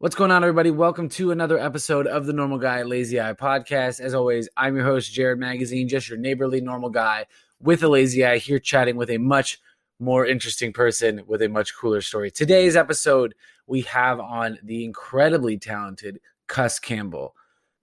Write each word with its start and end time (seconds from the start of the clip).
What's 0.00 0.16
going 0.16 0.30
on, 0.30 0.42
everybody? 0.42 0.70
Welcome 0.70 1.10
to 1.10 1.30
another 1.30 1.58
episode 1.58 2.06
of 2.06 2.24
the 2.24 2.32
Normal 2.32 2.56
Guy 2.56 2.84
Lazy 2.84 3.20
Eye 3.20 3.34
podcast. 3.34 4.00
As 4.00 4.14
always, 4.14 4.48
I'm 4.56 4.74
your 4.74 4.86
host, 4.86 5.12
Jared 5.12 5.38
Magazine, 5.38 5.88
just 5.88 6.08
your 6.08 6.16
neighborly 6.16 6.62
normal 6.62 6.88
guy 6.88 7.26
with 7.60 7.82
a 7.82 7.88
lazy 7.88 8.24
eye 8.24 8.38
here 8.38 8.58
chatting 8.58 8.96
with 8.96 9.10
a 9.10 9.18
much 9.18 9.60
more 9.98 10.24
interesting 10.24 10.72
person 10.72 11.20
with 11.26 11.42
a 11.42 11.50
much 11.50 11.76
cooler 11.76 12.00
story. 12.00 12.30
Today's 12.30 12.76
episode, 12.76 13.34
we 13.66 13.82
have 13.82 14.18
on 14.20 14.58
the 14.62 14.86
incredibly 14.86 15.58
talented 15.58 16.18
Cus 16.46 16.78
Campbell. 16.78 17.34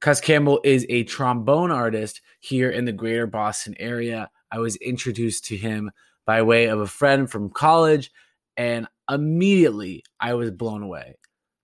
Cus 0.02 0.20
Campbell 0.20 0.60
is 0.64 0.88
a 0.90 1.04
trombone 1.04 1.70
artist 1.70 2.22
here 2.40 2.72
in 2.72 2.86
the 2.86 2.92
greater 2.92 3.28
Boston 3.28 3.76
area. 3.80 4.32
I 4.52 4.58
was 4.58 4.76
introduced 4.78 5.46
to 5.46 5.56
him 5.56 5.92
by 6.26 6.42
way 6.42 6.66
of 6.66 6.80
a 6.80 6.88
friend 6.88 7.30
from 7.30 7.52
college, 7.52 8.12
and 8.58 8.88
immediately 9.08 10.04
I 10.20 10.34
was 10.34 10.50
blown 10.50 10.82
away 10.82 11.14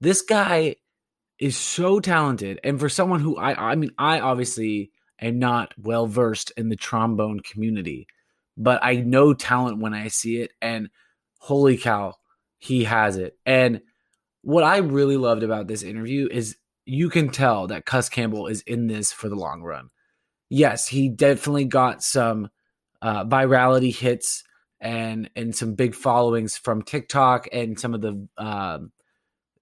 this 0.04 0.22
guy 0.22 0.76
is 1.40 1.58
so 1.58 2.00
talented. 2.00 2.60
And 2.64 2.80
for 2.80 2.90
someone 2.90 3.20
who 3.20 3.38
I 3.38 3.72
I 3.72 3.76
mean, 3.76 3.92
I 3.98 4.20
obviously 4.20 4.92
am 5.20 5.40
not 5.40 5.74
well 5.78 6.08
versed 6.08 6.52
in 6.58 6.70
the 6.70 6.76
trombone 6.76 7.40
community, 7.40 8.08
but 8.58 8.80
I 8.84 8.98
know 8.98 9.34
talent 9.34 9.80
when 9.80 9.94
I 9.94 10.10
see 10.10 10.38
it. 10.38 10.52
And 10.62 10.90
holy 11.40 11.78
cow, 11.78 12.16
he 12.60 12.84
has 12.84 13.18
it. 13.18 13.38
And 13.46 13.82
what 14.42 14.64
I 14.64 14.78
really 14.78 15.18
loved 15.18 15.44
about 15.44 15.68
this 15.68 15.84
interview 15.84 16.28
is 16.30 16.58
you 16.86 17.10
can 17.10 17.30
tell 17.30 17.68
that 17.68 17.86
Cus 17.86 18.10
Campbell 18.10 18.48
is 18.48 18.62
in 18.62 18.88
this 18.88 19.12
for 19.12 19.30
the 19.30 19.36
long 19.36 19.62
run. 19.62 19.90
Yes, 20.50 20.88
he 20.88 21.10
definitely 21.10 21.66
got 21.66 22.04
some 22.04 22.50
uh, 23.02 23.26
virality 23.26 23.96
hits 23.96 24.44
and 24.80 25.30
and 25.36 25.56
some 25.56 25.76
big 25.76 25.96
followings 25.96 26.58
from 26.58 26.82
TikTok 26.82 27.48
and 27.54 27.80
some 27.80 27.94
of 27.94 28.02
the 28.02 28.28
um, 28.38 28.92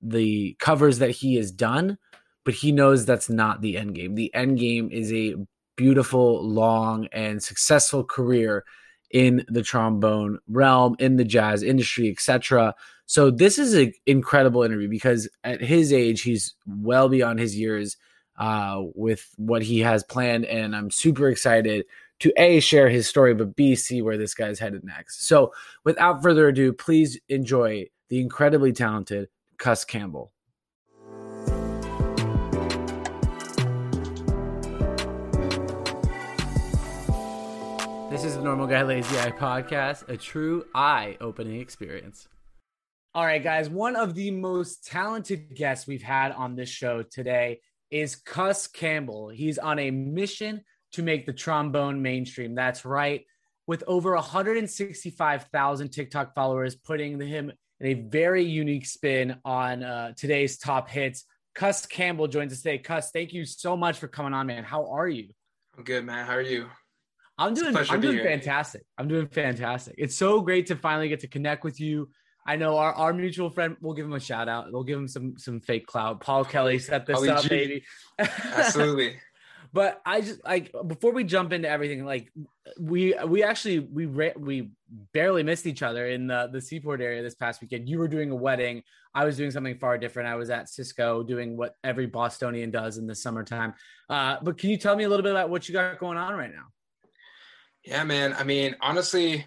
the 0.01 0.55
covers 0.59 0.99
that 0.99 1.11
he 1.11 1.35
has 1.35 1.51
done, 1.51 1.97
but 2.43 2.53
he 2.53 2.71
knows 2.71 3.05
that's 3.05 3.29
not 3.29 3.61
the 3.61 3.77
end 3.77 3.95
game. 3.95 4.15
The 4.15 4.33
end 4.33 4.57
game 4.59 4.89
is 4.91 5.11
a 5.13 5.35
beautiful, 5.75 6.47
long, 6.47 7.07
and 7.11 7.41
successful 7.41 8.03
career 8.03 8.63
in 9.11 9.45
the 9.47 9.61
trombone 9.61 10.39
realm, 10.47 10.95
in 10.99 11.17
the 11.17 11.25
jazz 11.25 11.63
industry, 11.63 12.09
etc. 12.09 12.73
So 13.05 13.29
this 13.29 13.59
is 13.59 13.73
an 13.73 13.93
incredible 14.05 14.63
interview 14.63 14.89
because 14.89 15.29
at 15.43 15.61
his 15.61 15.91
age, 15.91 16.21
he's 16.21 16.55
well 16.65 17.09
beyond 17.09 17.39
his 17.39 17.57
years 17.57 17.97
uh, 18.39 18.81
with 18.95 19.27
what 19.37 19.61
he 19.63 19.79
has 19.79 20.03
planned, 20.03 20.45
and 20.45 20.75
I'm 20.75 20.89
super 20.89 21.27
excited 21.27 21.85
to 22.21 22.31
a 22.37 22.59
share 22.59 22.87
his 22.87 23.07
story, 23.07 23.33
but 23.33 23.55
b 23.55 23.75
see 23.75 24.01
where 24.01 24.17
this 24.17 24.33
guy's 24.33 24.59
headed 24.59 24.83
next. 24.83 25.27
So 25.27 25.53
without 25.83 26.21
further 26.21 26.47
ado, 26.47 26.71
please 26.71 27.19
enjoy 27.29 27.87
the 28.09 28.21
incredibly 28.21 28.71
talented 28.71 29.27
Cus 29.61 29.85
Campbell. 29.85 30.33
This 38.09 38.23
is 38.23 38.35
the 38.35 38.41
Normal 38.43 38.65
Guy 38.65 38.81
Lazy 38.81 39.19
Eye 39.19 39.29
podcast, 39.29 40.09
a 40.09 40.17
true 40.17 40.65
eye 40.73 41.15
opening 41.21 41.61
experience. 41.61 42.27
All 43.13 43.23
right, 43.23 43.43
guys, 43.43 43.69
one 43.69 43.95
of 43.95 44.15
the 44.15 44.31
most 44.31 44.87
talented 44.87 45.55
guests 45.55 45.85
we've 45.85 46.01
had 46.01 46.31
on 46.31 46.55
this 46.55 46.69
show 46.69 47.03
today 47.03 47.59
is 47.91 48.15
Cuss 48.15 48.65
Campbell. 48.65 49.29
He's 49.29 49.59
on 49.59 49.77
a 49.77 49.91
mission 49.91 50.61
to 50.93 51.03
make 51.03 51.27
the 51.27 51.33
trombone 51.33 52.01
mainstream. 52.01 52.55
That's 52.55 52.83
right. 52.83 53.25
With 53.67 53.83
over 53.85 54.15
165,000 54.15 55.89
TikTok 55.89 56.33
followers, 56.33 56.73
putting 56.73 57.21
him 57.21 57.51
and 57.81 57.89
a 57.89 57.93
very 57.95 58.43
unique 58.43 58.85
spin 58.85 59.35
on 59.43 59.83
uh, 59.83 60.13
today's 60.15 60.57
top 60.57 60.87
hits. 60.87 61.25
Cus 61.55 61.85
Campbell 61.85 62.27
joins 62.27 62.53
us 62.53 62.61
today. 62.61 62.77
Cus, 62.77 63.11
thank 63.11 63.33
you 63.33 63.43
so 63.43 63.75
much 63.75 63.97
for 63.97 64.07
coming 64.07 64.33
on, 64.33 64.47
man. 64.47 64.63
How 64.63 64.85
are 64.91 65.07
you? 65.07 65.29
I'm 65.77 65.83
good, 65.83 66.05
man. 66.05 66.25
How 66.25 66.33
are 66.33 66.41
you? 66.41 66.67
I'm 67.37 67.55
doing. 67.55 67.75
I'm 67.75 67.99
doing 67.99 68.19
fantastic. 68.19 68.83
I'm 68.97 69.07
doing 69.07 69.27
fantastic. 69.27 69.95
It's 69.97 70.15
so 70.15 70.41
great 70.41 70.67
to 70.67 70.75
finally 70.75 71.09
get 71.09 71.21
to 71.21 71.27
connect 71.27 71.63
with 71.63 71.79
you. 71.79 72.09
I 72.45 72.55
know 72.55 72.77
our, 72.77 72.93
our 72.93 73.13
mutual 73.13 73.49
friend. 73.49 73.75
We'll 73.81 73.95
give 73.95 74.05
him 74.05 74.13
a 74.13 74.19
shout 74.19 74.47
out. 74.47 74.71
We'll 74.71 74.83
give 74.83 74.99
him 74.99 75.07
some 75.07 75.37
some 75.37 75.59
fake 75.59 75.87
clout. 75.87 76.21
Paul 76.21 76.45
Kelly 76.45 76.77
set 76.77 77.07
this 77.07 77.27
up, 77.27 77.41
G. 77.43 77.49
baby. 77.49 77.83
Absolutely. 78.19 79.15
But 79.73 80.01
I 80.05 80.21
just 80.21 80.43
like 80.43 80.73
before 80.87 81.13
we 81.13 81.23
jump 81.23 81.53
into 81.53 81.69
everything, 81.69 82.03
like 82.05 82.31
we 82.79 83.15
we 83.25 83.43
actually 83.43 83.79
we 83.79 84.05
we 84.05 84.71
barely 85.13 85.43
missed 85.43 85.65
each 85.65 85.81
other 85.81 86.07
in 86.07 86.27
the 86.27 86.49
the 86.51 86.59
Seaport 86.59 86.99
area 86.99 87.23
this 87.23 87.35
past 87.35 87.61
weekend. 87.61 87.87
You 87.87 87.99
were 87.99 88.09
doing 88.09 88.31
a 88.31 88.35
wedding. 88.35 88.83
I 89.13 89.23
was 89.23 89.37
doing 89.37 89.51
something 89.51 89.77
far 89.77 89.97
different. 89.97 90.27
I 90.27 90.35
was 90.35 90.49
at 90.49 90.67
Cisco 90.69 91.23
doing 91.23 91.55
what 91.55 91.75
every 91.83 92.05
Bostonian 92.05 92.71
does 92.71 92.97
in 92.97 93.07
the 93.07 93.15
summertime. 93.15 93.73
Uh, 94.09 94.37
but 94.41 94.57
can 94.57 94.69
you 94.69 94.77
tell 94.77 94.95
me 94.95 95.05
a 95.05 95.09
little 95.09 95.23
bit 95.23 95.31
about 95.31 95.49
what 95.49 95.67
you 95.67 95.73
got 95.73 95.99
going 95.99 96.17
on 96.17 96.33
right 96.33 96.51
now? 96.51 96.65
Yeah, 97.85 98.03
man. 98.03 98.33
I 98.33 98.43
mean, 98.43 98.75
honestly, 98.81 99.45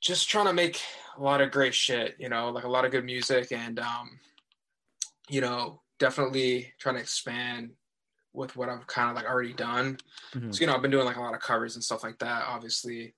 just 0.00 0.30
trying 0.30 0.46
to 0.46 0.52
make 0.54 0.80
a 1.18 1.22
lot 1.22 1.42
of 1.42 1.50
great 1.50 1.74
shit. 1.74 2.16
You 2.18 2.30
know, 2.30 2.48
like 2.50 2.64
a 2.64 2.68
lot 2.68 2.86
of 2.86 2.90
good 2.90 3.04
music, 3.04 3.52
and 3.52 3.78
um, 3.78 4.18
you 5.28 5.42
know, 5.42 5.82
definitely 5.98 6.72
trying 6.78 6.94
to 6.94 7.02
expand 7.02 7.72
with 8.32 8.56
what 8.56 8.68
I've 8.68 8.86
kind 8.86 9.10
of 9.10 9.16
like 9.16 9.26
already 9.30 9.52
done. 9.52 9.98
Mm-hmm. 10.34 10.52
So 10.52 10.60
you 10.60 10.66
know, 10.66 10.74
I've 10.74 10.82
been 10.82 10.90
doing 10.90 11.06
like 11.06 11.16
a 11.16 11.20
lot 11.20 11.34
of 11.34 11.40
covers 11.40 11.74
and 11.74 11.84
stuff 11.84 12.02
like 12.02 12.18
that, 12.18 12.44
obviously. 12.46 13.14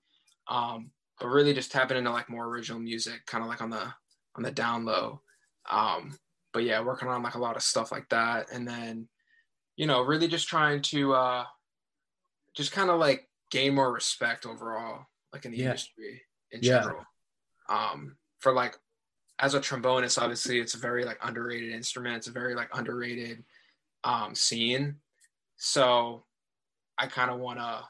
Um, 0.47 0.91
but 1.19 1.27
really 1.27 1.53
just 1.53 1.71
tapping 1.71 1.97
into 1.97 2.11
like 2.11 2.29
more 2.29 2.47
original 2.47 2.79
music, 2.79 3.25
kind 3.25 3.43
of 3.43 3.49
like 3.49 3.61
on 3.61 3.69
the 3.69 3.93
on 4.35 4.43
the 4.43 4.51
down 4.51 4.85
low. 4.85 5.21
Um, 5.69 6.17
but 6.51 6.63
yeah, 6.63 6.81
working 6.81 7.07
on 7.07 7.23
like 7.23 7.35
a 7.35 7.39
lot 7.39 7.55
of 7.55 7.63
stuff 7.63 7.91
like 7.91 8.09
that, 8.09 8.51
and 8.51 8.67
then 8.67 9.07
you 9.75 9.87
know, 9.87 10.01
really 10.01 10.27
just 10.27 10.47
trying 10.47 10.81
to 10.81 11.13
uh, 11.13 11.45
just 12.55 12.71
kind 12.71 12.89
of 12.89 12.99
like 12.99 13.27
gain 13.51 13.73
more 13.75 13.91
respect 13.91 14.45
overall, 14.45 15.05
like 15.31 15.45
in 15.45 15.51
the 15.51 15.57
yeah. 15.57 15.65
industry 15.65 16.21
in 16.51 16.59
yeah. 16.61 16.79
general. 16.79 17.05
Um, 17.69 18.17
for 18.39 18.53
like 18.53 18.77
as 19.39 19.55
a 19.55 19.59
trombonist, 19.59 20.21
obviously 20.21 20.59
it's 20.59 20.75
a 20.75 20.79
very 20.79 21.05
like 21.05 21.17
underrated 21.23 21.71
instrument. 21.71 22.17
It's 22.17 22.27
a 22.27 22.31
very 22.31 22.55
like 22.55 22.69
underrated 22.73 23.43
um, 24.03 24.35
scene. 24.35 24.95
So 25.65 26.25
I 26.97 27.07
kind 27.07 27.31
of 27.31 27.39
want 27.39 27.59
to 27.59 27.85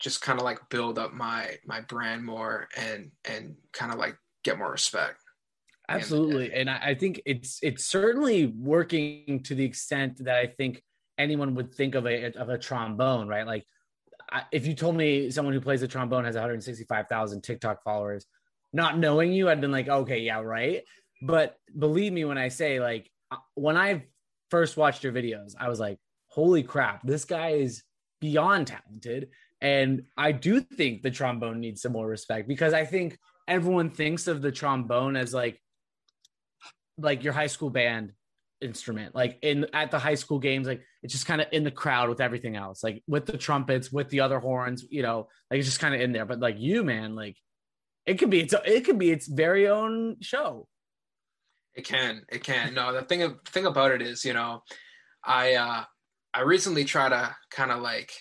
just 0.00 0.22
kind 0.22 0.38
of 0.38 0.46
like 0.46 0.58
build 0.70 0.98
up 0.98 1.12
my 1.12 1.58
my 1.66 1.82
brand 1.82 2.24
more 2.24 2.68
and 2.74 3.10
and 3.26 3.56
kind 3.74 3.92
of 3.92 3.98
like 3.98 4.16
get 4.44 4.56
more 4.56 4.70
respect. 4.70 5.18
Absolutely, 5.90 6.54
and, 6.54 6.70
I, 6.70 6.78
I 6.82 6.94
think 6.94 7.20
it's 7.26 7.58
it's 7.62 7.84
certainly 7.84 8.46
working 8.46 9.42
to 9.44 9.54
the 9.54 9.62
extent 9.62 10.24
that 10.24 10.36
I 10.36 10.46
think 10.46 10.82
anyone 11.18 11.54
would 11.56 11.74
think 11.74 11.94
of 11.94 12.06
a 12.06 12.32
of 12.32 12.48
a 12.48 12.56
trombone, 12.56 13.28
right? 13.28 13.46
Like 13.46 13.66
I, 14.32 14.44
if 14.50 14.66
you 14.66 14.72
told 14.74 14.96
me 14.96 15.30
someone 15.30 15.52
who 15.52 15.60
plays 15.60 15.82
a 15.82 15.88
trombone 15.88 16.24
has 16.24 16.34
165,000 16.34 17.42
TikTok 17.42 17.82
followers, 17.82 18.24
not 18.72 18.96
knowing 18.96 19.34
you, 19.34 19.50
I'd 19.50 19.60
been 19.60 19.70
like, 19.70 19.88
okay, 19.88 20.20
yeah, 20.20 20.40
right. 20.40 20.82
But 21.20 21.56
believe 21.78 22.14
me 22.14 22.24
when 22.24 22.38
I 22.38 22.48
say, 22.48 22.80
like, 22.80 23.10
uh, 23.30 23.36
when 23.54 23.76
I 23.76 24.06
first 24.50 24.78
watched 24.78 25.04
your 25.04 25.12
videos, 25.12 25.52
I 25.60 25.68
was 25.68 25.78
like, 25.78 25.98
holy 26.30 26.62
crap, 26.62 27.02
this 27.06 27.24
guy 27.24 27.50
is 27.50 27.82
beyond 28.20 28.68
talented. 28.68 29.28
And 29.60 30.04
I 30.16 30.32
do 30.32 30.60
think 30.60 31.02
the 31.02 31.10
trombone 31.10 31.60
needs 31.60 31.82
some 31.82 31.92
more 31.92 32.06
respect 32.06 32.48
because 32.48 32.72
I 32.72 32.86
think 32.86 33.18
everyone 33.46 33.90
thinks 33.90 34.26
of 34.26 34.40
the 34.40 34.52
trombone 34.52 35.16
as 35.16 35.34
like 35.34 35.60
like 36.96 37.24
your 37.24 37.32
high 37.32 37.46
school 37.46 37.70
band 37.70 38.12
instrument. 38.60 39.14
Like 39.14 39.38
in 39.42 39.66
at 39.74 39.90
the 39.90 39.98
high 39.98 40.14
school 40.14 40.38
games 40.38 40.66
like 40.66 40.82
it's 41.02 41.12
just 41.12 41.26
kind 41.26 41.40
of 41.40 41.48
in 41.52 41.64
the 41.64 41.70
crowd 41.70 42.08
with 42.08 42.20
everything 42.20 42.56
else 42.56 42.82
like 42.82 43.02
with 43.06 43.26
the 43.26 43.38
trumpets 43.38 43.90
with 43.90 44.08
the 44.10 44.20
other 44.20 44.38
horns 44.38 44.84
you 44.90 45.02
know 45.02 45.28
like 45.50 45.58
it's 45.58 45.68
just 45.68 45.80
kind 45.80 45.94
of 45.94 46.00
in 46.00 46.12
there. 46.12 46.24
But 46.24 46.40
like 46.40 46.58
you 46.58 46.82
man 46.82 47.14
like 47.14 47.36
it 48.06 48.14
could 48.14 48.30
be 48.30 48.40
its 48.40 48.54
it 48.64 48.84
could 48.84 48.98
be 48.98 49.10
its 49.10 49.26
very 49.26 49.68
own 49.68 50.16
show. 50.20 50.68
It 51.74 51.84
can 51.84 52.22
it 52.30 52.44
can. 52.44 52.72
No 52.72 52.94
the 52.94 53.02
thing 53.02 53.20
the 53.20 53.36
thing 53.46 53.66
about 53.66 53.90
it 53.90 54.00
is 54.00 54.24
you 54.24 54.32
know 54.32 54.62
i 55.22 55.54
uh 55.54 55.84
I 56.32 56.42
recently 56.42 56.84
try 56.84 57.08
to 57.08 57.34
kind 57.50 57.70
of 57.70 57.80
like 57.80 58.12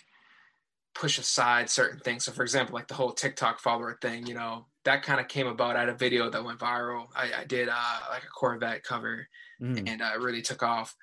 push 0.96 1.18
aside 1.18 1.70
certain 1.70 2.00
things. 2.00 2.26
So, 2.26 2.32
for 2.32 2.44
example, 2.44 2.76
like 2.76 2.88
the 2.88 2.94
whole 2.94 3.12
TikTok 3.12 3.60
follower 3.60 3.98
thing, 4.02 4.26
you 4.26 4.34
know, 4.34 4.66
that 4.86 5.04
kind 5.04 5.20
of 5.20 5.28
came 5.28 5.48
about 5.48 5.76
at 5.76 5.90
a 5.90 5.94
video 5.94 6.30
that 6.30 6.44
went 6.44 6.60
viral. 6.60 7.08
I, 7.16 7.32
I 7.42 7.44
did 7.46 7.70
uh, 7.70 8.00
like 8.10 8.24
a 8.24 8.28
Corvette 8.28 8.84
cover, 8.84 9.28
mm. 9.62 9.84
and 9.88 10.02
uh, 10.02 10.12
really 10.20 10.42
took 10.42 10.64
off. 10.64 10.96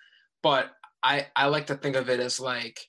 But 0.43 0.70
I 1.03 1.26
I 1.37 1.47
like 1.47 1.67
to 1.69 1.76
think 1.76 1.97
of 1.97 2.08
it 2.08 2.20
as 2.20 2.41
like, 2.41 2.81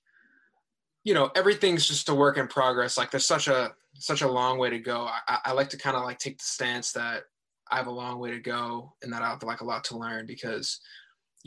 you 1.04 1.14
know, 1.14 1.32
everything's 1.36 1.88
just 1.88 2.10
a 2.10 2.16
work 2.16 2.38
in 2.38 2.48
progress. 2.48 2.98
Like 2.98 3.12
there's 3.12 3.26
such 3.26 3.48
a 3.48 3.74
such 3.94 4.22
a 4.22 4.28
long 4.28 4.58
way 4.58 4.70
to 4.70 4.80
go. 4.80 5.08
I, 5.28 5.40
I 5.46 5.52
like 5.54 5.70
to 5.70 5.78
kind 5.78 5.96
of 5.96 6.04
like 6.04 6.20
take 6.20 6.38
the 6.38 6.44
stance 6.44 6.92
that 6.94 7.24
I 7.70 7.78
have 7.78 7.88
a 7.88 7.92
long 7.92 8.20
way 8.20 8.32
to 8.32 8.40
go 8.40 8.94
and 9.02 9.12
that 9.14 9.22
I 9.22 9.30
have 9.30 9.44
like 9.44 9.62
a 9.62 9.66
lot 9.66 9.84
to 9.86 9.98
learn 9.98 10.26
because 10.26 10.80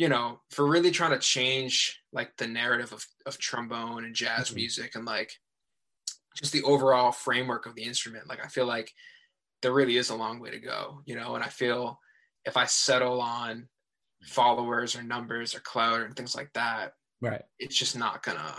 you 0.00 0.08
know, 0.08 0.40
for 0.48 0.66
really 0.66 0.90
trying 0.90 1.10
to 1.10 1.18
change 1.18 2.00
like 2.10 2.34
the 2.38 2.46
narrative 2.46 2.90
of, 2.90 3.04
of 3.26 3.36
trombone 3.36 4.06
and 4.06 4.14
jazz 4.14 4.46
mm-hmm. 4.46 4.54
music 4.54 4.94
and 4.94 5.04
like 5.04 5.30
just 6.34 6.54
the 6.54 6.62
overall 6.62 7.12
framework 7.12 7.66
of 7.66 7.74
the 7.74 7.82
instrument, 7.82 8.26
like 8.26 8.42
I 8.42 8.48
feel 8.48 8.64
like 8.64 8.90
there 9.60 9.74
really 9.74 9.98
is 9.98 10.08
a 10.08 10.14
long 10.14 10.40
way 10.40 10.52
to 10.52 10.58
go, 10.58 11.02
you 11.04 11.16
know, 11.16 11.34
and 11.34 11.44
I 11.44 11.48
feel 11.48 12.00
if 12.46 12.56
I 12.56 12.64
settle 12.64 13.20
on 13.20 13.68
followers 14.22 14.96
or 14.96 15.02
numbers 15.02 15.54
or 15.54 15.60
cloud 15.60 16.00
and 16.00 16.16
things 16.16 16.34
like 16.34 16.50
that, 16.54 16.94
right. 17.20 17.42
it's 17.58 17.76
just 17.76 17.98
not 17.98 18.22
gonna 18.22 18.54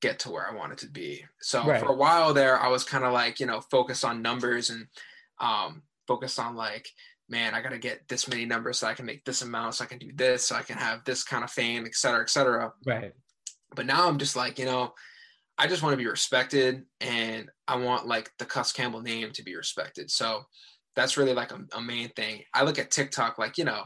get 0.00 0.20
to 0.20 0.30
where 0.30 0.48
I 0.48 0.54
want 0.54 0.74
it 0.74 0.78
to 0.78 0.88
be. 0.88 1.24
So 1.40 1.66
Right. 1.66 1.80
for 1.80 1.88
a 1.88 1.96
while 1.96 2.32
there, 2.32 2.56
I 2.56 2.68
was 2.68 2.84
kind 2.84 3.02
of 3.02 3.12
like, 3.12 3.40
you 3.40 3.46
know, 3.46 3.60
focused 3.62 4.04
on 4.04 4.22
numbers 4.22 4.70
and 4.70 4.86
um, 5.40 5.82
focused 6.06 6.38
on 6.38 6.54
like, 6.54 6.88
man, 7.28 7.54
I 7.54 7.62
gotta 7.62 7.78
get 7.78 8.08
this 8.08 8.28
many 8.28 8.44
numbers 8.44 8.78
so 8.78 8.86
I 8.86 8.94
can 8.94 9.06
make 9.06 9.24
this 9.24 9.42
amount, 9.42 9.76
so 9.76 9.84
I 9.84 9.86
can 9.86 9.98
do 9.98 10.10
this, 10.14 10.46
so 10.46 10.56
I 10.56 10.62
can 10.62 10.78
have 10.78 11.04
this 11.04 11.24
kind 11.24 11.44
of 11.44 11.50
fame, 11.50 11.84
et 11.86 11.94
cetera, 11.94 12.22
et 12.22 12.30
cetera. 12.30 12.72
Right. 12.86 13.12
But 13.74 13.86
now 13.86 14.08
I'm 14.08 14.18
just 14.18 14.36
like, 14.36 14.58
you 14.58 14.64
know, 14.64 14.94
I 15.58 15.66
just 15.66 15.82
want 15.82 15.92
to 15.92 15.98
be 15.98 16.06
respected 16.06 16.84
and 17.00 17.50
I 17.66 17.76
want 17.76 18.06
like 18.06 18.30
the 18.38 18.44
Cuss 18.44 18.72
Campbell 18.72 19.02
name 19.02 19.32
to 19.32 19.42
be 19.42 19.56
respected. 19.56 20.10
So 20.10 20.44
that's 20.94 21.16
really 21.16 21.34
like 21.34 21.52
a, 21.52 21.60
a 21.74 21.80
main 21.80 22.08
thing. 22.10 22.42
I 22.54 22.62
look 22.62 22.78
at 22.78 22.90
TikTok 22.90 23.38
like, 23.38 23.58
you 23.58 23.64
know, 23.64 23.82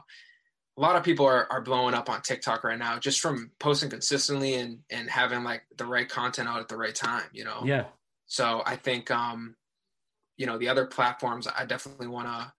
a 0.77 0.81
lot 0.81 0.97
of 0.97 1.03
people 1.03 1.27
are, 1.27 1.51
are 1.51 1.61
blowing 1.61 1.95
up 1.95 2.09
on 2.09 2.23
TikTok 2.23 2.65
right 2.65 2.79
now 2.79 2.99
just 2.99 3.21
from 3.21 3.51
posting 3.59 3.91
consistently 3.91 4.55
and 4.55 4.79
and 4.91 5.11
having 5.11 5.45
like 5.45 5.63
the 5.77 5.85
right 5.85 6.09
content 6.09 6.49
out 6.49 6.61
at 6.61 6.69
the 6.69 6.77
right 6.77 6.95
time, 6.95 7.25
you 7.33 7.45
know. 7.45 7.63
Yeah. 7.65 7.85
So 8.27 8.63
I 8.65 8.77
think 8.77 9.11
um, 9.11 9.57
you 10.37 10.47
know, 10.47 10.59
the 10.59 10.69
other 10.69 10.87
platforms 10.87 11.47
I 11.47 11.65
definitely 11.67 12.07
want 12.07 12.29
to 12.29 12.53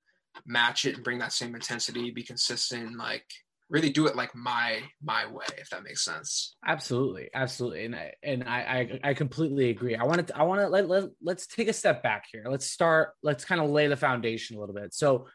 match 0.46 0.86
it 0.86 0.96
and 0.96 1.04
bring 1.04 1.20
that 1.20 1.34
same 1.34 1.56
intensity, 1.56 2.12
be 2.12 2.24
consistent, 2.24 2.98
like 2.98 3.26
really 3.70 3.90
do 3.90 4.08
it 4.08 4.16
like 4.16 4.34
my 4.36 4.82
my 5.02 5.26
way, 5.26 5.46
if 5.58 5.70
that 5.70 5.84
makes 5.84 6.04
sense. 6.04 6.56
Absolutely, 6.66 7.30
absolutely, 7.34 7.86
and 7.86 7.96
I 7.96 8.14
and 8.24 8.44
I 8.44 8.60
I, 9.04 9.10
I 9.10 9.14
completely 9.14 9.70
agree. 9.70 9.96
I 9.96 10.04
want 10.04 10.28
to 10.28 10.38
I 10.38 10.44
want 10.44 10.62
to 10.62 10.68
let, 10.68 10.88
let 10.88 11.06
let's 11.22 11.48
take 11.48 11.68
a 11.68 11.74
step 11.74 12.04
back 12.04 12.26
here. 12.32 12.46
Let's 12.50 12.68
start. 12.68 13.12
Let's 13.24 13.46
kind 13.46 13.62
of 13.62 13.70
lay 13.70 13.88
the 13.88 13.98
foundation 13.98 14.58
a 14.58 14.60
little 14.60 14.76
bit. 14.76 14.94
So 14.94 15.28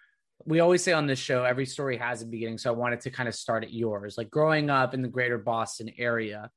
we 0.45 0.61
always 0.61 0.83
say 0.83 0.93
on 0.93 1.06
this 1.06 1.19
show, 1.19 1.43
every 1.45 1.67
story 1.67 1.97
has 1.97 2.23
a 2.23 2.27
beginning. 2.27 2.59
So 2.59 2.73
I 2.73 2.77
wanted 2.77 3.00
to 3.00 3.11
kind 3.11 3.29
of 3.29 3.35
start 3.35 3.65
at 3.65 3.73
yours. 3.73 4.17
Like 4.17 4.31
growing 4.31 4.71
up 4.71 4.95
in 4.95 5.03
the 5.03 5.09
greater 5.09 5.39
Boston 5.39 5.91
area, 5.99 6.50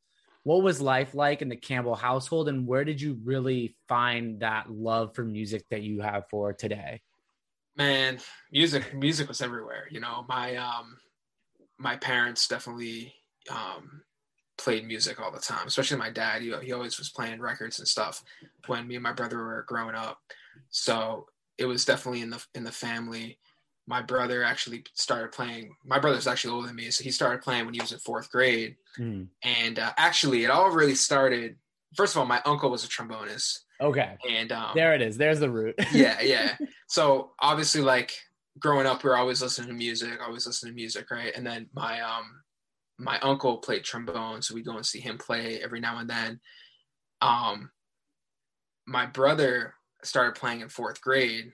what 0.44 0.62
was 0.62 0.82
life 0.82 1.16
like 1.16 1.42
in 1.42 1.50
the 1.50 1.56
Campbell 1.56 1.96
household, 1.96 2.48
and 2.48 2.68
where 2.68 2.86
did 2.86 3.02
you 3.02 3.20
really 3.24 3.76
find 3.88 4.42
that 4.42 4.72
love 4.72 5.16
for 5.16 5.24
music 5.24 5.64
that 5.72 5.82
you 5.82 6.02
have 6.02 6.26
for 6.30 6.54
today? 6.54 7.02
Man, 7.77 8.19
music 8.51 8.94
music 8.94 9.27
was 9.27 9.41
everywhere. 9.41 9.88
You 9.89 10.00
know, 10.00 10.25
my 10.27 10.56
um 10.57 10.97
my 11.77 11.95
parents 11.95 12.47
definitely 12.47 13.13
um 13.50 14.01
played 14.57 14.85
music 14.85 15.19
all 15.19 15.31
the 15.31 15.39
time, 15.39 15.68
especially 15.68 15.97
my 15.97 16.09
dad. 16.09 16.41
He, 16.41 16.53
he 16.63 16.71
always 16.71 16.97
was 17.00 17.09
playing 17.09 17.41
records 17.41 17.79
and 17.79 17.88
stuff 17.88 18.23
when 18.68 18.88
me 18.88 18.95
and 18.95 19.03
my 19.03 19.13
brother 19.13 19.38
were 19.38 19.65
growing 19.68 19.95
up. 19.95 20.19
So 20.69 21.25
it 21.57 21.65
was 21.65 21.85
definitely 21.85 22.21
in 22.21 22.29
the 22.29 22.44
in 22.56 22.63
the 22.63 22.71
family. 22.71 23.39
My 23.88 24.01
brother 24.01 24.44
actually 24.44 24.83
started 24.94 25.31
playing. 25.31 25.75
My 25.83 26.00
brother's 26.00 26.27
actually 26.27 26.53
older 26.53 26.68
than 26.68 26.75
me, 26.75 26.91
so 26.91 27.03
he 27.03 27.12
started 27.12 27.41
playing 27.41 27.65
when 27.65 27.73
he 27.73 27.81
was 27.81 27.91
in 27.91 28.00
fourth 28.00 28.31
grade. 28.31 28.75
Hmm. 28.95 29.23
And 29.44 29.79
uh, 29.79 29.94
actually, 29.97 30.44
it 30.44 30.51
all 30.51 30.71
really 30.71 30.95
started. 30.95 31.56
First 31.95 32.15
of 32.15 32.19
all, 32.19 32.25
my 32.25 32.41
uncle 32.45 32.69
was 32.69 32.85
a 32.85 32.88
trombonist, 32.88 33.59
Okay, 33.81 34.16
and 34.30 34.51
um, 34.51 34.72
there 34.75 34.94
it 34.94 35.01
is. 35.01 35.18
There's 35.18 35.39
the 35.39 35.50
root. 35.50 35.75
yeah, 35.92 36.22
yeah. 36.22 36.56
So 36.88 37.31
obviously, 37.39 37.81
like 37.81 38.12
growing 38.60 38.86
up, 38.86 39.04
we 39.04 39.10
were 39.10 39.18
always 39.18 39.42
listening 39.42 39.69
to 39.69 39.74
music, 39.74 40.19
always 40.24 40.45
listening 40.45 40.74
to 40.74 40.75
music, 40.75 41.10
right? 41.10 41.33
And 41.36 41.45
then 41.45 41.68
my 41.74 42.00
um 42.01 42.42
my 43.00 43.19
uncle 43.22 43.57
played 43.57 43.83
trombone, 43.83 44.44
so 44.44 44.54
we 44.54 44.62
go 44.62 44.75
and 44.75 44.86
see 44.86 45.00
him 45.00 45.18
play 45.18 45.60
every 45.63 45.80
now 45.80 45.98
and 45.98 46.10
then. 46.10 46.39
Um, 47.22 47.72
my 48.86 49.07
brother 49.07 49.74
started 50.04 50.39
playing 50.39 50.62
in 50.62 50.69
fourth 50.69 51.01
grade, 51.01 51.51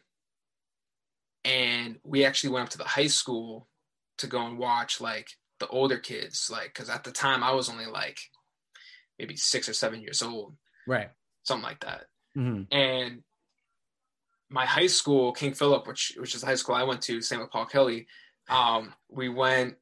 and 1.45 1.97
we 2.03 2.25
actually 2.25 2.49
went 2.49 2.65
up 2.65 2.69
to 2.71 2.77
the 2.77 2.83
high 2.83 3.07
school 3.07 3.69
to 4.17 4.27
go 4.27 4.45
and 4.45 4.57
watch 4.57 4.99
like 4.99 5.29
the 5.61 5.67
older 5.67 5.97
kids, 5.97 6.49
like 6.51 6.73
because 6.73 6.89
at 6.89 7.05
the 7.05 7.11
time 7.11 7.41
I 7.41 7.51
was 7.51 7.69
only 7.69 7.85
like 7.85 8.19
maybe 9.17 9.37
six 9.37 9.69
or 9.69 9.73
seven 9.73 10.01
years 10.01 10.21
old, 10.21 10.57
right. 10.87 11.09
something 11.43 11.63
like 11.63 11.79
that 11.79 12.07
hmm 12.37 12.61
and 12.69 13.23
my 14.49 14.65
high 14.65 14.87
school, 14.87 15.33
King 15.33 15.53
Philip, 15.53 15.87
which 15.87 16.13
which 16.17 16.35
is 16.35 16.41
the 16.41 16.47
high 16.47 16.55
school 16.55 16.75
I 16.75 16.83
went 16.83 17.01
to, 17.03 17.21
same 17.21 17.39
with 17.39 17.51
Paul 17.51 17.65
Kelly. 17.65 18.07
Um, 18.49 18.93
we 19.09 19.27
went 19.27 19.75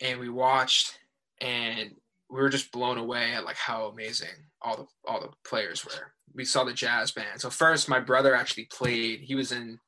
and 0.00 0.18
we 0.18 0.28
watched, 0.28 0.98
and 1.40 1.94
we 2.30 2.40
were 2.40 2.48
just 2.48 2.72
blown 2.72 2.98
away 2.98 3.32
at 3.32 3.44
like 3.44 3.56
how 3.56 3.86
amazing 3.86 4.28
all 4.60 4.76
the 4.76 4.86
all 5.08 5.20
the 5.20 5.30
players 5.44 5.84
were. 5.84 6.14
We 6.34 6.44
saw 6.44 6.64
the 6.64 6.72
jazz 6.72 7.12
band. 7.12 7.40
So 7.40 7.50
first, 7.50 7.88
my 7.88 8.00
brother 8.00 8.34
actually 8.34 8.64
played. 8.64 9.20
He 9.20 9.34
was 9.34 9.52
in 9.52 9.78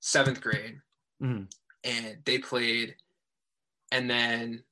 seventh 0.00 0.40
grade, 0.40 0.78
hmm 1.20 1.42
and 1.84 2.18
they 2.24 2.38
played, 2.38 2.94
and 3.92 4.08
then 4.08 4.62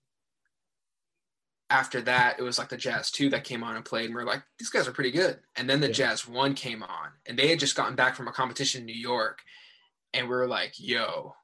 after 1.71 2.01
that, 2.03 2.39
it 2.39 2.43
was 2.43 2.59
like 2.59 2.69
the 2.69 2.77
Jazz 2.77 3.11
2 3.11 3.31
that 3.31 3.45
came 3.45 3.65
on 3.65 3.75
and 3.77 3.85
played, 3.85 4.07
and 4.07 4.15
we 4.15 4.21
are 4.23 4.27
like, 4.27 4.43
these 4.59 4.71
guys 4.71 4.87
are 4.87 4.93
pretty 4.93 5.11
good. 5.11 5.41
And 5.57 5.69
then 5.69 5.81
the 5.81 5.89
Yeah. 5.89 5.93
Jazz 5.95 6.27
1 6.29 6.55
came 6.55 6.83
on, 6.83 7.09
and 7.27 7.39
they 7.39 7.49
had 7.49 7.59
just 7.59 7.75
gotten 7.77 7.97
back 7.97 8.15
from 8.15 8.29
a 8.29 8.33
competition 8.33 8.81
in 8.83 8.87
New 8.87 8.95
York, 8.95 9.41
and 10.15 10.29
we 10.29 10.35
were 10.37 10.47
like, 10.47 10.75
yo, 10.79 11.35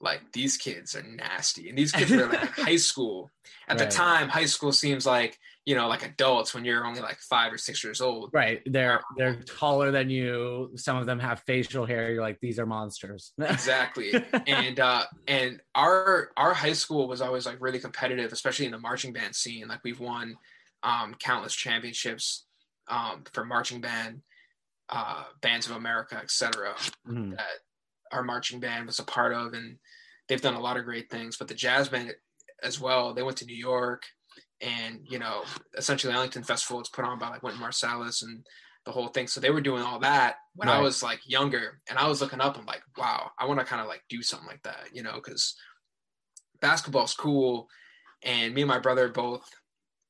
like 0.00 0.32
these 0.32 0.56
kids 0.56 0.94
are 0.96 1.02
nasty. 1.02 1.68
And 1.68 1.76
these 1.76 1.92
kids 1.92 2.10
were 2.10 2.26
like 2.26 2.50
high 2.58 2.76
school. 2.76 3.30
At 3.68 3.78
Right. 3.78 3.88
the 3.90 3.94
time, 3.94 4.28
high 4.28 4.46
school 4.46 4.72
seems 4.72 5.06
like, 5.06 5.38
you 5.66 5.74
know, 5.74 5.88
like 5.88 6.04
adults 6.04 6.54
when 6.54 6.64
you're 6.64 6.86
only 6.86 7.00
like 7.00 7.18
five 7.20 7.52
or 7.52 7.58
six 7.58 7.84
years 7.84 8.00
old. 8.00 8.30
Right. 8.32 8.62
They're 8.66 9.00
they're 9.16 9.36
taller 9.42 9.90
than 9.90 10.08
you. 10.10 10.72
Some 10.76 10.96
of 10.96 11.06
them 11.06 11.18
have 11.18 11.42
facial 11.46 11.84
hair. 11.86 12.12
You're 12.12 12.22
like, 12.22 12.38
these 12.40 12.58
are 12.58 12.66
monsters. 12.66 13.32
Exactly. 13.40 14.12
and 14.46 14.80
uh 14.80 15.04
and 15.28 15.60
our 15.74 16.30
our 16.36 16.54
high 16.54 16.72
school 16.72 17.06
was 17.08 17.20
always 17.20 17.44
like 17.46 17.60
really 17.60 17.78
competitive 17.78 18.32
especially 18.32 18.64
in 18.66 18.72
the 18.72 18.78
marching 18.78 19.12
band 19.12 19.34
scene 19.36 19.68
like 19.68 19.80
we've 19.84 20.00
won 20.00 20.34
um 20.82 21.14
countless 21.18 21.54
championships 21.54 22.46
um 22.88 23.22
for 23.34 23.44
marching 23.44 23.80
band 23.82 24.22
uh 24.88 25.24
bands 25.42 25.68
of 25.68 25.76
america 25.76 26.16
etc 26.16 26.74
Mhm. 27.06 27.36
that 27.36 27.58
our 28.12 28.22
marching 28.22 28.60
band 28.60 28.86
was 28.86 28.98
a 28.98 29.04
part 29.04 29.32
of 29.34 29.52
and 29.52 29.76
they've 30.28 30.40
done 30.40 30.54
a 30.54 30.60
lot 30.60 30.76
of 30.78 30.84
great 30.84 31.10
things 31.10 31.36
but 31.36 31.48
the 31.48 31.54
jazz 31.54 31.88
band 31.90 32.14
as 32.62 32.80
well 32.80 33.12
they 33.14 33.22
went 33.22 33.36
to 33.36 33.44
new 33.46 33.54
york 33.54 34.02
and 34.60 35.00
you 35.08 35.18
know 35.18 35.42
essentially 35.76 36.12
ellington 36.12 36.42
festival 36.42 36.78
was 36.78 36.88
put 36.90 37.04
on 37.04 37.18
by 37.18 37.28
like 37.28 37.42
Wynton 37.42 37.60
marsalis 37.62 38.22
and 38.22 38.44
the 38.84 38.92
whole 38.92 39.08
thing 39.08 39.26
so 39.26 39.40
they 39.40 39.50
were 39.50 39.60
doing 39.60 39.82
all 39.82 39.98
that 40.00 40.36
when 40.54 40.68
i 40.68 40.78
was 40.80 41.02
like 41.02 41.20
younger 41.26 41.80
and 41.88 41.98
i 41.98 42.06
was 42.08 42.20
looking 42.20 42.40
up 42.40 42.58
i'm 42.58 42.66
like 42.66 42.82
wow 42.96 43.30
i 43.38 43.46
want 43.46 43.58
to 43.60 43.66
kind 43.66 43.80
of 43.80 43.88
like 43.88 44.02
do 44.08 44.22
something 44.22 44.48
like 44.48 44.62
that 44.62 44.88
you 44.92 45.02
know 45.02 45.14
because 45.14 45.54
basketball's 46.60 47.14
cool 47.14 47.68
and 48.22 48.54
me 48.54 48.62
and 48.62 48.68
my 48.68 48.78
brother 48.78 49.08
both 49.08 49.48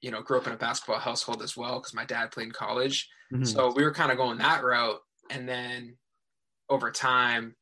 you 0.00 0.10
know 0.10 0.22
grew 0.22 0.38
up 0.38 0.46
in 0.46 0.52
a 0.52 0.56
basketball 0.56 0.98
household 0.98 1.42
as 1.42 1.56
well 1.56 1.78
because 1.78 1.94
my 1.94 2.04
dad 2.04 2.30
played 2.30 2.46
in 2.46 2.52
college 2.52 3.08
Mhm. 3.32 3.46
so 3.46 3.72
we 3.72 3.84
were 3.84 3.94
kind 3.94 4.10
of 4.10 4.16
going 4.16 4.38
that 4.38 4.64
route. 4.64 5.00
And 5.30 5.48
then 5.48 5.96
over 6.68 6.90
time, 6.90 7.54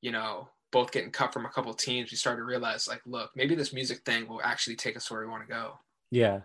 you 0.00 0.12
know, 0.12 0.48
both 0.70 0.92
getting 0.92 1.10
cut 1.10 1.32
from 1.32 1.46
a 1.46 1.50
couple 1.50 1.74
teams, 1.74 2.12
we 2.12 2.16
started 2.16 2.38
to 2.38 2.44
realize 2.44 2.86
like, 2.86 3.02
look, 3.04 3.32
maybe 3.34 3.56
this 3.56 3.72
music 3.72 4.04
thing 4.04 4.28
will 4.28 4.40
actually 4.40 4.76
take 4.76 4.96
us 4.96 5.10
where 5.10 5.20
we 5.20 5.26
want 5.26 5.42
to 5.42 5.52
go. 5.52 5.80
Yeah. 6.14 6.40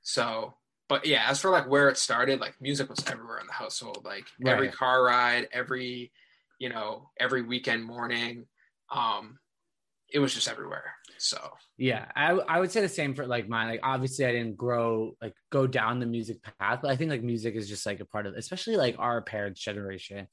So, 0.00 0.54
but 0.88 1.06
yeah, 1.06 1.26
as 1.28 1.40
for 1.40 1.50
like 1.50 1.68
where 1.68 1.88
it 1.88 1.98
started, 1.98 2.40
like 2.40 2.54
music 2.60 2.88
was 2.88 3.06
everywhere 3.06 3.38
in 3.38 3.46
the 3.46 3.52
household. 3.52 4.02
Like 4.04 4.24
every 4.44 4.70
car 4.70 5.04
ride, 5.04 5.46
every, 5.52 6.10
you 6.58 6.70
know, 6.70 7.10
every 7.18 7.42
weekend 7.42 7.84
morning, 7.84 8.46
um, 8.90 9.38
it 10.12 10.18
was 10.18 10.34
just 10.34 10.48
everywhere. 10.48 10.94
So 11.18 11.38
Yeah, 11.76 12.06
I 12.16 12.30
I 12.30 12.58
would 12.58 12.72
say 12.72 12.80
the 12.80 12.88
same 12.88 13.14
for 13.14 13.26
like 13.26 13.46
mine. 13.46 13.68
Like 13.68 13.80
obviously 13.82 14.24
I 14.24 14.32
didn't 14.32 14.56
grow 14.56 15.16
like 15.20 15.34
go 15.52 15.66
down 15.66 16.00
the 16.00 16.06
music 16.06 16.38
path, 16.58 16.80
but 16.82 16.90
I 16.90 16.96
think 16.96 17.10
like 17.10 17.22
music 17.22 17.54
is 17.54 17.68
just 17.68 17.84
like 17.84 18.00
a 18.00 18.06
part 18.06 18.26
of 18.26 18.34
especially 18.34 18.76
like 18.76 18.96
our 18.98 19.20
parents' 19.20 19.60
generation. 19.60 20.26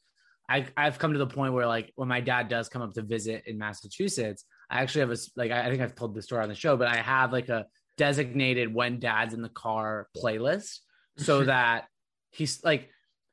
I 0.49 0.65
I've 0.77 0.97
come 0.97 1.11
to 1.11 1.19
the 1.19 1.27
point 1.27 1.53
where 1.53 1.67
like 1.67 1.91
when 1.95 2.07
my 2.07 2.21
dad 2.21 2.47
does 2.47 2.69
come 2.69 2.81
up 2.81 2.93
to 2.93 3.01
visit 3.01 3.43
in 3.47 3.57
Massachusetts, 3.57 4.45
I 4.69 4.81
actually 4.81 5.01
have 5.01 5.11
a 5.11 5.17
like 5.35 5.51
I 5.51 5.67
I 5.67 5.69
think 5.69 5.81
I've 5.81 5.95
told 5.95 6.15
the 6.15 6.21
story 6.21 6.41
on 6.41 6.49
the 6.49 6.55
show, 6.55 6.77
but 6.77 6.87
I 6.87 6.97
have 6.97 7.33
like 7.33 7.49
a 7.49 7.65
designated 7.97 8.73
when 8.73 8.99
dad's 8.99 9.33
in 9.33 9.41
the 9.41 9.49
car 9.49 10.07
playlist 10.15 10.79
so 11.17 11.43
that 11.45 11.85
he's 12.31 12.63
like 12.63 12.89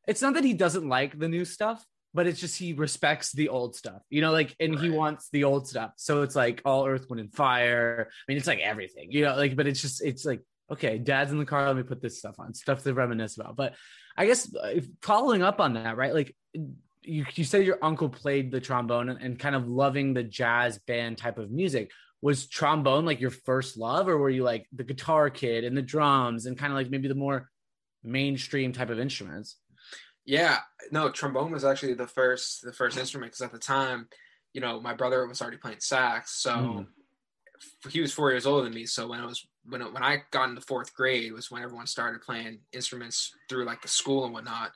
it's 0.06 0.22
not 0.22 0.34
that 0.34 0.44
he 0.44 0.54
doesn't 0.54 0.88
like 0.88 1.18
the 1.18 1.28
new 1.28 1.44
stuff 1.44 1.84
but 2.14 2.28
it's 2.28 2.40
just 2.40 2.56
he 2.56 2.72
respects 2.72 3.32
the 3.32 3.48
old 3.48 3.74
stuff 3.74 4.00
you 4.08 4.20
know 4.20 4.32
like 4.32 4.54
and 4.60 4.78
he 4.78 4.88
wants 4.88 5.28
the 5.30 5.44
old 5.44 5.66
stuff. 5.66 5.92
So 5.96 6.22
it's 6.22 6.36
like 6.36 6.62
all 6.64 6.86
earth 6.86 7.06
wind 7.10 7.20
and 7.20 7.34
fire. 7.34 8.08
I 8.08 8.22
mean 8.28 8.38
it's 8.38 8.46
like 8.46 8.60
everything 8.60 9.10
you 9.10 9.24
know 9.24 9.36
like 9.36 9.56
but 9.56 9.66
it's 9.66 9.82
just 9.82 10.02
it's 10.02 10.24
like 10.24 10.40
okay 10.70 10.96
dad's 10.96 11.32
in 11.32 11.38
the 11.38 11.44
car 11.44 11.66
let 11.66 11.76
me 11.76 11.82
put 11.82 12.00
this 12.00 12.18
stuff 12.18 12.36
on 12.38 12.54
stuff 12.54 12.82
to 12.84 12.94
reminisce 12.94 13.36
about. 13.36 13.56
But 13.56 13.74
i 14.16 14.26
guess 14.26 14.54
uh, 14.54 14.68
if, 14.68 14.86
following 15.02 15.42
up 15.42 15.60
on 15.60 15.74
that 15.74 15.96
right 15.96 16.14
like 16.14 16.34
you, 17.02 17.26
you 17.34 17.44
said 17.44 17.66
your 17.66 17.78
uncle 17.82 18.08
played 18.08 18.50
the 18.50 18.60
trombone 18.60 19.10
and, 19.10 19.20
and 19.20 19.38
kind 19.38 19.54
of 19.54 19.68
loving 19.68 20.14
the 20.14 20.22
jazz 20.22 20.78
band 20.78 21.18
type 21.18 21.36
of 21.36 21.50
music 21.50 21.90
was 22.24 22.46
trombone 22.46 23.04
like 23.04 23.20
your 23.20 23.30
first 23.30 23.76
love 23.76 24.08
or 24.08 24.16
were 24.16 24.30
you 24.30 24.42
like 24.42 24.66
the 24.72 24.82
guitar 24.82 25.28
kid 25.28 25.62
and 25.62 25.76
the 25.76 25.82
drums 25.82 26.46
and 26.46 26.56
kind 26.56 26.72
of 26.72 26.76
like 26.78 26.88
maybe 26.88 27.06
the 27.06 27.14
more 27.14 27.50
mainstream 28.02 28.72
type 28.72 28.88
of 28.88 28.98
instruments 28.98 29.58
Yeah, 30.24 30.60
no, 30.90 31.10
trombone 31.10 31.52
was 31.52 31.66
actually 31.66 31.92
the 31.92 32.06
first 32.06 32.62
the 32.62 32.72
first 32.72 32.96
instrument 32.96 33.32
because 33.32 33.42
at 33.42 33.52
the 33.52 33.58
time, 33.58 34.08
you 34.54 34.62
know, 34.62 34.80
my 34.80 34.94
brother 34.94 35.26
was 35.26 35.42
already 35.42 35.58
playing 35.58 35.80
sax. 35.80 36.42
So 36.42 36.50
Mm. 36.50 36.86
he 37.92 38.00
was 38.00 38.14
four 38.14 38.30
years 38.30 38.46
older 38.46 38.64
than 38.64 38.74
me. 38.74 38.86
So 38.86 39.06
when 39.06 39.20
I 39.20 39.26
was 39.26 39.46
when 39.66 39.82
when 39.92 40.02
I 40.02 40.22
got 40.30 40.48
into 40.48 40.62
fourth 40.62 40.94
grade 40.94 41.30
was 41.34 41.50
when 41.50 41.62
everyone 41.62 41.86
started 41.86 42.22
playing 42.22 42.60
instruments 42.72 43.32
through 43.50 43.66
like 43.66 43.82
the 43.82 43.88
school 43.88 44.24
and 44.24 44.32
whatnot. 44.32 44.72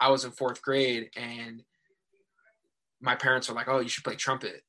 I 0.00 0.08
was 0.10 0.24
in 0.24 0.32
fourth 0.32 0.60
grade 0.60 1.10
and 1.16 1.62
my 3.00 3.14
parents 3.14 3.48
were 3.48 3.54
like, 3.54 3.68
"Oh, 3.68 3.78
you 3.78 3.88
should 3.88 4.04
play 4.04 4.16
trumpet," 4.16 4.64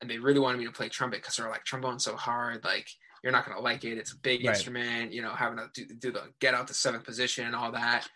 and 0.00 0.10
they 0.10 0.18
really 0.18 0.40
wanted 0.40 0.58
me 0.58 0.66
to 0.66 0.72
play 0.72 0.88
trumpet 0.88 1.20
because 1.20 1.36
they're 1.36 1.48
like, 1.48 1.64
"Trombone's 1.64 2.04
so 2.04 2.16
hard, 2.16 2.64
like 2.64 2.88
you're 3.22 3.32
not 3.32 3.46
gonna 3.46 3.60
like 3.60 3.84
it. 3.84 3.98
It's 3.98 4.12
a 4.12 4.18
big 4.18 4.40
right. 4.44 4.54
instrument, 4.54 5.12
you 5.12 5.22
know, 5.22 5.30
having 5.30 5.58
to 5.58 5.68
do, 5.72 5.94
do, 5.94 6.12
the 6.12 6.22
get 6.40 6.54
out 6.54 6.66
the 6.66 6.74
seventh 6.74 7.04
position 7.04 7.46
and 7.46 7.54
all 7.54 7.72
that." 7.72 8.08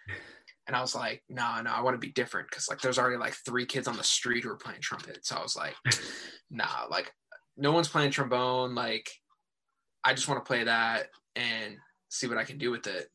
And 0.66 0.76
I 0.76 0.80
was 0.80 0.94
like, 0.94 1.22
"No, 1.28 1.42
nah, 1.42 1.56
no, 1.58 1.70
nah, 1.70 1.78
I 1.78 1.80
want 1.80 1.94
to 1.94 2.06
be 2.06 2.12
different 2.12 2.50
because 2.50 2.68
like 2.68 2.80
there's 2.80 2.98
already 2.98 3.16
like 3.16 3.34
three 3.34 3.64
kids 3.64 3.88
on 3.88 3.96
the 3.96 4.04
street 4.04 4.44
who 4.44 4.50
are 4.50 4.56
playing 4.56 4.80
trumpet." 4.80 5.24
So 5.24 5.36
I 5.36 5.42
was 5.42 5.56
like, 5.56 5.74
"Nah, 6.50 6.86
like 6.90 7.12
no 7.56 7.72
one's 7.72 7.88
playing 7.88 8.10
trombone. 8.10 8.74
Like 8.74 9.08
I 10.04 10.14
just 10.14 10.28
want 10.28 10.44
to 10.44 10.48
play 10.48 10.64
that 10.64 11.08
and 11.36 11.76
see 12.10 12.26
what 12.26 12.38
I 12.38 12.44
can 12.44 12.58
do 12.58 12.70
with 12.70 12.86
it." 12.86 13.08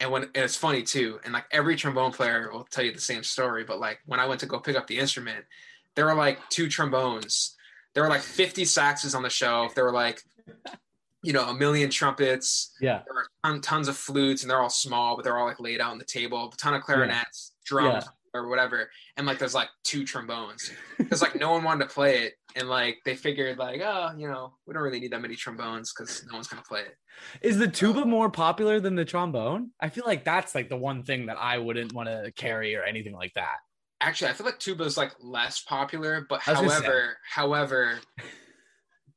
and 0.00 0.10
when 0.10 0.22
and 0.22 0.36
it's 0.36 0.56
funny 0.56 0.82
too 0.82 1.20
and 1.22 1.34
like 1.34 1.44
every 1.52 1.76
trombone 1.76 2.12
player 2.12 2.48
will 2.50 2.64
tell 2.64 2.82
you 2.82 2.92
the 2.92 2.98
same 2.98 3.22
story 3.22 3.62
but 3.62 3.78
like 3.78 3.98
when 4.06 4.18
i 4.18 4.26
went 4.26 4.40
to 4.40 4.46
go 4.46 4.58
pick 4.58 4.74
up 4.74 4.86
the 4.86 4.98
instrument 4.98 5.44
there 5.94 6.06
were 6.06 6.14
like 6.14 6.38
two 6.48 6.68
trombones. 6.68 7.56
There 7.94 8.02
were 8.02 8.08
like 8.08 8.22
50 8.22 8.62
saxes 8.62 9.14
on 9.14 9.22
the 9.22 9.30
shelf. 9.30 9.74
There 9.74 9.84
were 9.84 9.92
like, 9.92 10.22
you 11.22 11.32
know, 11.32 11.48
a 11.48 11.54
million 11.54 11.90
trumpets. 11.90 12.74
Yeah. 12.80 13.02
There 13.04 13.14
were 13.14 13.26
ton, 13.44 13.60
tons 13.60 13.88
of 13.88 13.96
flutes 13.96 14.42
and 14.42 14.50
they're 14.50 14.60
all 14.60 14.70
small, 14.70 15.16
but 15.16 15.24
they're 15.24 15.36
all 15.36 15.46
like 15.46 15.60
laid 15.60 15.80
out 15.80 15.92
on 15.92 15.98
the 15.98 16.04
table. 16.04 16.50
A 16.52 16.56
ton 16.56 16.74
of 16.74 16.82
clarinets, 16.82 17.52
yeah. 17.54 17.66
drums, 17.66 18.04
yeah. 18.04 18.40
or 18.40 18.48
whatever. 18.48 18.90
And 19.16 19.26
like 19.26 19.38
there's 19.38 19.54
like 19.54 19.68
two 19.84 20.04
trombones. 20.04 20.70
Because 20.98 21.22
like 21.22 21.36
no 21.36 21.50
one 21.50 21.64
wanted 21.64 21.88
to 21.88 21.94
play 21.94 22.22
it. 22.22 22.34
And 22.56 22.68
like 22.68 22.98
they 23.04 23.14
figured 23.14 23.58
like, 23.58 23.80
oh, 23.82 24.10
you 24.16 24.26
know, 24.26 24.54
we 24.66 24.74
don't 24.74 24.82
really 24.82 25.00
need 25.00 25.12
that 25.12 25.20
many 25.20 25.36
trombones 25.36 25.92
because 25.92 26.24
no 26.30 26.34
one's 26.34 26.48
gonna 26.48 26.62
play 26.62 26.80
it. 26.80 26.96
Is 27.42 27.58
the 27.58 27.68
tuba 27.68 28.06
more 28.06 28.30
popular 28.30 28.80
than 28.80 28.94
the 28.94 29.04
trombone? 29.04 29.70
I 29.80 29.90
feel 29.90 30.04
like 30.06 30.24
that's 30.24 30.54
like 30.54 30.68
the 30.68 30.76
one 30.76 31.02
thing 31.02 31.26
that 31.26 31.36
I 31.38 31.58
wouldn't 31.58 31.92
want 31.92 32.08
to 32.08 32.32
carry 32.36 32.74
or 32.74 32.82
anything 32.82 33.14
like 33.14 33.34
that 33.34 33.58
actually 34.02 34.30
I 34.30 34.34
feel 34.34 34.46
like 34.46 34.58
tuba 34.58 34.84
is 34.84 34.96
like 34.96 35.12
less 35.20 35.60
popular, 35.60 36.26
but 36.28 36.40
however, 36.40 37.16
however, 37.28 38.00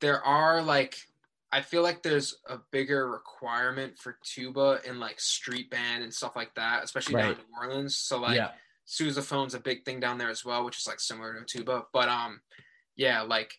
there 0.00 0.22
are 0.22 0.62
like 0.62 0.96
I 1.52 1.60
feel 1.60 1.82
like 1.82 2.02
there's 2.02 2.36
a 2.48 2.58
bigger 2.70 3.10
requirement 3.10 3.98
for 3.98 4.18
tuba 4.24 4.80
in 4.84 4.98
like 5.00 5.20
street 5.20 5.70
band 5.70 6.02
and 6.04 6.12
stuff 6.12 6.36
like 6.36 6.54
that, 6.54 6.84
especially 6.84 7.16
right. 7.16 7.22
down 7.22 7.30
in 7.32 7.36
New 7.38 7.68
Orleans. 7.68 7.96
So 7.96 8.20
like 8.20 8.36
yeah. 8.36 8.50
sousaphone's 8.86 9.54
a 9.54 9.60
big 9.60 9.84
thing 9.84 10.00
down 10.00 10.18
there 10.18 10.30
as 10.30 10.44
well, 10.44 10.64
which 10.64 10.78
is 10.78 10.86
like 10.86 11.00
similar 11.00 11.34
to 11.34 11.44
tuba. 11.44 11.84
But 11.92 12.08
um 12.08 12.40
yeah, 12.96 13.22
like 13.22 13.52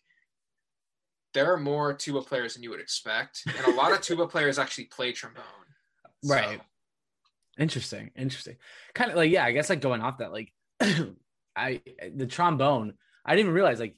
there 1.34 1.52
are 1.52 1.58
more 1.58 1.92
tuba 1.92 2.22
players 2.22 2.54
than 2.54 2.62
you 2.62 2.70
would 2.70 2.80
expect. 2.80 3.42
And 3.46 3.66
a 3.66 3.76
lot 3.76 3.92
of 3.92 4.00
tuba 4.00 4.26
players 4.28 4.58
actually 4.58 4.84
play 4.86 5.12
trombone. 5.12 5.44
Right. 6.24 6.60
Interesting. 7.58 8.10
Interesting. 8.16 8.56
Kind 8.94 9.10
of 9.10 9.16
like, 9.16 9.30
yeah, 9.30 9.44
I 9.44 9.52
guess 9.52 9.68
like 9.68 9.80
going 9.80 10.00
off 10.00 10.18
that, 10.18 10.32
like 10.32 10.52
I 11.56 11.80
the 12.14 12.26
trombone, 12.26 12.94
I 13.24 13.32
didn't 13.32 13.46
even 13.46 13.54
realize 13.54 13.80
like 13.80 13.96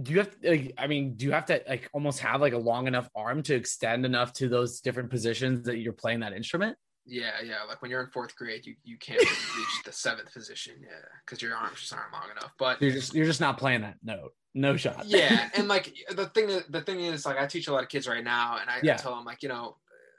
do 0.00 0.12
you 0.12 0.18
have 0.18 0.36
like 0.42 0.74
I 0.78 0.86
mean, 0.86 1.14
do 1.14 1.26
you 1.26 1.32
have 1.32 1.46
to 1.46 1.62
like 1.68 1.88
almost 1.92 2.20
have 2.20 2.40
like 2.40 2.52
a 2.52 2.58
long 2.58 2.86
enough 2.86 3.08
arm 3.16 3.42
to 3.44 3.54
extend 3.54 4.04
enough 4.04 4.32
to 4.34 4.48
those 4.48 4.80
different 4.80 5.10
positions 5.10 5.64
that 5.66 5.78
you're 5.78 5.92
playing 5.92 6.20
that 6.20 6.32
instrument? 6.32 6.76
Yeah, 7.04 7.40
yeah. 7.42 7.62
Like 7.66 7.80
when 7.80 7.90
you're 7.90 8.02
in 8.02 8.10
fourth 8.10 8.36
grade, 8.36 8.66
you, 8.66 8.74
you 8.84 8.98
can't 8.98 9.20
reach 9.20 9.82
the 9.84 9.92
seventh 9.92 10.32
position, 10.32 10.74
yeah, 10.80 10.90
because 11.24 11.40
your 11.40 11.56
arms 11.56 11.80
just 11.80 11.92
aren't 11.92 12.12
long 12.12 12.30
enough. 12.30 12.52
But 12.58 12.82
you're 12.82 12.92
just 12.92 13.14
you're 13.14 13.24
just 13.24 13.40
not 13.40 13.58
playing 13.58 13.80
that 13.80 13.96
note. 14.02 14.32
No 14.54 14.76
shot. 14.76 15.06
yeah, 15.06 15.48
and 15.56 15.68
like 15.68 15.94
the 16.10 16.26
thing 16.26 16.48
that 16.48 16.70
the 16.70 16.82
thing 16.82 17.00
is 17.00 17.24
like 17.24 17.38
I 17.38 17.46
teach 17.46 17.66
a 17.66 17.72
lot 17.72 17.82
of 17.82 17.88
kids 17.88 18.06
right 18.06 18.22
now, 18.22 18.58
and 18.60 18.68
I, 18.68 18.80
yeah. 18.82 18.94
I 18.94 18.96
tell 18.96 19.16
them 19.16 19.24
like 19.24 19.42
you 19.42 19.48
know 19.48 19.76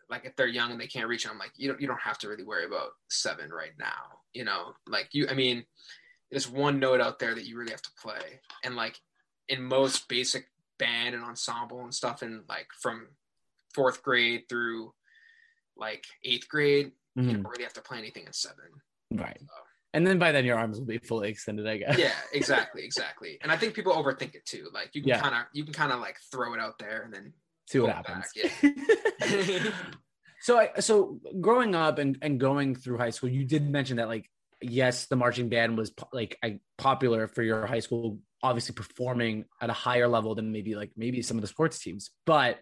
like 0.10 0.26
if 0.26 0.36
they're 0.36 0.48
young 0.48 0.72
and 0.72 0.82
they 0.82 0.88
can't 0.88 1.08
reach 1.08 1.26
it, 1.26 1.32
I'm 1.32 1.38
like 1.38 1.52
you 1.56 1.70
don't 1.70 1.80
you 1.80 1.88
don't 1.88 2.02
have 2.02 2.18
to 2.20 2.28
really 2.28 2.44
worry 2.44 2.66
about 2.66 2.90
seven 3.10 3.52
right 3.52 3.74
now. 3.78 4.20
You 4.34 4.46
know, 4.46 4.74
like 4.88 5.10
you 5.12 5.28
I 5.30 5.36
mean, 5.36 5.66
there's 6.32 6.50
one 6.50 6.80
note 6.80 7.02
out 7.02 7.20
there 7.20 7.34
that 7.36 7.46
you 7.46 7.58
really 7.58 7.72
have 7.72 7.82
to 7.82 7.92
play. 8.02 8.42
And 8.64 8.76
like 8.76 9.00
in 9.48 9.64
most 9.64 10.08
basic 10.08 10.46
band 10.78 11.16
and 11.16 11.24
ensemble 11.24 11.82
and 11.82 11.94
stuff 11.94 12.22
and 12.22 12.44
like 12.48 12.68
from 12.80 13.08
fourth 13.74 14.04
grade 14.04 14.44
through 14.48 14.94
like 15.76 16.06
eighth 16.24 16.48
grade, 16.48 16.92
mm-hmm. 17.18 17.30
you 17.30 17.36
don't 17.36 17.48
really 17.48 17.64
have 17.64 17.74
to 17.74 17.82
play 17.82 17.98
anything 17.98 18.26
in 18.26 18.34
seven. 18.34 18.66
Right. 19.12 19.38
So, 19.40 19.48
and 19.94 20.06
then 20.06 20.20
by 20.20 20.32
then 20.32 20.46
your 20.46 20.58
arms 20.58 20.78
will 20.78 20.86
be 20.86 21.00
fully 21.00 21.30
extended, 21.30 21.68
I 21.68 21.78
guess. 21.78 21.98
Yeah, 21.98 22.12
exactly, 22.34 22.84
exactly. 22.84 23.40
And 23.42 23.52
I 23.52 23.58
think 23.58 23.74
people 23.74 23.94
overthink 23.94 24.36
it 24.36 24.46
too. 24.46 24.70
Like 24.72 24.92
you 24.94 25.02
can 25.02 25.10
yeah. 25.10 25.20
kind 25.20 25.36
of 25.36 25.42
you 25.52 25.64
can 25.64 25.74
kind 25.74 25.92
of 25.92 26.00
like 26.00 26.18
throw 26.32 26.54
it 26.54 26.60
out 26.60 26.78
there 26.78 27.02
and 27.02 27.14
then 27.14 27.34
see 27.68 27.80
what 27.80 27.96
happens. 27.96 28.26
Yeah. 28.36 29.72
so 30.42 30.60
I 30.60 30.80
so 30.80 31.20
growing 31.42 31.74
up 31.74 31.98
and 31.98 32.20
and 32.22 32.40
going 32.40 32.76
through 32.76 33.00
high 33.00 33.10
school, 33.10 33.30
you 33.30 33.46
did 33.46 33.68
mention 33.68 33.98
that 33.98 34.08
like 34.08 34.30
yes, 34.62 35.08
the 35.08 35.16
marching 35.16 35.50
band 35.50 35.78
was 35.78 35.92
like 36.14 36.38
popular 36.78 37.28
for 37.28 37.42
your 37.44 37.66
high 37.66 37.80
school, 37.80 38.20
obviously 38.44 38.74
performing 38.74 39.46
at 39.62 39.70
a 39.70 39.74
higher 39.74 40.08
level 40.08 40.36
than 40.36 40.52
maybe 40.52 40.76
like 40.76 40.92
maybe 40.96 41.22
some 41.22 41.38
of 41.38 41.42
the 41.42 41.48
sports 41.48 41.80
teams, 41.80 42.12
but 42.26 42.60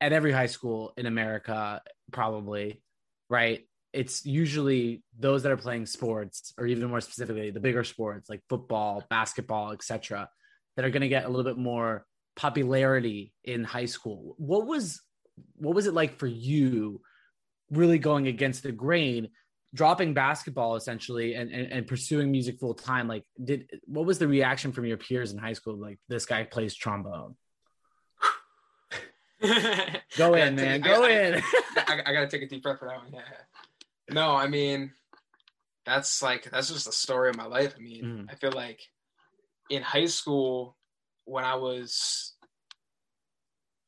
at 0.00 0.12
every 0.12 0.32
high 0.32 0.46
school 0.46 0.92
in 0.96 1.06
America, 1.06 1.80
probably, 2.10 2.82
right? 3.28 3.66
It's 3.92 4.24
usually 4.24 5.02
those 5.18 5.42
that 5.42 5.52
are 5.52 5.56
playing 5.56 5.86
sports, 5.86 6.54
or 6.58 6.66
even 6.66 6.88
more 6.88 7.00
specifically, 7.00 7.50
the 7.50 7.60
bigger 7.60 7.84
sports 7.84 8.28
like 8.28 8.40
football, 8.48 9.04
basketball, 9.08 9.72
etc., 9.72 10.28
that 10.76 10.84
are 10.84 10.90
going 10.90 11.02
to 11.02 11.08
get 11.08 11.24
a 11.24 11.28
little 11.28 11.44
bit 11.44 11.58
more 11.58 12.06
popularity 12.34 13.34
in 13.44 13.62
high 13.62 13.84
school. 13.84 14.34
What 14.38 14.66
was 14.66 15.00
what 15.56 15.74
was 15.74 15.86
it 15.86 15.94
like 15.94 16.18
for 16.18 16.26
you, 16.26 17.00
really 17.70 17.98
going 17.98 18.26
against 18.26 18.62
the 18.62 18.72
grain? 18.72 19.28
Dropping 19.74 20.12
basketball 20.12 20.76
essentially 20.76 21.34
and, 21.34 21.50
and, 21.50 21.72
and 21.72 21.86
pursuing 21.86 22.30
music 22.30 22.58
full 22.58 22.74
time 22.74 23.08
like 23.08 23.24
did 23.42 23.80
what 23.86 24.04
was 24.04 24.18
the 24.18 24.28
reaction 24.28 24.70
from 24.70 24.84
your 24.84 24.98
peers 24.98 25.32
in 25.32 25.38
high 25.38 25.54
school? 25.54 25.76
Like 25.76 25.98
this 26.08 26.26
guy 26.26 26.44
plays 26.44 26.74
trombone. 26.74 27.36
Go 30.16 30.34
in 30.34 30.54
man. 30.54 30.82
go 30.82 31.04
I, 31.04 31.10
in. 31.10 31.34
I, 31.76 32.00
I, 32.06 32.12
gotta 32.12 32.28
take 32.28 32.42
a 32.42 32.48
deep 32.48 32.62
breath 32.62 32.78
for 32.78 32.86
that 32.86 32.98
one. 32.98 33.12
Yeah. 33.12 33.20
No 34.10 34.36
i 34.36 34.46
mean 34.46 34.92
that's 35.84 36.22
like 36.22 36.48
that's 36.50 36.68
just 36.68 36.86
the 36.86 36.92
story 36.92 37.30
of 37.30 37.36
my 37.36 37.46
life. 37.46 37.74
I 37.76 37.80
mean 37.80 38.04
mm. 38.04 38.26
i 38.30 38.34
feel 38.36 38.52
like 38.52 38.80
in 39.70 39.82
high 39.82 40.06
school 40.06 40.76
when 41.24 41.44
i 41.44 41.54
was 41.54 42.34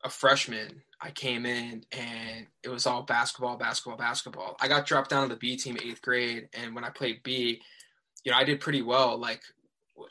a 0.02 0.08
freshman 0.08 0.82
I 1.04 1.10
came 1.10 1.44
in 1.44 1.84
and 1.92 2.46
it 2.62 2.70
was 2.70 2.86
all 2.86 3.02
basketball, 3.02 3.58
basketball, 3.58 3.98
basketball. 3.98 4.56
I 4.58 4.68
got 4.68 4.86
dropped 4.86 5.10
down 5.10 5.28
to 5.28 5.34
the 5.34 5.38
B 5.38 5.54
team 5.54 5.76
eighth 5.84 6.00
grade, 6.00 6.48
and 6.54 6.74
when 6.74 6.82
I 6.82 6.88
played 6.88 7.22
B, 7.22 7.60
you 8.24 8.32
know, 8.32 8.38
I 8.38 8.44
did 8.44 8.58
pretty 8.58 8.80
well. 8.80 9.18
Like 9.18 9.42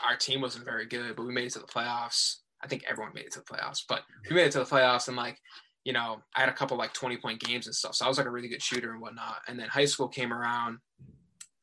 our 0.07 0.15
team 0.15 0.39
wasn't 0.39 0.65
very 0.65 0.85
good, 0.85 1.15
but 1.15 1.25
we 1.25 1.33
made 1.33 1.45
it 1.45 1.53
to 1.53 1.59
the 1.59 1.65
playoffs. 1.65 2.35
I 2.63 2.67
think 2.67 2.83
everyone 2.87 3.13
made 3.15 3.25
it 3.25 3.31
to 3.33 3.39
the 3.39 3.45
playoffs, 3.45 3.81
but 3.89 4.03
we 4.29 4.35
made 4.35 4.45
it 4.45 4.51
to 4.51 4.59
the 4.59 4.65
playoffs, 4.65 5.07
and 5.07 5.17
like, 5.17 5.39
you 5.83 5.93
know, 5.93 6.21
I 6.35 6.41
had 6.41 6.49
a 6.49 6.53
couple 6.53 6.77
like 6.77 6.93
twenty 6.93 7.17
point 7.17 7.41
games 7.41 7.65
and 7.65 7.75
stuff, 7.75 7.95
so 7.95 8.05
I 8.05 8.07
was 8.07 8.19
like 8.19 8.27
a 8.27 8.31
really 8.31 8.47
good 8.47 8.61
shooter 8.61 8.91
and 8.91 9.01
whatnot. 9.01 9.37
And 9.47 9.59
then 9.59 9.69
high 9.69 9.85
school 9.85 10.07
came 10.07 10.31
around, 10.31 10.77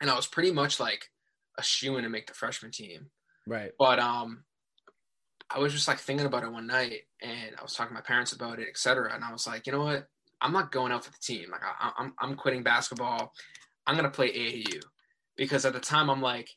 and 0.00 0.10
I 0.10 0.16
was 0.16 0.26
pretty 0.26 0.50
much 0.50 0.80
like 0.80 1.08
a 1.56 1.62
shoe 1.62 1.96
in 1.98 2.02
to 2.02 2.10
make 2.10 2.26
the 2.26 2.34
freshman 2.34 2.72
team. 2.72 3.06
Right. 3.46 3.70
But 3.78 4.00
um, 4.00 4.42
I 5.52 5.58
was 5.58 5.72
just 5.72 5.88
like 5.88 5.98
thinking 5.98 6.26
about 6.26 6.44
it 6.44 6.52
one 6.52 6.66
night 6.66 7.02
and 7.20 7.56
I 7.58 7.62
was 7.62 7.74
talking 7.74 7.90
to 7.90 7.94
my 7.94 8.00
parents 8.00 8.32
about 8.32 8.60
it, 8.60 8.68
etc. 8.68 9.12
And 9.14 9.24
I 9.24 9.32
was 9.32 9.46
like, 9.46 9.66
you 9.66 9.72
know 9.72 9.82
what? 9.82 10.06
I'm 10.40 10.52
not 10.52 10.72
going 10.72 10.92
out 10.92 11.04
for 11.04 11.10
the 11.10 11.18
team. 11.20 11.50
Like 11.50 11.62
I, 11.64 11.88
am 11.88 11.92
I'm, 11.98 12.30
I'm 12.30 12.36
quitting 12.36 12.62
basketball. 12.62 13.32
I'm 13.86 13.96
gonna 13.96 14.10
play 14.10 14.32
AAU 14.32 14.80
because 15.36 15.64
at 15.64 15.72
the 15.72 15.80
time 15.80 16.08
I'm 16.08 16.22
like, 16.22 16.48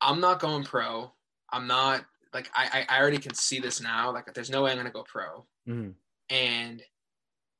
I'm 0.00 0.20
not 0.20 0.40
going 0.40 0.64
pro. 0.64 1.12
I'm 1.52 1.66
not 1.66 2.04
like 2.32 2.50
I 2.54 2.86
I 2.88 3.00
already 3.00 3.18
can 3.18 3.34
see 3.34 3.58
this 3.58 3.80
now. 3.80 4.12
Like 4.12 4.32
there's 4.32 4.50
no 4.50 4.62
way 4.62 4.70
I'm 4.70 4.76
gonna 4.76 4.90
go 4.90 5.02
pro. 5.02 5.44
Mm-hmm. 5.68 5.90
And 6.30 6.82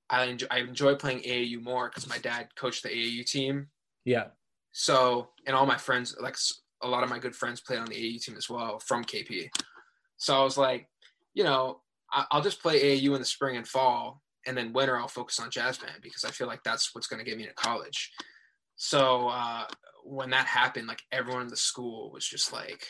I 0.08 0.24
enjoy, 0.24 0.46
I 0.50 0.58
enjoy 0.60 0.94
playing 0.94 1.20
AAU 1.20 1.60
more 1.62 1.88
because 1.88 2.08
my 2.08 2.18
dad 2.18 2.48
coached 2.54 2.82
the 2.82 2.88
AAU 2.88 3.26
team. 3.26 3.68
Yeah. 4.04 4.26
So 4.72 5.28
and 5.46 5.56
all 5.56 5.66
my 5.66 5.76
friends 5.76 6.16
like 6.20 6.36
a 6.82 6.88
lot 6.88 7.02
of 7.02 7.10
my 7.10 7.18
good 7.18 7.34
friends 7.36 7.60
played 7.60 7.78
on 7.78 7.86
the 7.86 7.94
AAU 7.94 8.22
team 8.22 8.36
as 8.36 8.48
well 8.48 8.78
from 8.78 9.04
KP. 9.04 9.50
So 10.22 10.40
I 10.40 10.44
was 10.44 10.56
like, 10.56 10.88
you 11.34 11.42
know, 11.42 11.80
I'll 12.12 12.42
just 12.42 12.62
play 12.62 12.80
AAU 12.80 13.14
in 13.14 13.18
the 13.18 13.24
spring 13.24 13.56
and 13.56 13.66
fall, 13.66 14.22
and 14.46 14.56
then 14.56 14.72
winter 14.72 14.96
I'll 14.96 15.08
focus 15.08 15.40
on 15.40 15.50
jazz 15.50 15.78
band 15.78 15.98
because 16.00 16.22
I 16.24 16.30
feel 16.30 16.46
like 16.46 16.62
that's 16.62 16.94
what's 16.94 17.08
going 17.08 17.18
to 17.18 17.28
get 17.28 17.36
me 17.36 17.44
to 17.44 17.54
college. 17.54 18.12
So 18.76 19.28
uh, 19.28 19.64
when 20.04 20.30
that 20.30 20.46
happened, 20.46 20.86
like 20.86 21.00
everyone 21.10 21.42
in 21.42 21.48
the 21.48 21.56
school 21.56 22.12
was 22.12 22.24
just 22.24 22.52
like 22.52 22.86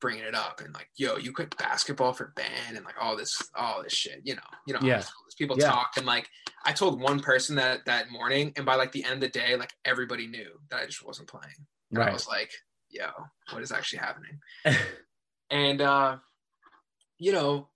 bringing 0.00 0.22
it 0.22 0.36
up 0.36 0.60
and 0.64 0.72
like, 0.74 0.88
yo, 0.96 1.16
you 1.16 1.32
quit 1.32 1.56
basketball 1.58 2.12
for 2.12 2.32
band 2.36 2.76
and 2.76 2.84
like 2.84 2.94
all 3.00 3.16
this, 3.16 3.36
all 3.56 3.82
this 3.82 3.92
shit, 3.92 4.20
you 4.22 4.36
know, 4.36 4.42
you 4.68 4.74
know, 4.74 4.80
yeah. 4.80 5.02
people 5.36 5.56
yeah. 5.58 5.68
talk 5.68 5.90
and 5.96 6.06
like 6.06 6.28
I 6.64 6.72
told 6.72 7.00
one 7.00 7.18
person 7.18 7.56
that 7.56 7.84
that 7.86 8.12
morning, 8.12 8.52
and 8.56 8.64
by 8.64 8.76
like 8.76 8.92
the 8.92 9.02
end 9.02 9.14
of 9.14 9.20
the 9.20 9.28
day, 9.28 9.56
like 9.56 9.72
everybody 9.84 10.28
knew 10.28 10.50
that 10.70 10.82
I 10.82 10.86
just 10.86 11.04
wasn't 11.04 11.28
playing. 11.28 11.66
And 11.90 11.98
right. 11.98 12.10
I 12.10 12.12
was 12.12 12.28
like, 12.28 12.52
yo, 12.90 13.06
what 13.50 13.62
is 13.62 13.72
actually 13.72 13.98
happening? 13.98 14.38
and 15.50 15.80
uh 15.80 16.18
you 17.18 17.32
know, 17.32 17.68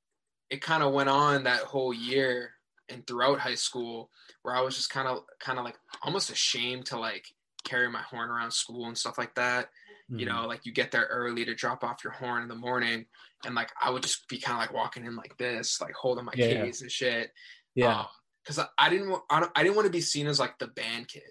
it 0.50 0.60
kind 0.60 0.82
of 0.82 0.92
went 0.92 1.08
on 1.08 1.44
that 1.44 1.60
whole 1.60 1.94
year 1.94 2.52
and 2.88 3.06
throughout 3.06 3.38
high 3.38 3.54
school 3.54 4.10
where 4.42 4.54
I 4.54 4.60
was 4.60 4.76
just 4.76 4.90
kind 4.90 5.08
of 5.08 5.20
kind 5.38 5.58
of 5.58 5.64
like 5.64 5.76
almost 6.02 6.30
ashamed 6.30 6.86
to 6.86 6.98
like 6.98 7.26
carry 7.64 7.88
my 7.88 8.02
horn 8.02 8.30
around 8.30 8.52
school 8.52 8.86
and 8.86 8.98
stuff 8.98 9.18
like 9.18 9.34
that. 9.36 9.66
Mm-hmm. 10.10 10.18
You 10.18 10.26
know, 10.26 10.46
like 10.46 10.66
you 10.66 10.72
get 10.72 10.90
there 10.90 11.06
early 11.10 11.44
to 11.44 11.54
drop 11.54 11.84
off 11.84 12.02
your 12.02 12.12
horn 12.12 12.42
in 12.42 12.48
the 12.48 12.54
morning, 12.54 13.06
and 13.44 13.54
like 13.54 13.70
I 13.80 13.90
would 13.90 14.02
just 14.02 14.28
be 14.28 14.38
kind 14.38 14.56
of 14.56 14.60
like 14.60 14.74
walking 14.74 15.04
in 15.04 15.14
like 15.14 15.36
this, 15.38 15.80
like 15.80 15.94
holding 15.94 16.24
my 16.24 16.32
yeah, 16.34 16.64
keys 16.64 16.82
and 16.82 16.90
shit. 16.90 17.30
Yeah, 17.74 18.06
because 18.42 18.58
um, 18.58 18.66
I, 18.76 18.86
I 18.86 18.90
didn't 18.90 19.10
want 19.10 19.22
I, 19.30 19.46
I, 19.54 19.62
didn't 19.62 19.76
want 19.76 19.86
to 19.86 19.92
be 19.92 20.00
seen 20.00 20.26
as 20.26 20.40
like 20.40 20.58
the 20.58 20.66
band 20.66 21.06
kid 21.06 21.22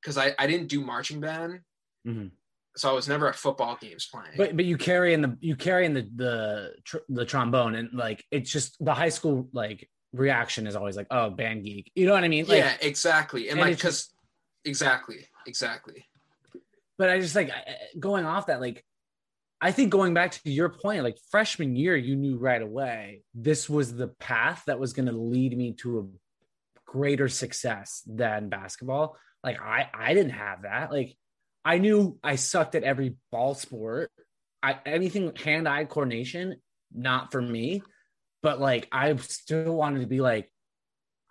because 0.00 0.16
I 0.16 0.34
I 0.38 0.46
didn't 0.46 0.68
do 0.68 0.84
marching 0.84 1.20
band. 1.20 1.60
Mm-hmm 2.06 2.28
so 2.78 2.88
I 2.88 2.92
was 2.92 3.08
never 3.08 3.28
at 3.28 3.34
football 3.34 3.76
games 3.80 4.06
playing. 4.06 4.32
But 4.36 4.56
but 4.56 4.64
you 4.64 4.76
carry 4.76 5.14
in 5.14 5.22
the 5.22 5.36
you 5.40 5.56
carry 5.56 5.86
in 5.86 5.94
the 5.94 6.08
the 6.14 6.74
tr- 6.84 7.06
the 7.08 7.24
trombone 7.24 7.74
and 7.74 7.92
like 7.92 8.24
it's 8.30 8.50
just 8.50 8.82
the 8.84 8.94
high 8.94 9.08
school 9.08 9.48
like 9.52 9.88
reaction 10.12 10.66
is 10.66 10.76
always 10.76 10.96
like 10.96 11.08
oh 11.10 11.30
band 11.30 11.64
geek. 11.64 11.90
You 11.94 12.06
know 12.06 12.12
what 12.12 12.24
I 12.24 12.28
mean? 12.28 12.46
Like, 12.46 12.58
yeah 12.58 12.76
exactly. 12.80 13.48
And, 13.48 13.58
and 13.58 13.68
like 13.68 13.76
because 13.76 14.12
exactly 14.64 15.26
exactly. 15.46 16.06
But 16.96 17.10
I 17.10 17.20
just 17.20 17.34
like 17.34 17.50
going 17.98 18.24
off 18.24 18.46
that 18.46 18.60
like 18.60 18.84
I 19.60 19.72
think 19.72 19.90
going 19.90 20.14
back 20.14 20.32
to 20.32 20.50
your 20.50 20.68
point 20.68 21.02
like 21.02 21.18
freshman 21.30 21.74
year 21.74 21.96
you 21.96 22.16
knew 22.16 22.36
right 22.36 22.62
away 22.62 23.22
this 23.34 23.68
was 23.68 23.94
the 23.94 24.08
path 24.08 24.62
that 24.66 24.78
was 24.78 24.92
going 24.92 25.06
to 25.06 25.12
lead 25.12 25.56
me 25.56 25.72
to 25.80 25.98
a 25.98 26.04
greater 26.86 27.28
success 27.28 28.02
than 28.06 28.48
basketball. 28.48 29.16
Like 29.42 29.60
I 29.60 29.88
I 29.92 30.14
didn't 30.14 30.32
have 30.32 30.62
that. 30.62 30.92
Like 30.92 31.16
I 31.64 31.78
knew 31.78 32.18
I 32.22 32.36
sucked 32.36 32.74
at 32.74 32.84
every 32.84 33.16
ball 33.30 33.54
sport. 33.54 34.10
I 34.62 34.78
anything 34.86 35.34
hand-eye 35.36 35.84
coordination, 35.84 36.56
not 36.92 37.32
for 37.32 37.40
me. 37.40 37.82
But 38.42 38.60
like 38.60 38.88
I 38.92 39.14
still 39.16 39.74
wanted 39.74 40.00
to 40.00 40.06
be 40.06 40.20
like, 40.20 40.50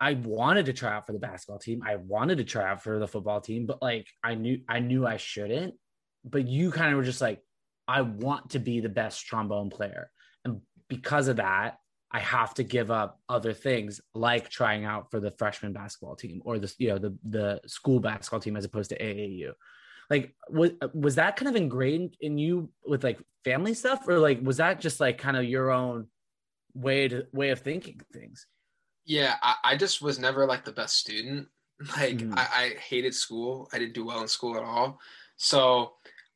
I 0.00 0.14
wanted 0.14 0.66
to 0.66 0.72
try 0.72 0.94
out 0.94 1.06
for 1.06 1.12
the 1.12 1.18
basketball 1.18 1.58
team. 1.58 1.82
I 1.84 1.96
wanted 1.96 2.38
to 2.38 2.44
try 2.44 2.70
out 2.70 2.82
for 2.82 2.98
the 2.98 3.08
football 3.08 3.40
team, 3.40 3.66
but 3.66 3.82
like 3.82 4.06
I 4.22 4.34
knew 4.34 4.60
I 4.68 4.80
knew 4.80 5.06
I 5.06 5.16
shouldn't. 5.16 5.74
But 6.24 6.46
you 6.46 6.70
kind 6.70 6.92
of 6.92 6.98
were 6.98 7.04
just 7.04 7.20
like, 7.20 7.42
I 7.86 8.02
want 8.02 8.50
to 8.50 8.58
be 8.58 8.80
the 8.80 8.88
best 8.88 9.24
trombone 9.26 9.70
player. 9.70 10.10
And 10.44 10.60
because 10.88 11.28
of 11.28 11.36
that, 11.36 11.78
I 12.10 12.20
have 12.20 12.54
to 12.54 12.62
give 12.62 12.90
up 12.90 13.18
other 13.28 13.52
things 13.52 14.00
like 14.14 14.48
trying 14.48 14.84
out 14.84 15.10
for 15.10 15.20
the 15.20 15.30
freshman 15.32 15.72
basketball 15.72 16.16
team 16.16 16.42
or 16.44 16.58
the 16.58 16.72
you 16.78 16.88
know 16.88 16.98
the 16.98 17.18
the 17.24 17.60
school 17.66 18.00
basketball 18.00 18.40
team 18.40 18.56
as 18.56 18.64
opposed 18.64 18.90
to 18.90 18.98
AAU 18.98 19.52
like 20.10 20.34
was 20.48 20.70
was 20.94 21.16
that 21.16 21.36
kind 21.36 21.48
of 21.48 21.56
ingrained 21.56 22.16
in 22.20 22.38
you 22.38 22.70
with 22.86 23.04
like 23.04 23.18
family 23.44 23.74
stuff? 23.74 24.08
Or 24.08 24.18
like 24.18 24.40
was 24.42 24.56
that 24.56 24.80
just 24.80 25.00
like 25.00 25.18
kind 25.18 25.36
of 25.36 25.44
your 25.44 25.70
own 25.70 26.06
way 26.74 27.08
to 27.08 27.26
way 27.32 27.50
of 27.50 27.60
thinking 27.60 28.00
things? 28.12 28.46
Yeah 29.04 29.34
i, 29.42 29.54
I 29.64 29.76
just 29.76 30.02
was 30.02 30.18
never 30.18 30.46
like 30.46 30.64
the 30.64 30.72
best 30.72 30.96
student. 30.96 31.48
Like 31.96 32.18
mm. 32.18 32.36
I, 32.36 32.40
I 32.40 32.80
hated 32.80 33.14
school. 33.14 33.68
I 33.72 33.78
didn't 33.78 33.94
do 33.94 34.04
well 34.04 34.20
in 34.20 34.26
school 34.26 34.56
at 34.56 34.64
all. 34.64 34.98
So 35.36 35.92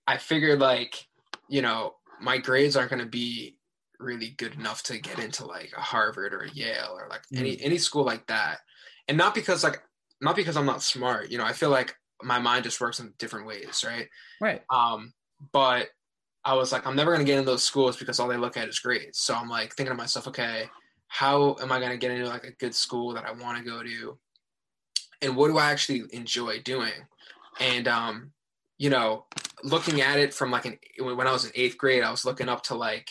i 0.07 0.17
figured 0.17 0.61
like 0.61 1.07
you 1.49 1.63
know 1.63 1.95
my 2.21 2.39
grades 2.39 2.77
aren't 2.77 2.91
going 2.91 3.03
to 3.03 3.09
be 3.09 3.57
really 3.99 4.31
good 4.31 4.55
enough 4.55 4.83
to 4.85 4.99
get 4.99 5.19
into 5.19 5.45
like 5.45 5.73
a 5.77 5.81
harvard 5.81 6.35
or 6.35 6.43
a 6.43 6.51
yale 6.51 6.97
or 6.97 7.09
like 7.09 7.23
mm. 7.33 7.39
any 7.39 7.61
any 7.61 7.79
school 7.79 8.05
like 8.05 8.27
that. 8.29 8.59
And 9.09 9.19
not 9.19 9.35
because 9.35 9.65
like 9.65 9.83
not 10.21 10.37
because 10.37 10.57
i'm 10.57 10.67
not 10.67 10.83
smart. 10.83 11.31
You 11.31 11.39
know 11.39 11.45
i 11.45 11.53
feel 11.53 11.71
like 11.71 11.97
my 12.23 12.39
mind 12.39 12.65
just 12.65 12.81
works 12.81 13.01
in 13.01 13.13
different 13.19 13.47
ways, 13.47 13.85
right? 13.87 14.09
Right. 14.41 14.63
Um, 14.71 15.13
but 15.53 15.89
I 16.45 16.55
was 16.55 16.73
like, 16.73 16.87
I'm 16.87 16.97
never 16.97 17.13
gonna 17.13 17.25
get 17.25 17.39
into 17.39 17.51
those 17.51 17.63
schools 17.63 17.97
because 17.97 18.19
all 18.19 18.29
they 18.29 18.37
look 18.37 18.57
at 18.57 18.69
is 18.69 18.79
grades. 18.79 19.19
So 19.19 19.35
I'm 19.35 19.49
like 19.49 19.75
thinking 19.75 19.93
to 19.93 19.97
myself, 19.97 20.29
okay, 20.29 20.69
how 21.09 21.57
am 21.61 21.71
I 21.73 21.81
gonna 21.81 21.97
get 21.97 22.11
into 22.11 22.29
like 22.29 22.45
a 22.45 22.53
good 22.53 22.75
school 22.75 23.15
that 23.15 23.25
I 23.25 23.33
want 23.33 23.59
to 23.59 23.65
go 23.65 23.83
to? 23.83 24.19
And 25.21 25.37
what 25.37 25.49
do 25.49 25.59
I 25.59 25.71
actually 25.71 26.05
enjoy 26.13 26.61
doing? 26.61 26.93
And 27.61 27.87
um, 27.87 28.33
you 28.79 28.91
know, 28.91 29.27
looking 29.63 30.01
at 30.01 30.19
it 30.19 30.35
from 30.35 30.51
like 30.51 30.65
an 30.65 30.79
when 30.99 31.27
I 31.27 31.33
was 31.33 31.45
in 31.45 31.53
eighth 31.55 31.79
grade, 31.79 32.03
I 32.03 32.11
was 32.11 32.25
looking 32.25 32.49
up 32.49 32.63
to 32.65 32.75
like, 32.75 33.11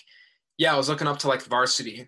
yeah, 0.57 0.73
I 0.73 0.77
was 0.77 0.89
looking 0.89 1.07
up 1.07 1.19
to 1.19 1.27
like 1.27 1.43
varsity 1.43 2.07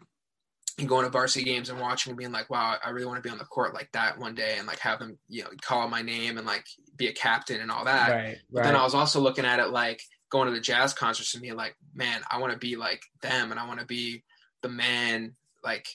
and 0.79 0.89
going 0.89 1.05
to 1.05 1.11
varsity 1.11 1.45
games 1.45 1.69
and 1.69 1.79
watching 1.79 2.11
and 2.11 2.17
being 2.17 2.31
like, 2.31 2.49
wow, 2.49 2.77
I 2.83 2.89
really 2.89 3.05
want 3.05 3.21
to 3.21 3.27
be 3.27 3.31
on 3.31 3.37
the 3.37 3.45
court 3.45 3.73
like 3.73 3.91
that 3.91 4.17
one 4.17 4.33
day 4.33 4.55
and 4.57 4.67
like 4.67 4.79
have 4.79 4.99
them, 4.99 5.17
you 5.29 5.43
know, 5.43 5.49
call 5.61 5.87
my 5.87 6.01
name 6.01 6.37
and 6.37 6.47
like 6.47 6.65
be 6.95 7.07
a 7.07 7.13
captain 7.13 7.61
and 7.61 7.69
all 7.69 7.85
that. 7.85 8.09
Right, 8.09 8.37
but 8.51 8.59
right. 8.59 8.65
then 8.65 8.75
I 8.75 8.83
was 8.83 8.95
also 8.95 9.19
looking 9.19 9.45
at 9.45 9.59
it 9.59 9.69
like 9.69 10.01
going 10.29 10.47
to 10.47 10.53
the 10.53 10.59
jazz 10.59 10.93
concerts 10.93 11.33
and 11.35 11.43
being 11.43 11.55
like, 11.55 11.75
man, 11.93 12.21
I 12.29 12.39
want 12.39 12.53
to 12.53 12.59
be 12.59 12.75
like 12.75 13.03
them 13.21 13.51
and 13.51 13.59
I 13.59 13.67
want 13.67 13.81
to 13.81 13.85
be 13.85 14.23
the 14.61 14.69
man, 14.69 15.35
like, 15.63 15.87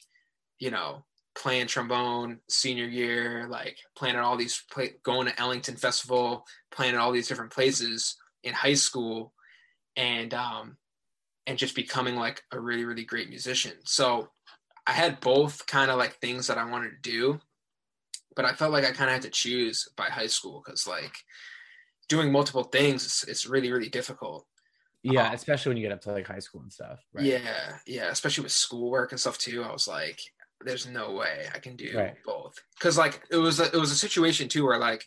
you 0.60 0.70
know, 0.70 1.04
playing 1.34 1.66
trombone 1.66 2.38
senior 2.48 2.86
year, 2.86 3.48
like 3.48 3.78
playing 3.96 4.14
at 4.14 4.22
all 4.22 4.36
these, 4.36 4.62
play, 4.70 4.94
going 5.02 5.26
to 5.26 5.40
Ellington 5.40 5.76
Festival, 5.76 6.44
playing 6.70 6.94
at 6.94 7.00
all 7.00 7.12
these 7.12 7.28
different 7.28 7.52
places 7.52 8.16
in 8.44 8.54
high 8.54 8.74
school. 8.74 9.32
And, 9.96 10.32
um, 10.34 10.76
and 11.48 11.58
just 11.58 11.74
becoming 11.74 12.14
like 12.14 12.44
a 12.52 12.60
really, 12.60 12.84
really 12.84 13.04
great 13.04 13.30
musician. 13.30 13.72
So 13.84 14.28
I 14.88 14.92
had 14.92 15.20
both 15.20 15.66
kind 15.66 15.90
of 15.90 15.98
like 15.98 16.14
things 16.14 16.46
that 16.46 16.56
I 16.56 16.64
wanted 16.64 16.90
to 16.90 17.10
do, 17.10 17.40
but 18.34 18.46
I 18.46 18.54
felt 18.54 18.72
like 18.72 18.84
I 18.84 18.92
kind 18.92 19.10
of 19.10 19.14
had 19.14 19.22
to 19.22 19.30
choose 19.30 19.86
by 19.96 20.06
high 20.06 20.26
school 20.26 20.62
because 20.64 20.86
like 20.86 21.14
doing 22.08 22.32
multiple 22.32 22.64
things, 22.64 23.04
it's, 23.04 23.24
it's 23.24 23.46
really 23.46 23.70
really 23.70 23.90
difficult. 23.90 24.46
Yeah, 25.02 25.28
um, 25.28 25.34
especially 25.34 25.70
when 25.70 25.76
you 25.76 25.82
get 25.82 25.92
up 25.92 26.00
to 26.02 26.12
like 26.12 26.26
high 26.26 26.38
school 26.38 26.62
and 26.62 26.72
stuff. 26.72 27.00
Right? 27.12 27.26
Yeah, 27.26 27.76
yeah, 27.86 28.10
especially 28.10 28.44
with 28.44 28.52
schoolwork 28.52 29.12
and 29.12 29.20
stuff 29.20 29.36
too. 29.36 29.62
I 29.62 29.70
was 29.70 29.86
like, 29.86 30.18
there's 30.64 30.86
no 30.88 31.12
way 31.12 31.46
I 31.54 31.58
can 31.58 31.76
do 31.76 31.92
right. 31.94 32.16
both 32.24 32.54
because 32.78 32.96
like 32.96 33.20
it 33.30 33.36
was 33.36 33.60
a, 33.60 33.66
it 33.66 33.76
was 33.76 33.92
a 33.92 33.96
situation 33.96 34.48
too 34.48 34.64
where 34.64 34.78
like 34.78 35.04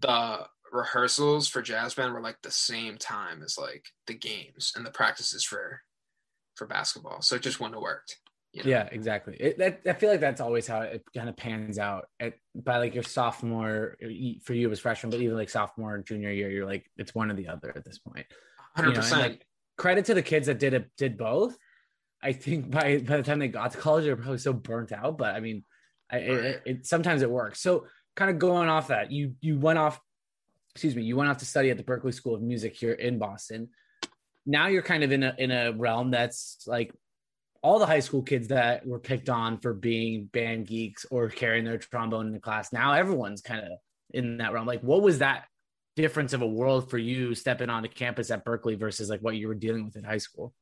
the 0.00 0.46
rehearsals 0.72 1.48
for 1.48 1.62
jazz 1.62 1.94
band 1.94 2.12
were 2.12 2.20
like 2.20 2.38
the 2.42 2.50
same 2.50 2.98
time 2.98 3.42
as 3.42 3.56
like 3.56 3.84
the 4.06 4.14
games 4.14 4.72
and 4.74 4.84
the 4.84 4.90
practices 4.90 5.44
for 5.44 5.82
for 6.56 6.66
basketball, 6.66 7.22
so 7.22 7.36
it 7.36 7.42
just 7.42 7.60
wouldn't 7.60 7.76
have 7.76 7.82
worked. 7.82 8.18
You 8.52 8.64
know? 8.64 8.70
Yeah, 8.70 8.88
exactly. 8.92 9.36
It, 9.40 9.58
that, 9.58 9.80
I 9.86 9.94
feel 9.94 10.10
like 10.10 10.20
that's 10.20 10.40
always 10.40 10.66
how 10.66 10.82
it 10.82 11.04
kind 11.14 11.28
of 11.28 11.36
pans 11.36 11.78
out. 11.78 12.08
At, 12.20 12.34
by 12.54 12.78
like 12.78 12.94
your 12.94 13.02
sophomore, 13.02 13.96
for 14.42 14.52
you 14.52 14.66
it 14.66 14.70
was 14.70 14.80
freshman, 14.80 15.10
but 15.10 15.20
even 15.20 15.36
like 15.36 15.48
sophomore 15.48 15.98
junior 15.98 16.30
year, 16.30 16.50
you're 16.50 16.66
like 16.66 16.90
it's 16.96 17.14
one 17.14 17.30
or 17.30 17.34
the 17.34 17.48
other 17.48 17.72
at 17.74 17.84
this 17.84 17.98
point. 17.98 18.26
Hundred 18.76 18.90
you 18.90 18.94
know, 18.94 19.00
percent. 19.00 19.22
Like, 19.22 19.46
credit 19.78 20.04
to 20.06 20.14
the 20.14 20.22
kids 20.22 20.46
that 20.48 20.58
did 20.58 20.74
it, 20.74 20.90
did 20.98 21.16
both. 21.16 21.56
I 22.22 22.32
think 22.32 22.70
by 22.70 22.98
by 22.98 23.16
the 23.16 23.22
time 23.22 23.38
they 23.38 23.48
got 23.48 23.72
to 23.72 23.78
college, 23.78 24.04
they're 24.04 24.16
probably 24.16 24.38
so 24.38 24.52
burnt 24.52 24.92
out. 24.92 25.18
But 25.18 25.34
I 25.34 25.40
mean, 25.40 25.64
I, 26.10 26.16
it, 26.18 26.62
it, 26.66 26.86
sometimes 26.86 27.22
it 27.22 27.30
works. 27.30 27.60
So 27.60 27.86
kind 28.14 28.30
of 28.30 28.38
going 28.38 28.68
off 28.68 28.88
that, 28.88 29.10
you 29.10 29.34
you 29.40 29.58
went 29.58 29.78
off. 29.78 30.00
Excuse 30.74 30.94
me, 30.94 31.02
you 31.02 31.16
went 31.16 31.30
off 31.30 31.38
to 31.38 31.46
study 31.46 31.70
at 31.70 31.78
the 31.78 31.82
Berklee 31.82 32.14
School 32.14 32.34
of 32.34 32.42
Music 32.42 32.74
here 32.76 32.92
in 32.92 33.18
Boston. 33.18 33.70
Now 34.46 34.68
you're 34.68 34.82
kind 34.82 35.04
of 35.04 35.12
in 35.12 35.22
a 35.22 35.34
in 35.38 35.50
a 35.50 35.72
realm 35.72 36.10
that's 36.10 36.64
like 36.66 36.92
all 37.62 37.78
the 37.78 37.86
high 37.86 38.00
school 38.00 38.22
kids 38.22 38.48
that 38.48 38.84
were 38.86 38.98
picked 38.98 39.28
on 39.28 39.58
for 39.58 39.72
being 39.72 40.26
band 40.26 40.66
geeks 40.66 41.06
or 41.10 41.28
carrying 41.28 41.64
their 41.64 41.78
trombone 41.78 42.26
in 42.26 42.32
the 42.32 42.40
class. 42.40 42.72
Now 42.72 42.92
everyone's 42.92 43.40
kind 43.40 43.60
of 43.60 43.78
in 44.12 44.38
that 44.38 44.52
realm. 44.52 44.66
Like, 44.66 44.82
what 44.82 45.02
was 45.02 45.20
that 45.20 45.44
difference 45.94 46.32
of 46.32 46.42
a 46.42 46.46
world 46.46 46.90
for 46.90 46.98
you 46.98 47.34
stepping 47.34 47.70
onto 47.70 47.88
campus 47.88 48.30
at 48.30 48.44
Berklee 48.44 48.78
versus 48.78 49.08
like 49.08 49.20
what 49.20 49.36
you 49.36 49.46
were 49.46 49.54
dealing 49.54 49.84
with 49.84 49.96
in 49.96 50.04
high 50.04 50.18
school? 50.18 50.52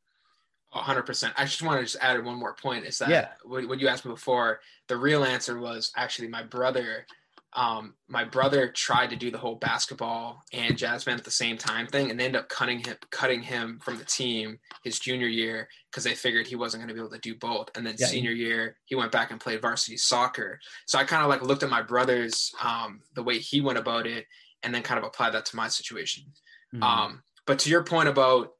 100%. 0.74 1.32
I 1.36 1.44
just 1.44 1.62
want 1.62 1.78
to 1.78 1.84
just 1.84 1.96
add 2.00 2.24
one 2.24 2.38
more 2.38 2.54
point 2.54 2.84
is 2.84 2.98
that 2.98 3.08
yeah. 3.08 3.28
what 3.44 3.80
you 3.80 3.88
asked 3.88 4.04
me 4.04 4.12
before, 4.12 4.60
the 4.86 4.96
real 4.96 5.24
answer 5.24 5.58
was 5.58 5.90
actually 5.96 6.28
my 6.28 6.42
brother 6.44 7.06
um, 7.54 7.94
my 8.08 8.24
brother 8.24 8.68
tried 8.68 9.10
to 9.10 9.16
do 9.16 9.30
the 9.30 9.38
whole 9.38 9.56
basketball 9.56 10.42
and 10.52 10.78
jazz 10.78 11.04
band 11.04 11.18
at 11.18 11.24
the 11.24 11.32
same 11.32 11.58
time 11.58 11.86
thing, 11.86 12.10
and 12.10 12.18
they 12.18 12.26
ended 12.26 12.40
up 12.40 12.48
cutting 12.48 12.78
him 12.78 12.96
cutting 13.10 13.42
him 13.42 13.80
from 13.82 13.98
the 13.98 14.04
team 14.04 14.58
his 14.84 15.00
junior 15.00 15.26
year 15.26 15.68
because 15.90 16.04
they 16.04 16.14
figured 16.14 16.46
he 16.46 16.54
wasn't 16.54 16.80
going 16.80 16.88
to 16.88 16.94
be 16.94 17.00
able 17.00 17.10
to 17.10 17.18
do 17.18 17.34
both. 17.34 17.68
And 17.74 17.84
then 17.84 17.96
yeah. 17.98 18.06
senior 18.06 18.30
year, 18.30 18.76
he 18.84 18.94
went 18.94 19.10
back 19.10 19.32
and 19.32 19.40
played 19.40 19.62
varsity 19.62 19.96
soccer. 19.96 20.60
So 20.86 20.98
I 20.98 21.04
kind 21.04 21.22
of 21.22 21.28
like 21.28 21.42
looked 21.42 21.64
at 21.64 21.70
my 21.70 21.82
brother's 21.82 22.52
um, 22.62 23.00
the 23.14 23.22
way 23.22 23.38
he 23.38 23.60
went 23.60 23.78
about 23.78 24.06
it, 24.06 24.26
and 24.62 24.72
then 24.72 24.82
kind 24.82 24.98
of 24.98 25.04
applied 25.04 25.34
that 25.34 25.46
to 25.46 25.56
my 25.56 25.66
situation. 25.66 26.24
Mm-hmm. 26.72 26.82
Um, 26.84 27.22
but 27.46 27.58
to 27.60 27.70
your 27.70 27.82
point 27.82 28.08
about 28.08 28.52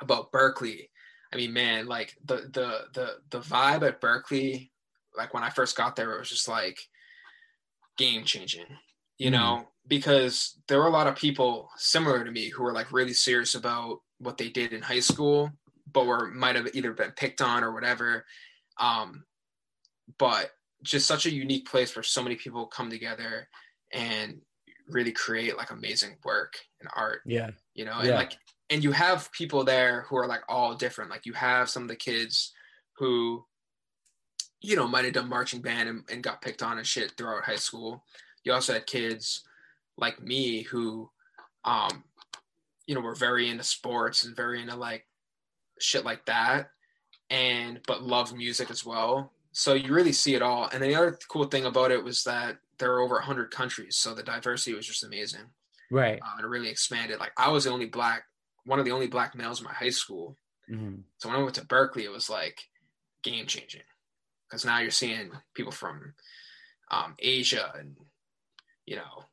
about 0.00 0.32
Berklee, 0.32 0.88
I 1.32 1.36
mean, 1.36 1.52
man, 1.52 1.86
like 1.86 2.16
the 2.24 2.48
the 2.52 2.80
the 2.94 3.08
the 3.30 3.38
vibe 3.38 3.86
at 3.86 4.00
Berklee, 4.00 4.70
like 5.16 5.32
when 5.34 5.44
I 5.44 5.50
first 5.50 5.76
got 5.76 5.94
there, 5.94 6.12
it 6.14 6.18
was 6.18 6.28
just 6.28 6.48
like 6.48 6.80
game 7.96 8.24
changing, 8.24 8.66
you 9.18 9.28
mm. 9.28 9.32
know, 9.32 9.68
because 9.86 10.58
there 10.68 10.78
were 10.78 10.86
a 10.86 10.90
lot 10.90 11.06
of 11.06 11.16
people 11.16 11.70
similar 11.76 12.24
to 12.24 12.30
me 12.30 12.48
who 12.48 12.62
were 12.62 12.72
like 12.72 12.92
really 12.92 13.12
serious 13.12 13.54
about 13.54 14.00
what 14.18 14.38
they 14.38 14.48
did 14.48 14.72
in 14.72 14.82
high 14.82 15.00
school, 15.00 15.50
but 15.92 16.06
were 16.06 16.30
might 16.30 16.56
have 16.56 16.68
either 16.74 16.92
been 16.92 17.12
picked 17.12 17.40
on 17.40 17.64
or 17.64 17.72
whatever. 17.72 18.24
Um, 18.78 19.24
but 20.18 20.50
just 20.82 21.06
such 21.06 21.26
a 21.26 21.34
unique 21.34 21.68
place 21.68 21.94
where 21.94 22.02
so 22.02 22.22
many 22.22 22.36
people 22.36 22.66
come 22.66 22.90
together 22.90 23.48
and 23.92 24.40
really 24.88 25.12
create 25.12 25.56
like 25.56 25.70
amazing 25.70 26.16
work 26.24 26.54
and 26.80 26.88
art. 26.96 27.20
Yeah. 27.24 27.50
You 27.74 27.84
know, 27.84 27.98
and 27.98 28.08
yeah. 28.08 28.16
like 28.16 28.36
and 28.70 28.82
you 28.82 28.92
have 28.92 29.30
people 29.32 29.64
there 29.64 30.06
who 30.08 30.16
are 30.16 30.26
like 30.26 30.42
all 30.48 30.74
different. 30.74 31.10
Like 31.10 31.26
you 31.26 31.34
have 31.34 31.68
some 31.68 31.82
of 31.82 31.88
the 31.88 31.96
kids 31.96 32.52
who 32.96 33.44
you 34.62 34.76
know, 34.76 34.86
might 34.86 35.04
have 35.04 35.14
done 35.14 35.28
marching 35.28 35.60
band 35.60 35.88
and, 35.88 36.04
and 36.10 36.22
got 36.22 36.40
picked 36.40 36.62
on 36.62 36.78
and 36.78 36.86
shit 36.86 37.12
throughout 37.16 37.44
high 37.44 37.56
school. 37.56 38.04
You 38.44 38.52
also 38.52 38.72
had 38.72 38.86
kids 38.86 39.42
like 39.98 40.22
me 40.22 40.62
who, 40.62 41.10
um, 41.64 42.04
you 42.86 42.94
know, 42.94 43.00
were 43.00 43.14
very 43.14 43.48
into 43.48 43.64
sports 43.64 44.24
and 44.24 44.36
very 44.36 44.62
into 44.62 44.76
like 44.76 45.06
shit 45.80 46.04
like 46.04 46.24
that, 46.26 46.70
and 47.28 47.80
but 47.86 48.02
loved 48.02 48.36
music 48.36 48.70
as 48.70 48.86
well. 48.86 49.32
So 49.50 49.74
you 49.74 49.92
really 49.92 50.12
see 50.12 50.34
it 50.34 50.42
all. 50.42 50.68
And 50.72 50.82
the 50.82 50.94
other 50.94 51.18
cool 51.28 51.44
thing 51.44 51.66
about 51.66 51.90
it 51.90 52.02
was 52.02 52.24
that 52.24 52.56
there 52.78 52.90
were 52.90 53.00
over 53.00 53.16
100 53.16 53.50
countries, 53.50 53.96
so 53.96 54.14
the 54.14 54.22
diversity 54.22 54.74
was 54.74 54.86
just 54.86 55.04
amazing. 55.04 55.46
Right. 55.90 56.20
Um, 56.22 56.38
and 56.38 56.44
it 56.44 56.48
really 56.48 56.70
expanded. 56.70 57.18
Like 57.18 57.32
I 57.36 57.50
was 57.50 57.64
the 57.64 57.70
only 57.70 57.86
black, 57.86 58.22
one 58.64 58.78
of 58.78 58.84
the 58.84 58.92
only 58.92 59.08
black 59.08 59.34
males 59.34 59.58
in 59.58 59.64
my 59.64 59.74
high 59.74 59.90
school. 59.90 60.38
Mm-hmm. 60.70 61.00
So 61.18 61.28
when 61.28 61.38
I 61.38 61.42
went 61.42 61.56
to 61.56 61.66
Berklee, 61.66 62.04
it 62.04 62.12
was 62.12 62.30
like 62.30 62.60
game 63.22 63.46
changing 63.46 63.82
because 64.52 64.66
now 64.66 64.80
you're 64.80 64.90
seeing 64.90 65.30
people 65.54 65.72
from 65.72 66.12
um, 66.90 67.14
Asia 67.18 67.72
and 67.78 67.96
you 68.84 68.96
know 68.96 69.24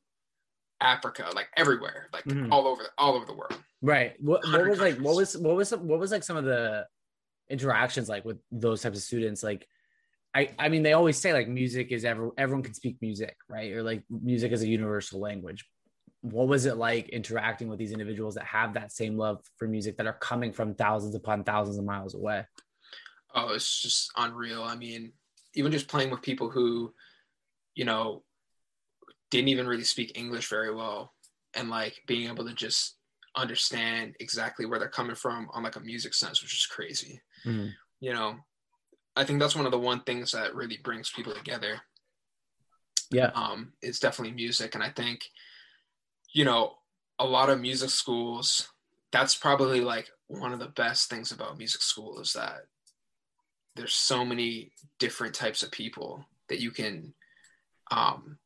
Africa, 0.79 1.29
like 1.35 1.49
everywhere, 1.57 2.07
like 2.13 2.23
Mhm. 2.23 2.49
all 2.51 2.65
over 2.65 2.83
all 2.97 3.15
over 3.15 3.25
the 3.25 3.33
world. 3.33 3.61
Right. 3.81 4.13
What, 4.21 4.43
what 4.43 4.61
100 4.61 4.69
was 4.69 4.79
like? 4.79 4.97
What 4.99 5.15
was 5.15 5.37
what 5.37 5.55
was 5.55 5.71
what 5.71 5.99
was 5.99 6.11
like 6.11 6.23
some 6.23 6.37
of 6.37 6.45
the 6.45 6.87
interactions 7.49 8.07
like 8.07 8.23
with 8.23 8.37
those 8.49 8.81
types 8.81 8.97
of 8.97 9.03
students? 9.03 9.43
Like, 9.43 9.67
I 10.33 10.55
I 10.57 10.69
mean, 10.69 10.83
they 10.83 10.93
always 10.93 11.17
say 11.17 11.33
like 11.33 11.49
music 11.49 11.91
is 11.91 12.05
ever 12.05 12.31
everyone 12.37 12.63
can 12.63 12.73
speak 12.73 12.97
music, 13.01 13.35
right? 13.49 13.73
Or 13.73 13.83
like 13.83 14.03
music 14.09 14.53
is 14.53 14.61
a 14.61 14.67
universal 14.67 15.19
language. 15.19 15.65
What 16.21 16.47
was 16.47 16.65
it 16.65 16.77
like 16.77 17.09
interacting 17.09 17.67
with 17.67 17.79
these 17.79 17.91
individuals 17.91 18.35
that 18.35 18.45
have 18.45 18.73
that 18.75 18.93
same 18.93 19.17
love 19.17 19.41
for 19.57 19.67
music 19.67 19.97
that 19.97 20.07
are 20.07 20.13
coming 20.13 20.53
from 20.53 20.75
thousands 20.75 21.15
upon 21.15 21.43
thousands 21.43 21.77
of 21.77 21.83
miles 21.83 22.15
away? 22.15 22.45
Oh, 23.33 23.53
it's 23.53 23.81
just 23.81 24.11
unreal. 24.17 24.63
I 24.63 24.75
mean, 24.75 25.13
even 25.53 25.71
just 25.71 25.87
playing 25.87 26.09
with 26.11 26.21
people 26.21 26.49
who, 26.49 26.93
you 27.75 27.85
know, 27.85 28.23
didn't 29.29 29.49
even 29.49 29.67
really 29.67 29.83
speak 29.83 30.17
English 30.17 30.49
very 30.49 30.73
well, 30.73 31.13
and 31.53 31.69
like 31.69 32.01
being 32.07 32.27
able 32.29 32.45
to 32.45 32.53
just 32.53 32.95
understand 33.35 34.15
exactly 34.19 34.65
where 34.65 34.79
they're 34.79 34.89
coming 34.89 35.15
from 35.15 35.49
on 35.53 35.63
like 35.63 35.75
a 35.75 35.79
music 35.79 36.13
sense, 36.13 36.41
which 36.41 36.53
is 36.53 36.65
crazy. 36.65 37.21
Mhm. 37.45 37.73
You 37.99 38.13
know, 38.13 38.37
I 39.15 39.23
think 39.23 39.39
that's 39.39 39.55
one 39.55 39.65
of 39.65 39.71
the 39.71 39.79
one 39.79 40.01
things 40.01 40.31
that 40.31 40.55
really 40.55 40.77
brings 40.77 41.09
people 41.09 41.33
together. 41.33 41.81
Yeah. 43.11 43.31
um, 43.33 43.73
it's 43.81 43.99
definitely 43.99 44.35
music. 44.35 44.75
And 44.75 44.83
I 44.83 44.91
think, 44.91 45.21
you 46.31 46.45
know, 46.45 46.77
a 47.17 47.25
lot 47.25 47.49
of 47.49 47.59
music 47.59 47.89
schools, 47.89 48.69
that's 49.11 49.35
probably 49.35 49.81
like 49.81 50.09
one 50.27 50.53
of 50.53 50.59
the 50.59 50.67
best 50.67 51.09
things 51.09 51.31
about 51.31 51.57
music 51.57 51.81
school 51.81 52.19
is 52.19 52.33
that 52.33 52.67
there's 53.75 53.93
so 53.93 54.25
many 54.25 54.71
different 54.97 55.33
types 55.33 55.63
of 55.63 55.71
people 55.71 56.25
that 56.47 56.59
you 56.59 56.71
can 56.71 57.13
um, 57.91 58.37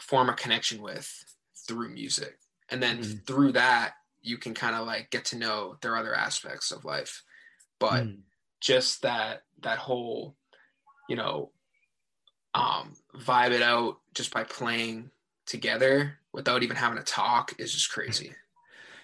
form 0.00 0.28
a 0.28 0.34
connection 0.34 0.82
with 0.82 1.24
through 1.66 1.90
music. 1.90 2.38
And 2.70 2.82
then 2.82 2.98
Mhm. 2.98 3.26
through 3.26 3.52
that, 3.52 3.94
you 4.22 4.38
can 4.38 4.54
kind 4.54 4.74
of 4.76 4.86
like 4.86 5.10
get 5.10 5.26
to 5.26 5.36
know 5.36 5.76
their 5.80 5.96
other 5.96 6.14
aspects 6.14 6.70
of 6.70 6.84
life. 6.84 7.22
But 7.78 8.04
Mhm. 8.04 8.22
just 8.60 9.02
that 9.02 9.42
that 9.62 9.78
whole 9.78 10.36
you 11.08 11.16
know 11.16 11.50
um 12.54 12.94
vibe 13.14 13.50
it 13.50 13.62
out 13.62 13.98
just 14.14 14.32
by 14.32 14.44
playing 14.44 15.10
together 15.46 16.18
without 16.32 16.62
even 16.62 16.76
having 16.76 16.98
to 16.98 17.04
talk 17.04 17.54
is 17.58 17.72
just 17.72 17.90
crazy 17.90 18.32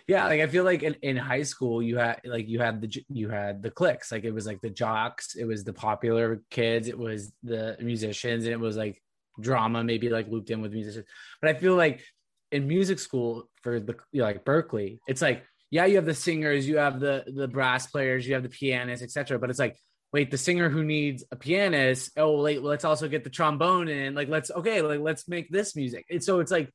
Yeah, 0.09 0.25
like 0.27 0.41
I 0.41 0.47
feel 0.47 0.65
like 0.65 0.83
in, 0.83 0.95
in 1.03 1.19
high 1.19 1.43
school 1.43 1.83
you 1.83 1.99
had 1.99 2.23
like 2.25 2.49
you 2.49 2.61
had 2.61 2.81
the 2.81 3.05
you 3.11 3.29
had 3.29 3.63
the 3.63 3.71
cliques, 3.71 4.11
like 4.11 4.25
it 4.25 4.33
was 4.33 4.47
like 4.47 4.63
the 4.63 4.71
jocks, 4.71 5.35
it 5.35 5.45
was 5.45 5.65
the 5.65 5.75
popular 5.75 6.41
kids, 6.51 6.89
it 6.89 6.99
was 6.99 7.31
the 7.43 7.77
musicians, 7.81 8.45
and 8.45 8.53
it 8.55 8.59
was 8.59 8.75
like 8.75 9.03
drama 9.39 9.85
maybe 9.85 10.09
like 10.09 10.27
looped 10.29 10.49
in 10.49 10.63
with 10.63 10.73
musicians. 10.73 11.05
But 11.43 11.51
I 11.51 11.55
feel 11.61 11.75
like 11.75 12.03
in 12.51 12.67
music 12.67 12.99
school 13.01 13.51
for 13.63 13.81
the 13.81 13.97
you 14.11 14.23
know, 14.23 14.27
like 14.27 14.47
Berklee, 14.47 14.99
it's 15.07 15.21
like 15.21 15.45
yeah, 15.71 15.85
you 15.85 15.97
have 15.97 16.07
the 16.07 16.15
singers, 16.15 16.67
you 16.67 16.79
have 16.79 17.01
the 17.01 17.25
the 17.27 17.47
brass 17.47 17.87
players, 17.87 18.27
you 18.27 18.33
have 18.33 18.43
the 18.43 18.49
pianists, 18.49 19.05
etc. 19.05 19.39
But 19.39 19.51
it's 19.51 19.59
like 19.59 19.77
wait, 20.11 20.31
the 20.31 20.39
singer 20.39 20.71
who 20.71 20.85
needs 20.85 21.23
a 21.31 21.37
pianist, 21.37 22.13
oh 22.17 22.43
wait, 22.43 22.63
let's 22.63 22.87
also 22.87 23.09
get 23.09 23.25
the 23.25 23.31
trombone 23.31 23.89
in. 23.89 24.15
Like 24.15 24.29
let's 24.29 24.51
okay, 24.51 24.81
like 24.81 25.01
let's 25.01 25.29
make 25.29 25.51
this 25.51 25.77
music. 25.77 26.07
And 26.09 26.25
so 26.25 26.41
it's 26.41 26.51
like 26.51 26.73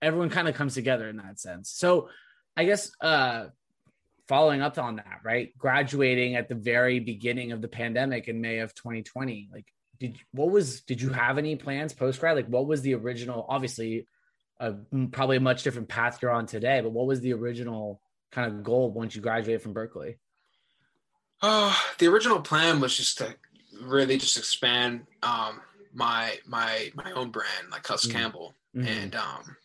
everyone 0.00 0.30
kind 0.30 0.48
of 0.48 0.54
comes 0.54 0.72
together 0.72 1.10
in 1.10 1.18
that 1.18 1.38
sense. 1.38 1.70
So 1.70 2.08
I 2.60 2.64
guess 2.64 2.92
uh 3.00 3.46
following 4.28 4.60
up 4.60 4.76
on 4.78 4.96
that, 4.96 5.20
right? 5.24 5.56
Graduating 5.58 6.36
at 6.36 6.48
the 6.48 6.54
very 6.54 7.00
beginning 7.00 7.52
of 7.52 7.62
the 7.62 7.68
pandemic 7.68 8.28
in 8.28 8.40
May 8.40 8.58
of 8.58 8.74
2020, 8.74 9.48
like 9.52 9.66
did 9.98 10.18
what 10.32 10.50
was 10.50 10.82
did 10.82 11.00
you 11.00 11.08
have 11.08 11.38
any 11.38 11.56
plans 11.56 11.94
post 11.94 12.20
grad? 12.20 12.36
Like 12.36 12.46
what 12.48 12.66
was 12.66 12.82
the 12.82 12.94
original 12.94 13.46
obviously 13.48 14.06
uh, 14.60 14.72
probably 15.10 15.38
a 15.38 15.40
much 15.40 15.62
different 15.62 15.88
path 15.88 16.18
you're 16.20 16.30
on 16.30 16.44
today, 16.44 16.82
but 16.82 16.92
what 16.92 17.06
was 17.06 17.22
the 17.22 17.32
original 17.32 17.98
kind 18.30 18.52
of 18.52 18.62
goal 18.62 18.90
once 18.90 19.16
you 19.16 19.22
graduated 19.22 19.62
from 19.62 19.72
Berklee? 19.74 20.16
oh 21.42 21.74
the 21.98 22.06
original 22.06 22.40
plan 22.42 22.78
was 22.80 22.94
just 22.94 23.16
to 23.18 23.34
really 23.82 24.18
just 24.18 24.36
expand 24.36 25.06
um 25.22 25.58
my 25.94 26.36
my 26.46 26.90
my 26.94 27.10
own 27.12 27.30
brand 27.30 27.70
like 27.70 27.82
Cuss 27.82 28.06
Mhm. 28.06 28.12
Campbell 28.12 28.54
Mhm. 28.76 28.86
and 28.86 29.14
um 29.16 29.56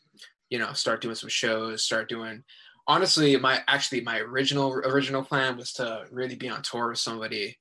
you 0.50 0.58
know 0.58 0.72
start 0.72 1.02
doing 1.02 1.16
some 1.16 1.28
shows 1.30 1.84
start 1.84 2.08
doing 2.08 2.44
honestly 2.88 3.36
my 3.38 3.62
actually 3.68 4.02
my 4.02 4.20
original 4.20 4.72
original 4.74 5.24
plan 5.24 5.58
was 5.58 5.74
to 5.74 6.06
really 6.12 6.36
be 6.36 6.50
on 6.50 6.62
tour 6.62 6.90
with 6.90 7.00
somebody 7.00 7.58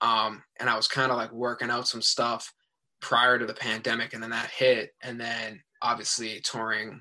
um 0.00 0.42
and 0.58 0.68
i 0.68 0.76
was 0.76 0.88
kind 0.88 1.10
of 1.12 1.16
like 1.16 1.32
working 1.32 1.70
out 1.70 1.86
some 1.86 2.02
stuff 2.02 2.52
prior 3.00 3.38
to 3.38 3.46
the 3.46 3.54
pandemic 3.54 4.14
and 4.14 4.22
then 4.22 4.30
that 4.30 4.50
hit 4.50 4.94
and 5.02 5.20
then 5.20 5.60
obviously 5.82 6.40
touring 6.40 7.00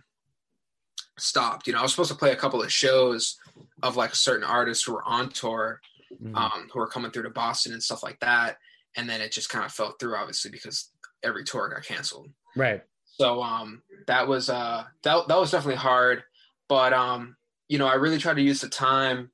stopped 1.18 1.68
you 1.68 1.74
know 1.74 1.80
i 1.80 1.82
was 1.82 1.92
supposed 1.92 2.12
to 2.12 2.18
play 2.18 2.32
a 2.32 2.36
couple 2.36 2.62
of 2.62 2.72
shows 2.72 3.38
of 3.84 3.96
like 3.96 4.16
certain 4.16 4.44
artists 4.44 4.84
who 4.84 4.94
were 4.94 5.04
on 5.06 5.30
tour 5.30 5.80
Mhm. 6.22 6.36
um 6.38 6.70
who 6.72 6.78
were 6.80 6.88
coming 6.88 7.10
through 7.10 7.24
to 7.24 7.32
boston 7.32 7.74
and 7.74 7.82
stuff 7.82 8.04
like 8.04 8.20
that 8.20 8.58
and 8.96 9.10
then 9.10 9.20
it 9.20 9.32
just 9.32 9.50
kind 9.50 9.66
of 9.66 9.72
fell 9.72 9.96
through 10.00 10.16
obviously 10.16 10.52
because 10.52 10.92
every 11.24 11.44
tour 11.44 11.70
got 11.70 11.84
canceled 11.84 12.30
right. 12.56 12.84
so 13.04 13.42
um 13.42 13.82
that 14.06 14.28
was 14.28 14.48
uh 14.48 14.84
that, 15.02 15.28
that 15.28 15.40
was 15.40 15.50
definitely 15.50 15.78
hard 15.82 16.22
but 16.70 16.94
um 16.94 17.36
you 17.74 17.80
know 17.80 17.88
i 17.88 17.96
really 17.96 18.20
try 18.20 18.34
to 18.34 18.42
use 18.42 18.62
the 18.62 18.70
time 18.70 19.32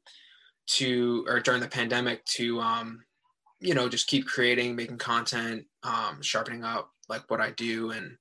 to 0.65 1.25
or 1.27 1.41
during 1.41 1.59
the 1.59 1.67
pandemic 1.67 2.23
to 2.23 2.59
um 2.61 3.03
you 3.59 3.73
know 3.73 3.89
just 3.89 4.07
keep 4.07 4.25
creating 4.25 4.75
making 4.75 4.97
content 4.97 5.65
um 5.83 6.21
sharpening 6.21 6.63
up 6.63 6.89
like 7.09 7.29
what 7.29 7.41
i 7.41 7.51
do 7.51 7.91
and 7.91 8.15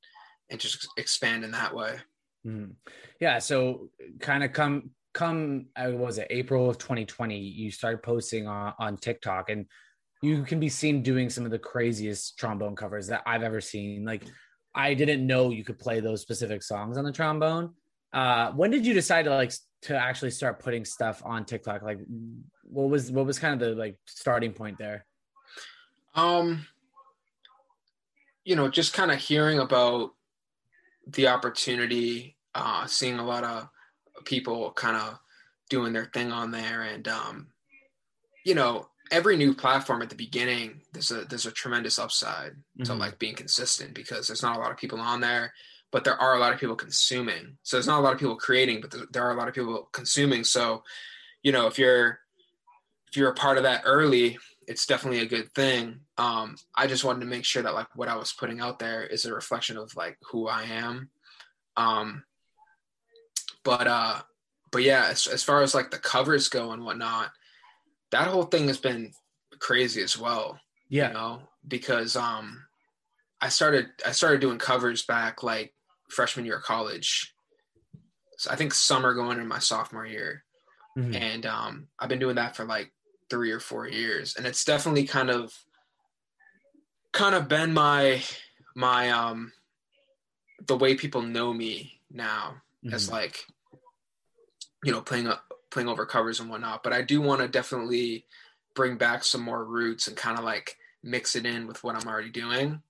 and 0.51 0.59
just 0.59 0.89
expand 0.97 1.45
in 1.45 1.53
that 1.53 1.73
way 1.75 1.99
Mhm. 2.47 2.75
Yeah. 3.21 3.39
So 3.39 3.91
kind 4.21 4.45
of 4.45 4.53
come 4.53 4.91
come 5.15 5.67
uh, 5.77 5.91
what 5.91 6.07
was 6.07 6.19
it 6.19 6.29
April 6.31 6.71
of 6.71 6.79
2020? 6.79 7.39
You 7.39 7.71
started 7.71 8.03
posting 8.03 8.47
on 8.47 8.75
on 8.79 8.97
TikTok, 8.97 9.51
and 9.51 9.67
you 10.23 10.43
can 10.45 10.61
be 10.61 10.69
seen 10.69 11.03
doing 11.03 11.31
some 11.31 11.45
of 11.45 11.51
the 11.51 11.59
craziest 11.59 12.39
trombone 12.39 12.77
covers 12.77 13.09
that 13.09 13.23
I've 13.27 13.43
ever 13.43 13.61
seen. 13.61 14.05
Like 14.05 14.25
I 14.75 14.95
didn't 14.95 15.27
know 15.27 15.51
you 15.51 15.65
could 15.65 15.79
play 15.79 16.01
those 16.01 16.23
specific 16.23 16.63
songs 16.63 16.97
on 16.97 17.05
the 17.05 17.13
trombone. 17.13 17.75
Uh, 18.13 18.53
when 18.53 18.71
did 18.71 18.87
you 18.87 18.95
decide 18.95 19.25
to 19.25 19.31
like 19.31 19.53
to 19.83 19.97
actually 19.97 20.31
start 20.31 20.61
putting 20.61 20.85
stuff 20.85 21.23
on 21.25 21.45
TikTok? 21.45 21.83
Like, 21.83 21.99
what 22.65 22.89
was 22.89 23.11
what 23.13 23.27
was 23.27 23.39
kind 23.39 23.55
of 23.55 23.61
the 23.61 23.75
like 23.75 23.97
starting 24.07 24.53
point 24.53 24.79
there? 24.79 25.05
um 26.15 26.67
you 28.45 28.57
know 28.57 28.67
just 28.69 28.95
kind 28.95 29.11
of 29.13 29.19
hearing 29.19 29.59
about 29.59 30.11
the 31.07 31.29
opportunity 31.29 32.35
uh 32.55 32.87
seeing 32.87 33.19
a 33.19 33.25
lot 33.25 33.45
of 33.45 33.69
people 34.25 34.73
kind 34.73 34.97
of 34.97 35.19
doing 35.69 35.93
their 35.93 36.07
thing 36.07 36.33
on 36.33 36.51
there 36.51 36.83
and 36.83 37.07
um 37.09 37.49
you 38.45 38.55
know 38.55 38.89
every 39.13 39.37
new 39.37 39.55
platform 39.55 40.01
at 40.01 40.09
the 40.09 40.17
beginning 40.17 40.81
there's 40.93 41.11
a 41.11 41.25
there's 41.27 41.47
a 41.47 41.51
tremendous 41.53 41.99
upside 41.99 42.53
to 42.85 42.93
Mhm. 42.93 42.99
like 42.99 43.19
being 43.19 43.35
consistent 43.35 43.93
because 43.95 44.27
there's 44.27 44.43
not 44.43 44.57
a 44.57 44.61
lot 44.61 44.71
of 44.73 44.79
people 44.79 45.01
on 45.01 45.21
there 45.21 45.53
but 45.91 46.05
there 46.05 46.17
are 46.21 46.35
a 46.35 46.39
lot 46.39 46.53
of 46.53 46.61
people 46.61 46.77
consuming. 46.77 47.57
So 47.63 47.77
there's 47.77 47.87
not 47.87 48.01
a 48.01 48.03
lot 48.03 48.13
of 48.13 48.19
people 48.19 48.37
creating 48.37 48.81
but 48.81 48.95
there, 49.13 49.23
are 49.25 49.33
a 49.33 49.39
lot 49.39 49.49
of 49.49 49.55
people 49.55 49.89
consuming. 49.93 50.45
So 50.45 50.83
you 51.43 51.53
know 51.53 51.67
if 51.67 51.79
you're 51.79 52.19
if 53.09 53.17
you're 53.17 53.31
a 53.31 53.35
part 53.35 53.57
of 53.57 53.63
that 53.65 53.83
early 53.85 54.39
it's 54.67 54.85
definitely 54.85 55.21
a 55.21 55.27
good 55.27 55.51
thing. 55.55 56.01
Um 56.19 56.57
i 56.77 56.87
just 56.87 57.05
wanted 57.05 57.21
to 57.21 57.27
make 57.27 57.45
sure 57.45 57.63
that 57.63 57.75
like 57.75 57.89
what 57.97 58.09
i 58.09 58.17
was 58.17 58.33
putting 58.33 58.61
out 58.61 58.79
there 58.79 59.03
is 59.05 59.25
a 59.25 59.33
reflection 59.35 59.77
of 59.79 59.95
like 59.97 60.19
who 60.31 60.47
i 60.49 60.65
am. 60.65 61.11
Um 61.77 62.25
but 63.65 63.87
uh 63.87 64.21
but 64.71 64.83
yeah 64.83 65.07
as, 65.11 65.27
as 65.27 65.43
far 65.43 65.63
as 65.63 65.75
like 65.75 65.91
the 65.91 65.99
covers 65.99 66.49
go 66.49 66.73
and 66.73 66.85
whatnot 66.85 67.31
that 68.11 68.29
whole 68.29 68.45
thing 68.45 68.67
has 68.69 68.79
been 68.79 69.13
crazy 69.59 70.03
as 70.03 70.19
well 70.19 70.59
Yeah. 70.89 71.09
you 71.09 71.15
know 71.15 71.43
because 71.67 72.17
um 72.17 72.65
i 73.41 73.49
started 73.49 73.87
i 74.07 74.13
started 74.13 74.41
doing 74.41 74.59
covers 74.59 75.03
back 75.05 75.43
like 75.43 75.75
freshman 76.11 76.45
year 76.45 76.57
of 76.57 76.63
college 76.63 77.35
so 78.37 78.51
i 78.51 78.57
think 78.57 78.73
summer 78.73 79.15
going 79.15 79.33
into 79.33 79.45
my 79.45 79.59
sophomore 79.59 80.07
year 80.07 80.45
Mhm. 80.97 81.15
and 81.15 81.47
um 81.47 81.89
i've 81.99 82.09
been 82.09 82.19
doing 82.19 82.37
that 82.37 82.57
for 82.57 82.65
like 82.65 82.93
three 83.31 83.53
or 83.53 83.61
four 83.61 83.87
years 83.87 84.35
and 84.37 84.47
it's 84.47 84.65
definitely 84.65 85.05
kind 85.05 85.31
of 85.31 85.53
kind 87.13 87.35
of 87.35 87.47
been 87.49 87.73
my 87.73 88.23
my 88.75 89.11
um 89.11 89.53
the 90.67 90.77
way 90.77 90.95
people 90.95 91.23
know 91.23 91.53
me 91.53 92.01
now 92.11 92.57
mm-hmm. 92.85 92.95
as 92.95 93.11
like 93.11 93.45
you 94.83 94.93
know 94.93 95.01
playing 95.01 95.27
up 95.27 95.45
playing 95.71 95.89
over 95.89 96.07
covers 96.07 96.41
and 96.41 96.51
whatnot 96.51 96.83
but 96.83 96.93
i 96.93 97.03
do 97.03 97.21
want 97.21 97.41
to 97.41 97.49
definitely 97.49 98.25
bring 98.75 98.97
back 98.97 99.23
some 99.25 99.43
more 99.43 99.65
roots 99.65 100.09
and 100.09 100.17
kind 100.17 100.39
of 100.39 100.45
like 100.45 100.77
mix 101.03 101.37
it 101.37 101.47
in 101.47 101.67
with 101.67 101.85
what 101.85 101.95
i'm 101.95 102.09
already 102.09 102.31
doing 102.31 102.81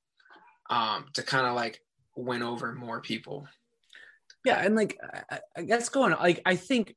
um 0.70 1.06
to 1.12 1.22
kind 1.22 1.46
of 1.46 1.54
like 1.54 1.82
win 2.18 2.42
over 2.42 2.74
more 2.74 3.00
people. 3.00 3.48
Yeah 4.44 4.62
and 4.64 4.76
like 4.76 4.98
i 5.56 5.62
guess 5.62 5.88
going 5.88 6.12
like 6.12 6.40
i 6.46 6.54
think 6.54 6.94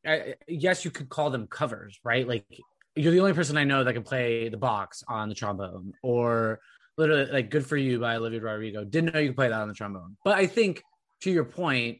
yes 0.47 0.85
you 0.85 0.91
could 0.91 1.09
call 1.09 1.29
them 1.29 1.47
covers 1.47 1.99
right? 2.03 2.27
Like 2.27 2.45
you're 2.95 3.11
the 3.11 3.19
only 3.19 3.33
person 3.33 3.57
i 3.57 3.63
know 3.63 3.83
that 3.83 3.93
can 3.93 4.03
play 4.03 4.49
the 4.49 4.57
box 4.57 5.03
on 5.07 5.29
the 5.29 5.35
trombone 5.35 5.93
or 6.03 6.59
literally 6.97 7.31
like 7.31 7.49
good 7.49 7.65
for 7.65 7.77
you 7.77 7.99
by 7.99 8.15
olivia 8.15 8.41
rodrigo. 8.41 8.83
Didn't 8.83 9.13
know 9.13 9.19
you 9.19 9.29
could 9.29 9.37
play 9.37 9.49
that 9.49 9.59
on 9.59 9.67
the 9.67 9.73
trombone. 9.73 10.17
But 10.23 10.37
i 10.37 10.45
think 10.45 10.83
to 11.21 11.31
your 11.31 11.45
point 11.45 11.99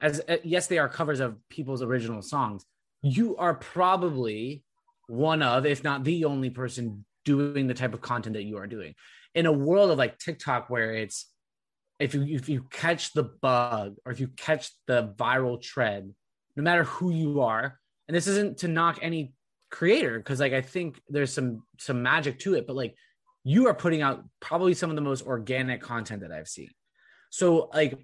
as 0.00 0.20
uh, 0.28 0.36
yes 0.42 0.68
they 0.68 0.78
are 0.78 0.88
covers 0.88 1.20
of 1.20 1.36
people's 1.48 1.82
original 1.82 2.22
songs 2.22 2.64
you 3.02 3.36
are 3.36 3.54
probably 3.54 4.62
one 5.06 5.42
of 5.42 5.66
if 5.66 5.84
not 5.84 6.04
the 6.04 6.24
only 6.24 6.50
person 6.50 7.04
doing 7.24 7.66
the 7.66 7.74
type 7.74 7.92
of 7.92 8.00
content 8.00 8.34
that 8.34 8.44
you 8.44 8.56
are 8.56 8.66
doing. 8.66 8.94
In 9.34 9.44
a 9.46 9.52
world 9.52 9.90
of 9.90 9.98
like 9.98 10.18
tiktok 10.18 10.70
where 10.70 10.94
it's 10.94 11.26
if 11.98 12.14
you 12.14 12.22
if 12.22 12.48
you 12.48 12.62
catch 12.70 13.12
the 13.12 13.24
bug 13.24 13.96
or 14.04 14.12
if 14.12 14.20
you 14.20 14.28
catch 14.28 14.70
the 14.86 15.14
viral 15.16 15.60
trend 15.60 16.14
no 16.56 16.62
matter 16.62 16.84
who 16.84 17.10
you 17.10 17.40
are 17.40 17.78
and 18.06 18.16
this 18.16 18.26
isn't 18.26 18.58
to 18.58 18.68
knock 18.68 18.98
any 19.02 19.32
creator 19.70 20.18
because 20.18 20.40
like 20.40 20.52
i 20.52 20.62
think 20.62 21.00
there's 21.08 21.32
some 21.32 21.62
some 21.78 22.02
magic 22.02 22.38
to 22.38 22.54
it 22.54 22.66
but 22.66 22.76
like 22.76 22.94
you 23.48 23.66
are 23.66 23.74
putting 23.74 24.02
out 24.02 24.24
probably 24.40 24.74
some 24.74 24.90
of 24.90 24.96
the 24.96 25.02
most 25.02 25.26
organic 25.26 25.80
content 25.80 26.20
that 26.20 26.32
i've 26.32 26.48
seen. 26.48 26.70
So 27.30 27.70
like 27.72 27.98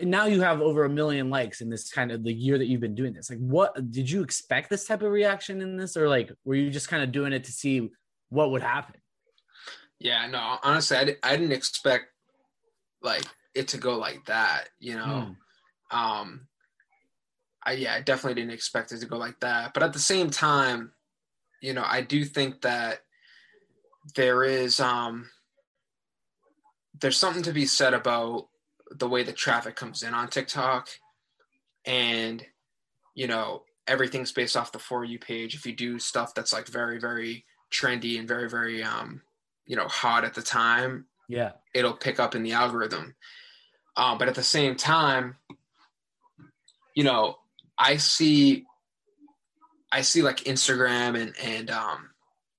now 0.00 0.26
you 0.26 0.40
have 0.40 0.60
over 0.60 0.84
a 0.84 0.88
million 0.88 1.30
likes 1.30 1.60
in 1.60 1.68
this 1.68 1.90
kind 1.90 2.10
of 2.10 2.24
the 2.24 2.32
year 2.32 2.58
that 2.58 2.66
you've 2.66 2.80
been 2.80 2.94
doing 2.94 3.12
this. 3.12 3.30
Like 3.30 3.38
what 3.38 3.90
did 3.90 4.10
you 4.10 4.22
expect 4.22 4.70
this 4.70 4.84
type 4.84 5.02
of 5.02 5.10
reaction 5.10 5.60
in 5.60 5.76
this 5.76 5.96
or 5.96 6.08
like 6.08 6.32
were 6.44 6.54
you 6.54 6.70
just 6.70 6.88
kind 6.88 7.02
of 7.02 7.12
doing 7.12 7.32
it 7.32 7.44
to 7.44 7.52
see 7.52 7.90
what 8.30 8.50
would 8.52 8.62
happen? 8.62 9.00
Yeah 9.98 10.26
no 10.28 10.58
honestly 10.62 10.96
i, 10.96 11.16
I 11.22 11.36
didn't 11.36 11.52
expect 11.52 12.06
like 13.02 13.24
it 13.54 13.68
to 13.68 13.78
go 13.78 13.98
like 13.98 14.24
that 14.26 14.68
you 14.78 14.94
know? 14.94 15.34
Mm. 15.92 15.96
um 15.96 16.46
i 17.64 17.72
yeah 17.72 17.94
i 17.94 18.00
definitely 18.00 18.40
didn't 18.40 18.54
expect 18.54 18.92
it 18.92 18.98
to 19.00 19.06
go 19.06 19.16
like 19.16 19.38
that. 19.40 19.74
But 19.74 19.82
at 19.82 19.92
the 19.92 19.98
same 19.98 20.30
time 20.30 20.92
you 21.60 21.72
know 21.72 21.84
i 21.86 22.00
do 22.00 22.24
think 22.24 22.62
that 22.62 23.00
there 24.14 24.44
is 24.44 24.80
um 24.80 25.30
there's 27.00 27.16
something 27.16 27.42
to 27.42 27.52
be 27.52 27.66
said 27.66 27.94
about 27.94 28.48
the 28.90 29.08
way 29.08 29.22
the 29.22 29.32
traffic 29.32 29.76
comes 29.76 30.02
in 30.02 30.14
on 30.14 30.28
TikTok 30.28 30.88
and 31.84 32.44
you 33.14 33.26
know 33.26 33.62
everything's 33.86 34.32
based 34.32 34.56
off 34.56 34.72
the 34.72 34.78
for 34.78 35.04
you 35.04 35.18
page. 35.18 35.54
If 35.54 35.66
you 35.66 35.74
do 35.74 35.98
stuff 35.98 36.34
that's 36.34 36.52
like 36.52 36.68
very 36.68 36.98
very 36.98 37.44
trendy 37.72 38.18
and 38.18 38.28
very 38.28 38.48
very 38.48 38.82
um 38.82 39.22
you 39.66 39.76
know 39.76 39.88
hot 39.88 40.24
at 40.24 40.34
the 40.34 40.42
time 40.42 41.06
yeah 41.32 41.52
it'll 41.74 41.94
pick 41.94 42.20
up 42.20 42.34
in 42.34 42.42
the 42.42 42.52
algorithm 42.52 43.14
um 43.96 44.18
but 44.18 44.28
at 44.28 44.34
the 44.34 44.42
same 44.42 44.76
time 44.76 45.36
you 46.94 47.04
know 47.04 47.36
i 47.78 47.96
see 47.96 48.64
i 49.90 50.00
see 50.00 50.22
like 50.22 50.38
instagram 50.44 51.20
and 51.20 51.34
and 51.42 51.70
um 51.70 52.10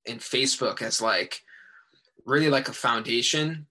and 0.07 0.19
facebook 0.19 0.81
as 0.81 1.01
like 1.01 1.41
really 2.25 2.49
like 2.49 2.67
a 2.67 2.73
foundation 2.73 3.67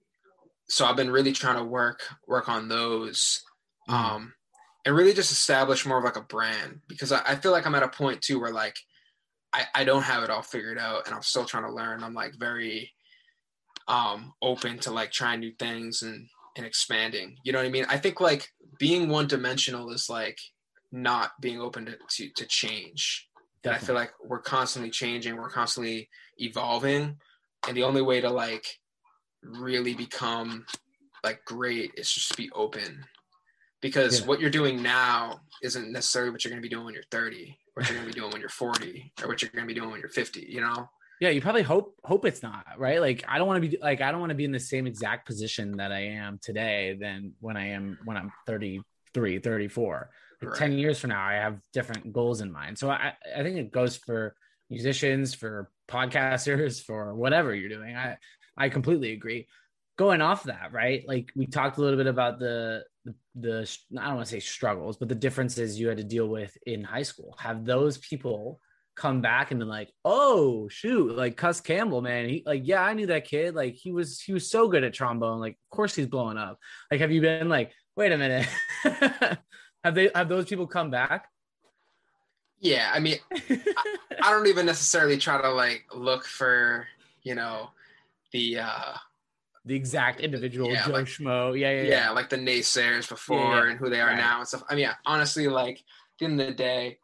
so 0.72 0.86
I've 0.86 0.96
been 0.96 1.10
really 1.10 1.32
trying 1.32 1.56
to 1.56 1.64
work 1.64 2.00
work 2.26 2.48
on 2.48 2.68
those, 2.68 3.42
mm. 3.88 3.94
um, 3.94 4.32
and 4.86 4.94
really 4.94 5.12
just 5.12 5.30
establish 5.30 5.84
more 5.84 5.98
of 5.98 6.04
like 6.04 6.16
a 6.16 6.22
brand 6.22 6.80
because 6.88 7.12
I, 7.12 7.20
I, 7.26 7.36
feel 7.36 7.52
like 7.52 7.66
I'm 7.66 7.74
at 7.74 7.82
a 7.82 7.88
point 7.88 8.22
too 8.22 8.40
where 8.40 8.52
like 8.52 8.76
I, 9.52 9.66
I 9.74 9.84
don't 9.84 10.02
have 10.02 10.22
it 10.22 10.30
all 10.30 10.40
figured 10.40 10.78
out 10.78 11.06
and 11.06 11.14
I'm 11.14 11.22
still 11.22 11.44
trying 11.44 11.64
to 11.64 11.72
learn. 11.72 12.02
I'm 12.02 12.14
like 12.14 12.36
very 12.38 12.90
um 13.92 14.32
open 14.40 14.78
to 14.78 14.90
like 14.90 15.12
trying 15.12 15.40
new 15.40 15.52
things 15.58 16.02
and 16.02 16.26
and 16.56 16.66
expanding. 16.66 17.36
You 17.44 17.52
know 17.52 17.58
what 17.58 17.66
I 17.66 17.70
mean? 17.70 17.86
I 17.88 17.98
think 17.98 18.20
like 18.20 18.48
being 18.78 19.08
one 19.08 19.26
dimensional 19.26 19.90
is 19.90 20.08
like 20.08 20.38
not 20.90 21.32
being 21.40 21.60
open 21.60 21.86
to 21.86 21.96
to, 22.16 22.28
to 22.36 22.46
change. 22.46 23.28
And 23.64 23.72
I 23.72 23.78
feel 23.78 23.94
like 23.94 24.10
we're 24.24 24.40
constantly 24.40 24.90
changing, 24.90 25.36
we're 25.36 25.48
constantly 25.48 26.08
evolving, 26.38 27.16
and 27.68 27.76
the 27.76 27.84
only 27.84 28.02
way 28.02 28.20
to 28.20 28.28
like 28.28 28.66
really 29.44 29.94
become 29.94 30.64
like 31.22 31.44
great 31.44 31.92
is 31.96 32.10
just 32.10 32.30
to 32.30 32.36
be 32.36 32.50
open 32.54 33.04
because 33.80 34.20
yeah. 34.20 34.26
what 34.26 34.40
you're 34.40 34.50
doing 34.50 34.82
now 34.82 35.40
isn't 35.62 35.92
necessarily 35.92 36.30
what 36.30 36.44
you're 36.44 36.50
going 36.50 36.62
to 36.62 36.68
be 36.68 36.72
doing 36.72 36.84
when 36.84 36.94
you're 36.94 37.02
30 37.10 37.56
what 37.74 37.88
you're 37.88 37.96
going 37.96 38.08
to 38.08 38.14
be 38.14 38.20
doing 38.20 38.30
when 38.32 38.40
you're 38.40 38.48
40 38.48 39.12
or 39.20 39.28
what 39.28 39.42
you're 39.42 39.50
going 39.50 39.66
to 39.66 39.74
be 39.74 39.78
doing 39.78 39.90
when 39.90 40.00
you're 40.00 40.08
50 40.08 40.46
you 40.48 40.60
know 40.60 40.88
yeah 41.22 41.30
you 41.30 41.40
probably 41.40 41.62
hope 41.62 41.96
hope 42.04 42.24
it's 42.24 42.42
not 42.42 42.64
right 42.76 43.00
like 43.00 43.24
i 43.28 43.38
don't 43.38 43.46
want 43.46 43.62
to 43.62 43.68
be 43.68 43.78
like 43.80 44.00
i 44.00 44.10
don't 44.10 44.20
want 44.20 44.30
to 44.30 44.36
be 44.36 44.44
in 44.44 44.52
the 44.52 44.60
same 44.60 44.86
exact 44.86 45.26
position 45.26 45.76
that 45.78 45.92
i 45.92 46.00
am 46.00 46.38
today 46.42 46.96
than 47.00 47.32
when 47.40 47.56
i 47.56 47.68
am 47.68 47.98
when 48.04 48.16
i'm 48.16 48.30
33 48.46 49.38
34 49.38 50.10
like 50.42 50.50
right. 50.50 50.58
10 50.58 50.72
years 50.72 50.98
from 50.98 51.10
now 51.10 51.24
i 51.24 51.34
have 51.34 51.58
different 51.72 52.12
goals 52.12 52.40
in 52.40 52.52
mind 52.52 52.78
so 52.78 52.90
i 52.90 53.12
i 53.36 53.42
think 53.42 53.56
it 53.56 53.72
goes 53.72 53.96
for 53.96 54.34
musicians 54.68 55.34
for 55.34 55.70
podcasters 55.88 56.82
for 56.82 57.14
whatever 57.14 57.54
you're 57.54 57.68
doing 57.68 57.96
i 57.96 58.16
I 58.56 58.68
completely 58.68 59.12
agree. 59.12 59.46
Going 59.96 60.22
off 60.22 60.44
that, 60.44 60.72
right? 60.72 61.04
Like 61.06 61.30
we 61.36 61.46
talked 61.46 61.78
a 61.78 61.80
little 61.80 61.96
bit 61.96 62.06
about 62.06 62.38
the, 62.38 62.84
the 63.04 63.14
the, 63.34 63.76
I 63.98 64.06
don't 64.06 64.16
want 64.16 64.26
to 64.26 64.32
say 64.32 64.40
struggles, 64.40 64.96
but 64.96 65.08
the 65.08 65.14
differences 65.14 65.78
you 65.78 65.88
had 65.88 65.98
to 65.98 66.04
deal 66.04 66.26
with 66.26 66.56
in 66.66 66.84
high 66.84 67.02
school. 67.02 67.34
Have 67.38 67.64
those 67.64 67.98
people 67.98 68.60
come 69.02 69.20
back 69.20 69.50
and 69.50 69.58
been 69.58 69.68
like, 69.68 69.92
"Oh, 70.04 70.68
shoot, 70.68 71.16
like 71.16 71.36
Cuss 71.36 71.60
Campbell, 71.60 72.02
man. 72.02 72.28
He 72.28 72.44
like, 72.46 72.62
yeah, 72.64 72.82
I 72.82 72.94
knew 72.94 73.08
that 73.08 73.24
kid. 73.24 73.54
Like 73.54 73.74
he 73.74 73.90
was 73.90 74.20
he 74.20 74.32
was 74.32 74.48
so 74.48 74.68
good 74.68 74.84
at 74.84 74.94
trombone. 74.94 75.40
Like, 75.40 75.54
of 75.54 75.76
course 75.76 75.94
he's 75.94 76.06
blowing 76.06 76.38
up." 76.38 76.58
Like 76.90 77.00
have 77.00 77.10
you 77.10 77.20
been 77.20 77.48
like, 77.48 77.72
"Wait 77.96 78.12
a 78.12 78.16
minute." 78.16 78.48
have 79.84 79.94
they 79.94 80.08
have 80.14 80.28
those 80.28 80.44
people 80.44 80.68
come 80.68 80.90
back? 80.90 81.26
Yeah, 82.60 82.92
I 82.94 83.00
mean, 83.00 83.16
I, 83.32 83.60
I 84.22 84.30
don't 84.30 84.46
even 84.46 84.66
necessarily 84.66 85.18
try 85.18 85.42
to 85.42 85.50
like 85.50 85.84
look 85.92 86.24
for, 86.24 86.86
you 87.24 87.34
know, 87.34 87.70
the 88.32 88.60
uh 88.60 88.94
the 89.64 89.74
exact 89.74 90.20
individual 90.20 90.70
yeah, 90.70 90.86
Joe 90.86 90.92
like, 90.92 91.06
Schmo. 91.06 91.58
Yeah, 91.58 91.70
yeah, 91.72 91.82
yeah, 91.82 91.88
yeah. 91.88 92.10
like 92.10 92.30
the 92.30 92.36
naysayers 92.36 93.08
before 93.08 93.36
yeah, 93.36 93.70
and 93.70 93.78
who 93.80 93.90
they 93.90 94.00
are 94.00 94.10
right. 94.10 94.16
now 94.16 94.38
and 94.38 94.46
stuff. 94.46 94.62
I 94.68 94.76
mean, 94.76 94.88
honestly, 95.06 95.48
like 95.48 95.78
at 95.78 96.18
the 96.20 96.24
end 96.26 96.40
of 96.40 96.46
the 96.46 96.54
day, 96.54 96.98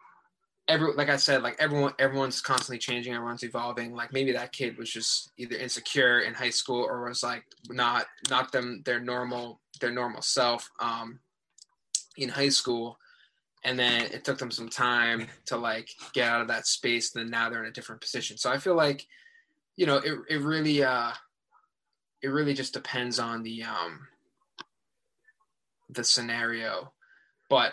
every 0.69 0.93
like 0.95 1.09
I 1.09 1.17
said, 1.17 1.43
like 1.43 1.57
everyone 1.59 1.95
everyone's 1.99 2.41
constantly 2.41 2.79
changing, 2.79 3.15
everyone's 3.15 3.43
evolving. 3.43 3.95
Like 3.95 4.13
maybe 4.13 4.33
that 4.33 4.53
kid 4.53 4.77
was 4.77 4.91
just 4.91 5.33
either 5.39 5.57
insecure 5.57 6.21
in 6.21 6.35
high 6.35 6.51
school 6.51 6.85
or 6.85 7.09
was 7.09 7.23
like 7.23 7.45
not 7.71 8.07
not 8.31 8.53
them 8.53 8.83
their 8.85 9.01
normal 9.01 9.61
their 9.81 9.91
normal 9.91 10.23
self 10.23 10.71
um 10.79 11.21
in 12.17 12.29
high 12.29 12.51
school. 12.51 12.99
And 13.65 13.79
then 13.79 14.03
it 14.13 14.25
took 14.25 14.39
them 14.39 14.51
some 14.51 14.69
time 14.69 15.27
to 15.47 15.57
like 15.57 15.91
get 16.13 16.29
out 16.29 16.43
of 16.43 16.49
that 16.49 16.67
space. 16.67 17.15
And 17.15 17.25
then 17.25 17.31
now 17.31 17.51
they're 17.51 17.63
in 17.63 17.69
a 17.69 17.73
different 17.73 18.01
position. 18.01 18.37
So 18.37 18.51
I 18.51 18.59
feel 18.59 18.75
like 18.75 19.07
you 19.77 19.87
know, 19.87 19.97
it 19.97 20.15
it 20.29 20.43
really 20.43 20.83
uh 20.83 21.13
it 22.21 22.29
really 22.29 22.55
just 22.55 22.75
depends 22.75 23.19
on 23.19 23.43
the 23.43 23.63
um 23.63 24.07
the 25.89 26.05
scenario. 26.05 26.93
But 27.49 27.73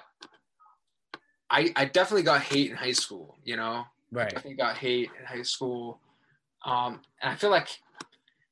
I 1.49 1.71
I 1.75 1.85
definitely 1.85 2.23
got 2.23 2.41
hate 2.41 2.71
in 2.71 2.77
high 2.77 2.91
school, 2.91 3.37
you 3.43 3.55
know. 3.55 3.85
Right. 4.11 4.27
I 4.27 4.29
definitely 4.29 4.55
got 4.57 4.77
hate 4.77 5.09
in 5.19 5.25
high 5.25 5.43
school. 5.43 5.99
Um 6.65 7.01
and 7.21 7.31
I 7.31 7.35
feel 7.35 7.51
like 7.51 7.69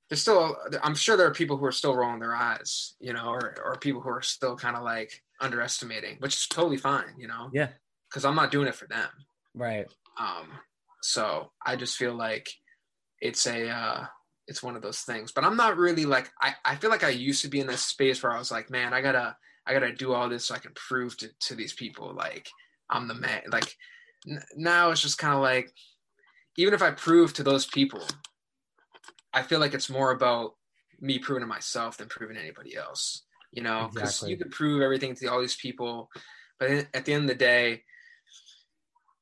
there's 0.10 0.22
still 0.22 0.56
I'm 0.84 0.96
sure 0.96 1.18
there 1.18 1.28
are 1.28 1.34
people 1.34 1.58
who 1.58 1.66
are 1.66 1.72
still 1.72 1.96
rolling 1.96 2.20
their 2.20 2.36
eyes, 2.36 2.96
you 3.00 3.14
know, 3.14 3.28
or 3.28 3.56
or 3.64 3.78
people 3.78 4.02
who 4.02 4.10
are 4.10 4.22
still 4.22 4.56
kind 4.56 4.76
of 4.76 4.84
like 4.84 5.24
underestimating, 5.40 6.18
which 6.20 6.36
is 6.36 6.48
totally 6.48 6.78
fine, 6.78 7.16
you 7.18 7.28
know. 7.28 7.50
Yeah. 7.54 7.70
Cuz 8.12 8.26
I'm 8.26 8.36
not 8.36 8.52
doing 8.52 8.68
it 8.68 8.76
for 8.76 8.88
them. 8.88 9.10
Right. 9.54 9.88
Um 10.18 10.60
so 11.02 11.52
I 11.66 11.76
just 11.76 11.98
feel 11.98 12.14
like 12.14 12.50
it's 13.20 13.46
a 13.48 13.70
uh, 13.70 14.06
it's 14.48 14.62
one 14.62 14.76
of 14.76 14.82
those 14.82 15.00
things. 15.00 15.32
But 15.32 15.46
I'm 15.46 15.56
not 15.56 15.78
really 15.78 16.06
like 16.06 16.32
I, 16.42 16.56
I 16.66 16.76
feel 16.76 16.90
like 16.90 17.04
I 17.04 17.10
used 17.10 17.42
to 17.44 17.50
be 17.50 17.60
in 17.60 17.68
this 17.68 17.82
space 17.82 18.22
where 18.22 18.34
I 18.34 18.40
was 18.40 18.52
like, 18.52 18.70
man, 18.70 18.94
I 18.94 19.02
gotta 19.02 19.36
I 19.66 19.74
gotta 19.74 19.94
do 19.94 20.14
all 20.14 20.30
this 20.30 20.46
so 20.46 20.56
I 20.56 20.60
can 20.60 20.74
prove 20.76 21.18
to, 21.18 21.30
to 21.48 21.56
these 21.56 21.74
people 21.74 22.14
like 22.14 22.50
I'm 22.94 23.08
the 23.08 23.16
man. 23.16 23.42
Like 23.52 23.76
n- 24.30 24.44
now 24.56 24.92
it's 24.92 25.02
just 25.02 25.18
kind 25.18 25.34
of 25.34 25.42
like 25.42 25.74
even 26.58 26.74
if 26.74 26.82
I 26.82 26.92
prove 26.92 27.34
to 27.34 27.44
those 27.44 27.66
people, 27.66 28.06
I 29.34 29.42
feel 29.42 29.60
like 29.60 29.74
it's 29.74 29.90
more 29.90 30.12
about 30.12 30.54
me 31.02 31.20
proving 31.20 31.42
to 31.42 31.48
myself 31.48 31.98
than 31.98 32.08
proving 32.08 32.38
anybody 32.38 32.78
else. 32.78 33.24
You 33.52 33.62
know, 33.62 33.90
because 33.94 34.10
exactly. 34.10 34.32
you 34.32 34.38
could 34.38 34.52
prove 34.52 34.82
everything 34.82 35.14
to 35.16 35.28
all 35.28 35.42
these 35.42 35.56
people, 35.56 36.10
but 36.60 36.70
at 36.94 37.06
the 37.06 37.14
end 37.14 37.24
of 37.24 37.28
the 37.28 37.36
day, 37.36 37.84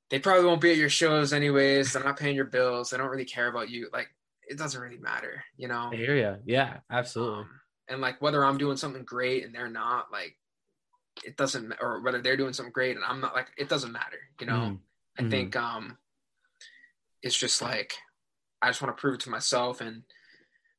they 0.10 0.20
probably 0.20 0.46
won't 0.46 0.62
be 0.62 0.72
at 0.72 0.78
your 0.78 0.90
shows 0.90 1.34
anyways. 1.34 1.92
They're 1.92 2.04
not 2.04 2.20
paying 2.20 2.36
your 2.36 2.46
bills. 2.46 2.90
They 2.90 2.98
don't 2.98 3.10
really 3.10 3.26
care 3.26 3.48
about 3.48 3.70
you. 3.70 3.90
Like 3.92 4.08
it 4.48 4.58
doesn't 4.58 4.80
really 4.80 5.00
matter, 5.00 5.44
you 5.58 5.68
know. 5.68 5.90
I 5.92 5.96
hear 5.96 6.16
you. 6.16 6.36
Yeah, 6.46 6.78
absolutely. 6.90 7.42
Um, 7.42 7.50
and 7.90 8.02
like 8.02 8.22
whether 8.22 8.44
I'm 8.46 8.58
doing 8.58 8.78
something 8.78 9.04
great 9.04 9.46
and 9.46 9.56
they're 9.56 9.70
not, 9.70 10.12
like 10.12 10.38
it 11.24 11.38
doesn't, 11.38 11.74
or 11.82 12.02
whether 12.02 12.22
they're 12.22 12.38
doing 12.38 12.54
something 12.54 12.72
great 12.72 12.96
and 12.96 13.06
I'm 13.06 13.22
not, 13.22 13.36
like 13.36 13.48
it 13.58 13.70
doesn't 13.70 13.92
matter, 13.92 14.20
you 14.40 14.48
know. 14.48 14.54
Mhm. 14.54 14.80
I 15.20 15.24
Mhm. 15.24 15.30
think 15.30 15.56
um, 15.56 15.98
it's 17.22 17.38
just 17.38 17.62
like 17.62 17.94
I 18.62 18.70
just 18.70 18.82
want 18.82 18.96
to 18.96 19.00
prove 19.02 19.16
it 19.16 19.22
to 19.22 19.30
myself 19.30 19.82
and 19.82 20.04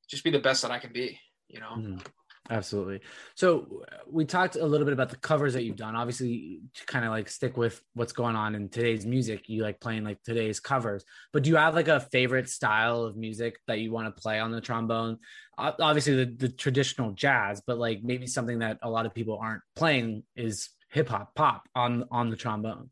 just 0.08 0.24
be 0.24 0.30
the 0.30 0.38
best 0.38 0.62
that 0.62 0.70
I 0.70 0.78
can 0.78 0.92
be, 0.92 1.20
you 1.48 1.60
know. 1.60 1.76
Mhm. 1.76 2.06
Absolutely. 2.50 3.00
So 3.36 3.84
we 4.10 4.24
talked 4.24 4.56
a 4.56 4.66
little 4.66 4.84
bit 4.84 4.92
about 4.92 5.10
the 5.10 5.16
covers 5.16 5.54
that 5.54 5.62
you've 5.62 5.76
done. 5.76 5.94
Obviously, 5.94 6.60
to 6.74 6.86
kind 6.86 7.04
of 7.04 7.12
like 7.12 7.28
stick 7.28 7.56
with 7.56 7.80
what's 7.94 8.12
going 8.12 8.34
on 8.34 8.54
in 8.56 8.68
today's 8.68 9.06
music, 9.06 9.48
you 9.48 9.62
like 9.62 9.80
playing 9.80 10.02
like 10.02 10.22
today's 10.24 10.58
covers. 10.58 11.04
But 11.32 11.44
do 11.44 11.50
you 11.50 11.56
have 11.56 11.74
like 11.74 11.88
a 11.88 12.00
favorite 12.00 12.48
style 12.48 13.04
of 13.04 13.16
music 13.16 13.58
that 13.68 13.78
you 13.78 13.92
want 13.92 14.14
to 14.14 14.20
play 14.20 14.40
on 14.40 14.50
the 14.50 14.60
trombone? 14.60 15.18
Obviously, 15.56 16.24
the, 16.24 16.34
the 16.34 16.48
traditional 16.48 17.12
jazz, 17.12 17.62
but 17.64 17.78
like 17.78 18.02
maybe 18.02 18.26
something 18.26 18.58
that 18.58 18.78
a 18.82 18.90
lot 18.90 19.06
of 19.06 19.14
people 19.14 19.38
aren't 19.40 19.62
playing 19.76 20.24
is 20.34 20.70
hip 20.90 21.08
hop, 21.08 21.34
pop 21.36 21.68
on 21.76 22.04
on 22.10 22.28
the 22.28 22.36
trombone. 22.36 22.90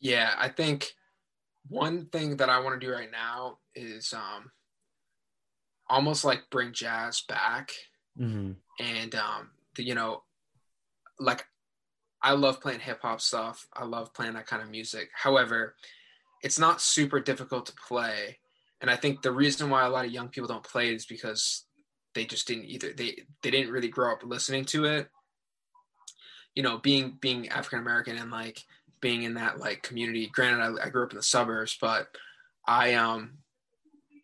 Yeah, 0.00 0.34
I 0.36 0.48
think 0.48 0.88
one 1.68 2.06
thing 2.06 2.36
that 2.38 2.50
I 2.50 2.58
want 2.58 2.78
to 2.78 2.86
do 2.86 2.92
right 2.92 3.10
now 3.10 3.58
is 3.74 4.12
um, 4.12 4.50
almost 5.88 6.24
like 6.24 6.50
bring 6.50 6.72
jazz 6.72 7.22
back 7.28 7.72
Mm-hmm. 8.16 8.52
and 8.78 9.14
um, 9.16 9.50
the, 9.74 9.82
you 9.82 9.96
know, 9.96 10.22
like 11.18 11.44
I 12.22 12.34
love 12.34 12.60
playing 12.60 12.78
hip 12.78 13.00
hop 13.02 13.20
stuff. 13.20 13.66
I 13.72 13.84
love 13.84 14.14
playing 14.14 14.34
that 14.34 14.46
kind 14.46 14.62
of 14.62 14.70
music. 14.70 15.10
However, 15.12 15.74
it's 16.40 16.58
not 16.58 16.80
super 16.80 17.18
difficult 17.18 17.66
to 17.66 17.72
play, 17.88 18.38
and 18.80 18.88
I 18.88 18.94
think 18.94 19.22
the 19.22 19.32
reason 19.32 19.68
why 19.68 19.84
a 19.84 19.90
lot 19.90 20.04
of 20.04 20.12
young 20.12 20.28
people 20.28 20.46
don't 20.46 20.62
play 20.62 20.94
is 20.94 21.06
because 21.06 21.64
they 22.14 22.24
just 22.24 22.46
didn't 22.46 22.66
either. 22.66 22.92
They 22.92 23.24
they 23.42 23.50
didn't 23.50 23.72
really 23.72 23.88
grow 23.88 24.12
up 24.12 24.22
listening 24.24 24.64
to 24.66 24.84
it. 24.84 25.08
You 26.54 26.62
know, 26.62 26.78
being 26.78 27.18
being 27.20 27.48
African 27.48 27.80
American 27.80 28.16
and 28.16 28.30
like 28.30 28.62
being 29.00 29.24
in 29.24 29.34
that 29.34 29.58
like 29.58 29.82
community. 29.82 30.30
Granted, 30.32 30.62
I, 30.62 30.86
I 30.86 30.88
grew 30.90 31.02
up 31.02 31.10
in 31.10 31.16
the 31.16 31.22
suburbs, 31.24 31.76
but 31.80 32.08
I 32.64 32.94
um, 32.94 33.38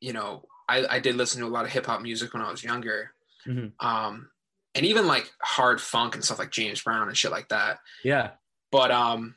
you 0.00 0.12
know, 0.12 0.44
I, 0.78 0.96
I 0.96 0.98
did 1.00 1.16
listen 1.16 1.40
to 1.40 1.46
a 1.46 1.48
lot 1.56 1.64
of 1.64 1.70
hip 1.72 1.86
hop 1.86 2.00
music 2.02 2.32
when 2.32 2.42
I 2.42 2.50
was 2.50 2.62
younger 2.64 3.12
Mhm. 3.46 3.72
um 3.80 4.30
and 4.74 4.86
even 4.86 5.06
like 5.06 5.30
hard 5.42 5.80
funk 5.80 6.14
and 6.14 6.24
stuff 6.24 6.38
like 6.38 6.50
James 6.52 6.80
Brown 6.82 7.08
and 7.08 7.16
shit 7.16 7.30
like 7.32 7.48
that. 7.48 7.78
Yeah. 8.04 8.30
But 8.70 8.90
um, 8.92 9.34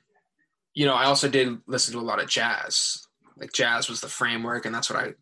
you 0.76 0.86
know, 0.86 0.94
I 0.94 1.06
also 1.06 1.28
did 1.28 1.58
listen 1.66 1.94
to 1.94 2.00
a 2.00 2.06
lot 2.06 2.22
of 2.22 2.30
jazz. 2.30 3.08
Like 3.38 3.52
jazz 3.54 3.90
was 3.90 4.00
the 4.02 4.08
framework, 4.10 4.66
and 4.66 4.76
that's 4.76 4.90
what 4.92 5.00
I 5.04 5.14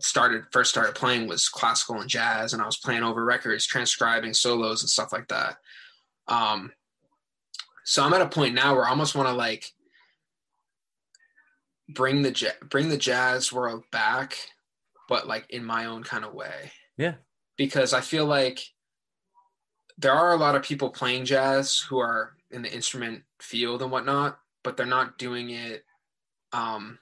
started 0.00 0.44
first 0.52 0.70
started 0.70 0.94
playing 0.94 1.28
was 1.28 1.48
classical 1.48 1.98
and 2.00 2.10
jazz, 2.10 2.52
and 2.52 2.60
I 2.60 2.66
was 2.66 2.76
playing 2.76 3.02
over 3.04 3.24
records, 3.24 3.64
transcribing 3.66 4.34
solos 4.34 4.82
and 4.82 4.90
stuff 4.90 5.12
like 5.12 5.28
that. 5.28 5.56
Um, 6.28 6.72
so 7.84 8.02
I'm 8.04 8.12
at 8.12 8.20
a 8.20 8.28
point 8.28 8.54
now 8.54 8.74
where 8.74 8.84
I 8.84 8.90
almost 8.90 9.14
want 9.14 9.28
to 9.28 9.34
like 9.34 9.72
bring 11.88 12.22
the 12.22 12.52
bring 12.68 12.88
the 12.88 12.98
jazz 12.98 13.52
world 13.52 13.84
back, 13.92 14.36
but 15.08 15.26
like 15.26 15.46
in 15.50 15.64
my 15.64 15.86
own 15.86 16.02
kind 16.02 16.24
of 16.24 16.34
way. 16.34 16.72
Yeah. 16.96 17.14
Because 17.56 17.92
I 17.92 18.00
feel 18.00 18.26
like 18.26 18.60
there 19.98 20.12
are 20.12 20.32
a 20.32 20.36
lot 20.36 20.56
of 20.56 20.62
people 20.62 20.90
playing 20.90 21.24
jazz 21.24 21.78
who 21.78 21.98
are 21.98 22.36
in 22.50 22.62
the 22.62 22.72
instrument 22.72 23.22
field 23.40 23.82
and 23.82 23.90
whatnot, 23.90 24.38
but 24.62 24.76
they're 24.76 24.86
not 24.86 25.18
doing 25.18 25.50
it. 25.50 25.84
Um, 26.52 26.98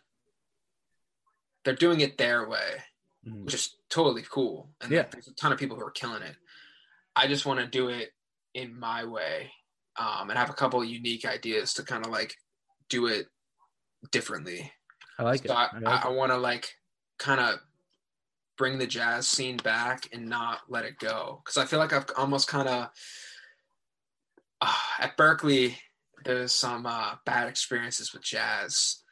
they're 1.64 1.74
doing 1.74 2.00
it 2.00 2.18
their 2.18 2.48
way, 2.48 2.82
Mhm. 3.26 3.44
which 3.44 3.54
is 3.54 3.76
totally 3.88 4.22
cool. 4.22 4.74
And 4.80 4.90
Yeah. 4.90 5.02
there's 5.02 5.28
a 5.28 5.34
ton 5.34 5.52
of 5.52 5.58
people 5.58 5.76
who 5.76 5.86
are 5.86 5.90
killing 5.90 6.22
it. 6.22 6.36
I 7.14 7.26
just 7.28 7.46
want 7.46 7.60
to 7.60 7.66
do 7.66 7.88
it 7.88 8.14
in 8.54 8.78
my 8.78 9.04
way, 9.04 9.52
um, 9.96 10.28
and 10.30 10.38
have 10.38 10.50
a 10.50 10.54
couple 10.54 10.82
of 10.82 10.88
unique 10.88 11.24
ideas 11.24 11.74
to 11.74 11.82
kind 11.82 12.04
of 12.04 12.10
like 12.10 12.36
do 12.88 13.06
it 13.06 13.28
differently. 14.10 14.72
I 15.18 15.22
like 15.22 15.44
it. 15.44 15.50
I, 15.50 15.54
I 15.54 15.78
like 15.78 15.86
I, 15.86 15.98
it. 15.98 16.04
I 16.06 16.08
want 16.08 16.32
to 16.32 16.36
like 16.38 16.78
kind 17.18 17.40
of 17.40 17.60
bring 18.62 18.78
the 18.78 18.86
jazz 18.86 19.26
scene 19.26 19.56
back 19.56 20.08
and 20.12 20.28
not 20.28 20.60
let 20.68 20.84
it 20.84 20.96
go 21.00 21.40
because 21.42 21.56
I 21.56 21.64
feel 21.64 21.80
like 21.80 21.92
I've 21.92 22.06
almost 22.16 22.46
kind 22.46 22.68
of 22.68 22.90
uh, 24.60 24.74
at 25.00 25.16
Berklee 25.16 25.74
there's 26.24 26.52
some 26.52 26.86
uh, 26.86 27.16
bad 27.26 27.48
experiences 27.48 28.12
with 28.12 28.22
jazz. 28.22 29.02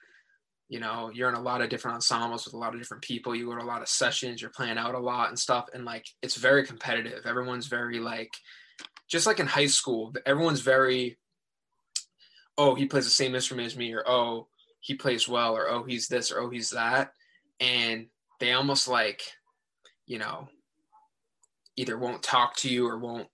You 0.69 0.79
know, 0.79 1.11
you're 1.13 1.29
in 1.29 1.35
a 1.35 1.43
lot 1.43 1.63
of 1.63 1.69
different 1.69 1.97
ensembles 1.97 2.45
with 2.45 2.55
a 2.55 2.59
lot 2.59 2.73
of 2.73 2.81
different 2.81 3.03
people. 3.03 3.35
You 3.35 3.47
go 3.47 3.57
to 3.57 3.65
a 3.65 3.67
lot 3.67 3.83
of 3.83 3.89
sessions. 3.89 4.41
You're 4.41 4.53
playing 4.53 4.79
out 4.79 4.95
a 4.95 5.01
lot 5.01 5.31
and 5.31 5.37
stuff, 5.37 5.67
and 5.75 5.85
like 5.85 6.07
it's 6.23 6.37
very 6.37 6.65
competitive. 6.65 7.27
Everyone's 7.27 7.67
very 7.67 7.99
like, 7.99 8.31
just 9.09 9.27
like 9.27 9.41
in 9.41 9.49
high 9.49 9.67
school, 9.67 10.15
everyone's 10.25 10.61
very. 10.61 11.19
Oh, 12.57 12.77
he 12.77 12.87
plays 12.87 13.07
the 13.07 13.11
same 13.11 13.35
instrument 13.35 13.67
as 13.67 13.77
me, 13.77 13.93
or 13.93 14.09
oh, 14.09 14.47
he 14.79 14.95
plays 14.95 15.29
well 15.29 15.57
or 15.57 15.69
oh 15.69 15.83
he's 15.83 16.07
this 16.07 16.31
or 16.31 16.39
oh 16.39 16.51
he's 16.51 16.71
that 16.71 17.11
and 17.59 18.07
they 18.41 18.53
almost 18.53 18.89
like 18.89 19.23
you 20.11 20.19
know 20.19 20.49
either 21.77 21.97
won't 21.97 22.23
talk 22.23 22.57
to 22.57 22.69
you 22.69 22.85
or 22.87 22.99
won't 22.99 23.29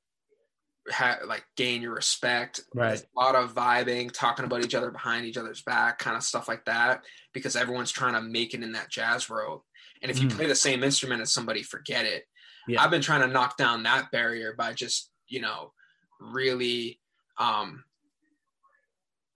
ha- 0.91 1.19
like 1.27 1.45
gain 1.57 1.81
your 1.81 1.95
respect 1.95 2.61
Right. 2.75 2.89
There's 2.89 3.03
a 3.03 3.19
lot 3.19 3.35
of 3.35 3.55
vibing 3.55 4.13
talking 4.13 4.45
about 4.45 4.63
each 4.63 4.75
other 4.75 4.91
behind 4.91 5.25
each 5.25 5.39
other's 5.39 5.63
back 5.63 5.99
kind 5.99 6.17
of 6.19 6.23
stuff 6.23 6.49
like 6.49 6.65
that 6.67 7.03
because 7.33 7.57
everyone's 7.57 7.91
trying 7.91 8.13
to 8.13 8.21
make 8.21 8.53
it 8.53 8.63
in 8.63 8.73
that 8.73 8.91
jazz 8.91 9.29
world 9.31 9.63
and 10.03 10.11
if 10.11 10.21
you 10.21 10.29
Mm. 10.29 10.33
play 10.37 10.47
the 10.47 10.55
same 10.55 10.85
instrument 10.85 11.23
as 11.23 11.33
somebody 11.33 11.63
forget 11.63 12.05
it 12.05 12.25
Yeah. 12.69 12.83
i've 12.83 12.91
been 12.91 13.01
trying 13.01 13.23
to 13.23 13.27
knock 13.35 13.57
down 13.57 13.83
that 13.85 14.11
barrier 14.13 14.53
by 14.57 14.75
just 14.75 15.11
you 15.29 15.41
know 15.41 15.73
really 16.21 17.01
um 17.39 17.85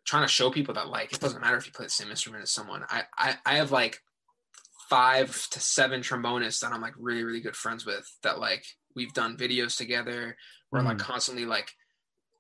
trying 0.05 0.25
to 0.25 0.29
show 0.29 0.51
people 0.51 0.75
that 0.75 0.89
like 0.89 1.13
it 1.13 1.21
doesn't 1.21 1.41
matter 1.41 1.57
if 1.57 1.67
you 1.67 1.73
play 1.73 1.87
the 1.87 1.91
same 1.91 2.11
instrument 2.11 2.43
as 2.43 2.51
someone. 2.51 2.85
I 2.89 3.05
I, 3.17 3.37
I 3.47 3.55
have 3.57 3.71
like 3.71 4.03
five 4.91 5.49
to 5.51 5.61
seven 5.61 6.01
trombonists 6.03 6.61
that 6.61 6.73
I'm 6.73 6.83
like 6.83 6.95
really 6.99 7.25
really 7.25 7.41
good 7.41 7.57
friends 7.57 7.87
with 7.87 8.07
that 8.23 8.39
like 8.39 8.65
we've 8.95 9.15
done 9.15 9.37
videos 9.37 9.77
together. 9.77 10.37
We're 10.71 10.83
like 10.83 10.99
constantly 10.99 11.47
like 11.47 11.71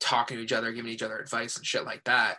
talking 0.00 0.36
to 0.36 0.42
each 0.42 0.52
other, 0.52 0.72
giving 0.72 0.90
each 0.90 1.02
other 1.02 1.18
advice 1.18 1.56
and 1.56 1.66
shit 1.66 1.84
like 1.84 2.04
that. 2.04 2.38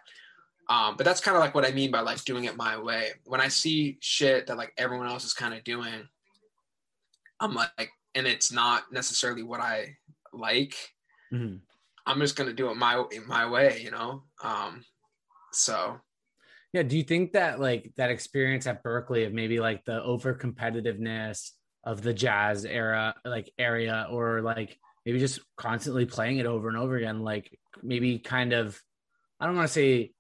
Um, 0.69 0.95
but 0.95 1.05
that's 1.05 1.21
kind 1.21 1.35
of 1.35 1.41
like 1.41 1.55
what 1.55 1.65
I 1.65 1.71
mean 1.71 1.91
by 1.91 2.01
like 2.01 2.23
doing 2.23 2.45
it 2.45 2.55
my 2.55 2.77
way. 2.77 3.09
When 3.25 3.41
I 3.41 3.47
see 3.49 3.97
shit 4.01 4.47
that 4.47 4.57
like 4.57 4.73
everyone 4.77 5.07
else 5.07 5.25
is 5.25 5.33
kind 5.33 5.53
of 5.53 5.63
doing, 5.63 6.07
I'm 7.39 7.53
like, 7.53 7.91
and 8.15 8.27
it's 8.27 8.51
not 8.51 8.91
necessarily 8.91 9.43
what 9.43 9.59
I 9.59 9.97
like. 10.33 10.75
Mhm. 11.33 11.59
I'm 12.05 12.19
just 12.19 12.35
gonna 12.35 12.53
do 12.53 12.69
it 12.69 12.75
my 12.77 13.03
my 13.27 13.49
way, 13.49 13.81
you 13.81 13.91
know. 13.91 14.23
Um, 14.43 14.85
so 15.51 15.99
Yeah. 16.73 16.83
Do 16.83 16.97
you 16.97 17.03
think 17.03 17.33
that 17.33 17.59
like 17.59 17.91
that 17.97 18.11
experience 18.11 18.65
at 18.65 18.83
Berklee 18.83 19.27
of 19.27 19.33
maybe 19.33 19.59
like 19.59 19.83
the 19.83 20.01
over 20.01 20.33
competitiveness 20.33 21.51
of 21.83 22.01
the 22.01 22.13
jazz 22.13 22.63
era, 22.63 23.15
like 23.25 23.51
area, 23.57 24.07
or 24.09 24.41
like 24.41 24.77
maybe 25.05 25.19
just 25.19 25.39
constantly 25.57 26.05
playing 26.05 26.37
it 26.37 26.45
over 26.45 26.69
and 26.69 26.77
over 26.77 26.95
again, 26.95 27.21
like 27.21 27.57
maybe 27.83 28.19
kind 28.19 28.53
of, 28.53 28.79
I 29.39 29.47
don't 29.47 29.55
want 29.55 29.67
to 29.67 29.73
say, 29.73 30.11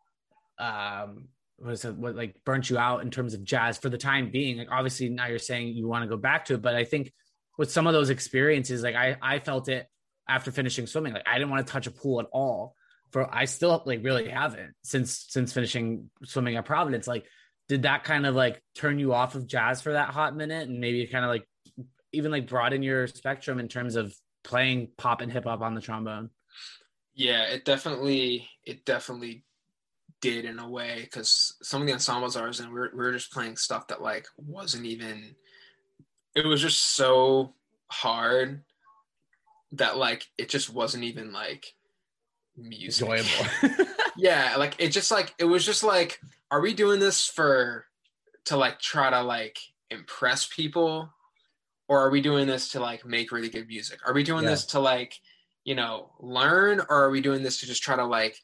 um, 0.59 1.29
what 1.57 1.73
is 1.73 1.85
it, 1.85 1.95
what 1.95 2.15
like 2.15 2.35
burnt 2.43 2.69
you 2.69 2.77
out 2.77 3.01
in 3.01 3.11
terms 3.11 3.33
of 3.33 3.43
jazz 3.43 3.77
for 3.77 3.89
the 3.89 3.97
time 3.97 4.31
being? 4.31 4.57
Like 4.57 4.71
obviously 4.71 5.09
now 5.09 5.27
you're 5.27 5.39
saying 5.39 5.69
you 5.69 5.87
want 5.87 6.03
to 6.03 6.09
go 6.09 6.17
back 6.17 6.45
to 6.45 6.55
it, 6.55 6.61
but 6.61 6.75
I 6.75 6.83
think 6.83 7.13
with 7.57 7.71
some 7.71 7.87
of 7.87 7.93
those 7.93 8.09
experiences, 8.09 8.81
like 8.81 8.95
I 8.95 9.15
I 9.21 9.39
felt 9.39 9.69
it 9.69 9.87
after 10.27 10.51
finishing 10.51 10.87
swimming, 10.87 11.13
like 11.13 11.27
I 11.27 11.37
didn't 11.37 11.51
want 11.51 11.65
to 11.65 11.71
touch 11.71 11.87
a 11.87 11.91
pool 11.91 12.19
at 12.19 12.25
all 12.31 12.75
for 13.11 13.33
I 13.33 13.45
still 13.45 13.81
like 13.85 14.03
really 14.03 14.29
haven't 14.29 14.73
since 14.83 15.25
since 15.29 15.53
finishing 15.53 16.09
swimming 16.23 16.55
at 16.55 16.65
Providence. 16.65 17.07
Like, 17.07 17.25
did 17.67 17.83
that 17.83 18.03
kind 18.03 18.25
of 18.25 18.35
like 18.35 18.61
turn 18.75 18.99
you 18.99 19.13
off 19.13 19.35
of 19.35 19.47
jazz 19.47 19.81
for 19.81 19.93
that 19.93 20.09
hot 20.09 20.35
minute, 20.35 20.67
and 20.67 20.79
maybe 20.79 21.05
kind 21.07 21.25
of 21.25 21.29
like 21.29 21.45
even 22.11 22.31
like 22.31 22.47
broaden 22.47 22.83
your 22.83 23.07
spectrum 23.07 23.59
in 23.59 23.67
terms 23.67 23.95
of 23.95 24.13
playing 24.43 24.89
pop 24.97 25.21
and 25.21 25.31
hip 25.31 25.45
hop 25.45 25.61
on 25.61 25.75
the 25.75 25.81
trombone? 25.81 26.29
yeah, 27.13 27.43
it 27.43 27.65
definitely 27.65 28.49
it 28.65 28.85
definitely 28.85 29.43
did 30.21 30.45
in 30.45 30.59
a 30.59 30.69
way 30.69 31.01
because 31.01 31.55
some 31.61 31.81
of 31.81 31.87
the 31.87 31.93
ensembles 31.93 32.35
I 32.35 32.45
was 32.45 32.59
in, 32.59 32.67
we 32.67 32.79
were, 32.79 32.91
we 32.93 32.99
were 32.99 33.11
just 33.11 33.31
playing 33.31 33.57
stuff 33.57 33.87
that 33.87 34.01
like 34.01 34.27
wasn't 34.37 34.85
even. 34.85 35.35
It 36.35 36.45
was 36.45 36.61
just 36.61 36.95
so 36.95 37.53
hard 37.89 38.63
that 39.73 39.97
like 39.97 40.25
it 40.37 40.49
just 40.49 40.73
wasn't 40.73 41.03
even 41.03 41.33
like 41.33 41.65
music. 42.57 43.07
Enjoyable. 43.07 43.85
yeah 44.17 44.55
like 44.57 44.75
it 44.77 44.89
just 44.89 45.09
like 45.11 45.33
it 45.39 45.45
was 45.45 45.65
just 45.65 45.83
like 45.83 46.19
are 46.51 46.59
we 46.61 46.73
doing 46.73 46.99
this 46.99 47.25
for 47.25 47.85
to 48.45 48.57
like 48.57 48.79
try 48.79 49.09
to 49.09 49.21
like 49.21 49.57
impress 49.89 50.45
people 50.47 51.09
or 51.87 51.99
are 51.99 52.09
we 52.09 52.21
doing 52.21 52.47
this 52.47 52.69
to 52.69 52.79
like 52.79 53.05
make 53.05 53.31
really 53.31 53.49
good 53.49 53.67
music 53.67 53.99
are 54.05 54.13
we 54.13 54.23
doing 54.23 54.43
Yeah. 54.43 54.51
this 54.51 54.65
to 54.67 54.79
like 54.79 55.15
you 55.63 55.75
know 55.75 56.11
learn 56.19 56.79
or 56.81 57.03
are 57.05 57.09
we 57.09 57.21
doing 57.21 57.41
this 57.43 57.59
to 57.61 57.65
just 57.65 57.83
try 57.83 57.95
to 57.95 58.05
like 58.05 58.37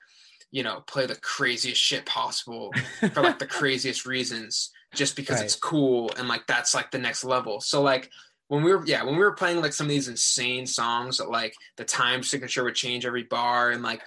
you 0.50 0.64
know, 0.64 0.80
play 0.88 1.06
the 1.06 1.16
craziest 1.16 1.80
shit 1.82 2.06
possible 2.06 2.72
for 3.14 3.22
like 3.22 3.38
the 3.38 3.46
craziest 3.46 4.06
reasons 4.06 4.72
just 4.96 5.18
because 5.18 5.36
Right. 5.40 5.44
it's 5.46 5.56
cool 5.58 6.10
and 6.18 6.30
like 6.30 6.48
that's 6.48 6.74
like 6.74 6.90
the 6.90 6.98
next 6.98 7.26
level. 7.26 7.60
So 7.60 7.82
like 7.82 8.10
when 8.48 8.64
we 8.64 8.74
were 8.74 8.86
yeah, 8.86 9.04
when 9.04 9.16
we 9.16 9.24
were 9.24 9.34
playing 9.34 9.62
like 9.62 9.74
some 9.74 9.86
of 9.88 9.90
these 9.90 10.08
insane 10.08 10.66
songs 10.66 11.18
that 11.18 11.30
like 11.30 11.54
the 11.76 11.84
time 11.86 12.24
signature 12.24 12.64
would 12.64 12.76
change 12.76 13.06
every 13.06 13.24
bar 13.24 13.72
and 13.72 13.84
like 13.84 14.02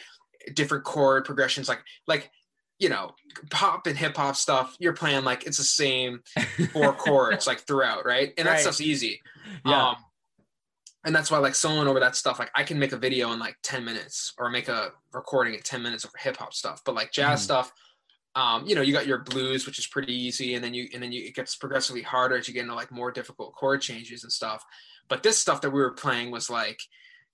different 0.54 0.84
chord 0.84 1.24
progressions 1.24 1.68
like 1.68 1.82
like 2.06 2.30
you 2.78 2.88
know, 2.88 3.10
pop 3.50 3.86
and 3.86 3.98
hip 3.98 4.16
hop 4.16 4.34
stuff, 4.34 4.74
you're 4.80 4.94
playing 4.94 5.22
like 5.22 5.46
it's 5.46 5.58
the 5.58 5.62
same 5.64 6.22
four 6.72 6.94
chords 6.96 7.46
like 7.46 7.60
throughout, 7.66 8.06
right? 8.06 8.32
And 8.38 8.46
that 8.46 8.52
Right. 8.52 8.60
stuff's 8.62 8.80
easy. 8.80 9.20
Yeah. 9.66 9.90
Um, 9.90 9.96
and 11.04 11.14
that's 11.14 11.30
why 11.30 11.36
like 11.38 11.52
soloing 11.52 11.86
over 11.86 12.00
that 12.00 12.16
stuff, 12.16 12.38
like 12.38 12.50
I 12.54 12.62
can 12.64 12.78
make 12.78 12.92
a 12.92 12.96
video 12.96 13.32
in 13.32 13.38
like 13.38 13.56
10 13.62 13.84
minutes 13.84 14.32
or 14.38 14.48
make 14.48 14.68
a 14.68 14.92
recording 15.12 15.52
in 15.54 15.60
10 15.60 15.82
minutes 15.82 16.06
over 16.06 16.16
hip 16.18 16.38
hop 16.38 16.54
stuff. 16.54 16.80
But 16.84 16.94
like 16.94 17.12
jazz 17.12 17.40
Mhm. 17.40 17.44
stuff, 17.44 17.72
um, 18.34 18.66
you 18.66 18.74
know, 18.74 18.80
you 18.82 18.92
got 18.92 19.06
your 19.06 19.18
blues, 19.18 19.66
which 19.66 19.78
is 19.78 19.86
pretty 19.86 20.14
easy, 20.14 20.54
and 20.54 20.62
then 20.62 20.72
you 20.74 20.88
and 20.94 21.02
then 21.02 21.10
you 21.12 21.24
it 21.26 21.34
gets 21.34 21.56
progressively 21.56 22.02
harder 22.02 22.36
as 22.36 22.46
you 22.46 22.54
get 22.54 22.62
into 22.62 22.74
like 22.74 22.90
more 22.92 23.10
difficult 23.10 23.54
chord 23.54 23.80
changes 23.82 24.22
and 24.22 24.32
stuff. 24.32 24.64
But 25.08 25.22
this 25.22 25.38
stuff 25.38 25.60
that 25.62 25.70
we 25.70 25.80
were 25.80 25.90
playing 25.92 26.30
was 26.30 26.48
like 26.48 26.80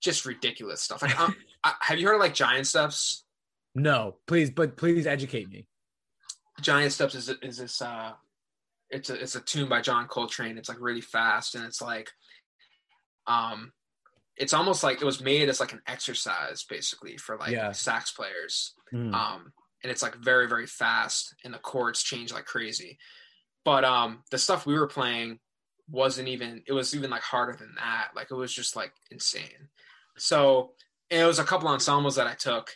just 0.01 0.25
ridiculous 0.25 0.81
stuff. 0.81 1.01
Like, 1.03 1.19
um, 1.19 1.35
I, 1.63 1.73
have 1.81 1.99
you 1.99 2.07
heard 2.07 2.15
of 2.15 2.21
like 2.21 2.33
Giant 2.33 2.65
Steps? 2.67 3.23
no, 3.75 4.15
please, 4.25 4.49
but 4.49 4.75
please 4.75 5.05
educate 5.05 5.49
me. 5.49 5.67
Giant 6.61 6.91
Steps 6.91 7.13
is 7.13 7.29
is 7.43 7.57
this 7.57 7.79
uh 7.81 8.13
it's 8.89 9.11
a 9.11 9.13
it's 9.21 9.35
a 9.35 9.41
tune 9.41 9.69
by 9.69 9.81
John 9.81 10.07
Coltrane. 10.07 10.57
It's 10.57 10.69
like 10.69 10.81
really 10.81 11.01
fast 11.01 11.53
and 11.53 11.63
it's 11.63 11.81
like 11.81 12.09
um 13.27 13.71
it's 14.35 14.53
almost 14.53 14.83
like 14.83 15.01
it 15.01 15.05
was 15.05 15.21
made 15.21 15.49
as 15.49 15.59
like 15.59 15.73
an 15.73 15.81
exercise 15.87 16.63
basically 16.67 17.17
for 17.17 17.37
like 17.37 17.51
Yeah. 17.51 17.71
sax 17.71 18.11
players. 18.11 18.73
Mm. 18.93 19.13
Um 19.13 19.53
and 19.87 19.91
it's 19.93 20.03
like 20.03 20.15
very 20.15 20.49
very 20.49 20.67
fast 20.67 21.33
and 21.45 21.53
the 21.53 21.59
chords 21.59 22.03
change 22.03 22.33
like 22.33 22.43
crazy. 22.45 22.97
But 23.63 23.85
um 23.85 24.23
the 24.31 24.37
stuff 24.37 24.65
we 24.65 24.73
were 24.77 24.87
playing 24.87 25.39
wasn't 25.89 26.27
even 26.27 26.61
it 26.67 26.73
was 26.73 26.93
even 26.93 27.09
like 27.09 27.21
harder 27.21 27.53
than 27.57 27.73
that. 27.77 28.09
Like 28.15 28.31
it 28.31 28.35
was 28.35 28.53
just 28.53 28.75
like 28.75 28.91
insane. 29.11 29.69
So 30.17 30.71
it 31.09 31.23
was 31.23 31.39
a 31.39 31.45
couple 31.45 31.69
ensembles 31.69 32.15
that 32.17 32.27
I 32.27 32.33
took 32.33 32.75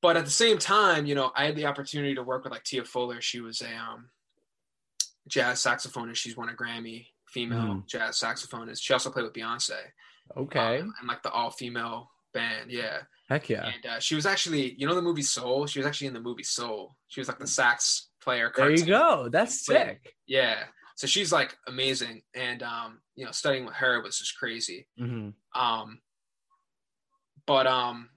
but 0.00 0.16
at 0.16 0.24
the 0.24 0.30
same 0.32 0.58
time, 0.58 1.06
you 1.06 1.14
know, 1.14 1.30
I 1.36 1.44
had 1.46 1.54
the 1.56 1.66
opportunity 1.66 2.14
to 2.16 2.24
work 2.24 2.42
with 2.44 2.52
like 2.52 2.64
Tia 2.64 2.84
Fuller. 2.84 3.20
She 3.20 3.40
was 3.40 3.60
a 3.62 3.72
um, 3.76 4.10
jazz 5.28 5.60
saxophonist. 5.62 6.16
She's 6.16 6.36
won 6.36 6.48
a 6.48 6.54
Grammy, 6.54 7.06
female 7.28 7.62
Mhm. 7.76 7.86
jazz 7.86 8.18
saxophonist. 8.18 8.82
She 8.82 8.92
also 8.92 9.10
played 9.10 9.24
with 9.24 9.32
Beyonce. 9.32 9.78
okay. 10.36 10.80
um, 10.80 10.92
and 10.98 11.08
like 11.08 11.22
the 11.22 11.30
all 11.30 11.50
female 11.52 12.10
band. 12.34 12.70
Yeah. 12.70 13.02
Heck 13.32 13.48
yeah. 13.48 13.66
And 13.74 13.86
uh, 13.86 13.98
she 13.98 14.14
was 14.14 14.26
actually, 14.26 14.74
you 14.76 14.86
know, 14.86 14.94
the 14.94 15.00
movie 15.00 15.22
Soul. 15.22 15.66
She 15.66 15.78
was 15.78 15.86
actually 15.86 16.08
in 16.08 16.12
the 16.12 16.20
movie 16.20 16.42
Soul. 16.42 16.96
She 17.08 17.20
was 17.20 17.28
like 17.28 17.38
the 17.38 17.46
sax 17.46 18.10
player. 18.22 18.52
There 18.54 18.70
you 18.70 18.84
go. 18.84 19.28
That's 19.30 19.64
sick. 19.64 20.14
Yeah. 20.26 20.64
So 20.96 21.06
she's 21.06 21.32
like 21.32 21.56
amazing, 21.66 22.22
and 22.34 22.62
um, 22.62 23.00
you 23.16 23.24
know, 23.24 23.32
studying 23.32 23.64
with 23.64 23.74
her 23.76 24.02
was 24.02 24.18
just 24.18 24.38
crazy. 24.38 24.86
hmm 24.98 25.30
Um, 25.54 26.00
but 27.46 27.66
um, 27.66 28.10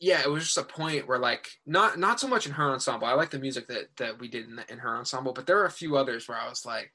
yeah, 0.00 0.20
it 0.22 0.30
was 0.30 0.42
just 0.42 0.58
a 0.58 0.64
point 0.64 1.06
where 1.06 1.20
like 1.20 1.48
not 1.64 1.98
not 1.98 2.18
so 2.18 2.26
much 2.26 2.46
in 2.46 2.52
her 2.52 2.72
ensemble. 2.72 3.06
I 3.06 3.12
like 3.12 3.30
the 3.30 3.38
music 3.38 3.68
that 3.68 3.96
that 3.98 4.18
we 4.18 4.26
did 4.26 4.48
in, 4.48 4.56
the, 4.56 4.70
in 4.70 4.78
her 4.78 4.96
ensemble, 4.96 5.32
but 5.32 5.46
there 5.46 5.56
were 5.56 5.66
a 5.66 5.70
few 5.70 5.96
others 5.96 6.28
where 6.28 6.38
I 6.38 6.48
was 6.48 6.66
like, 6.66 6.90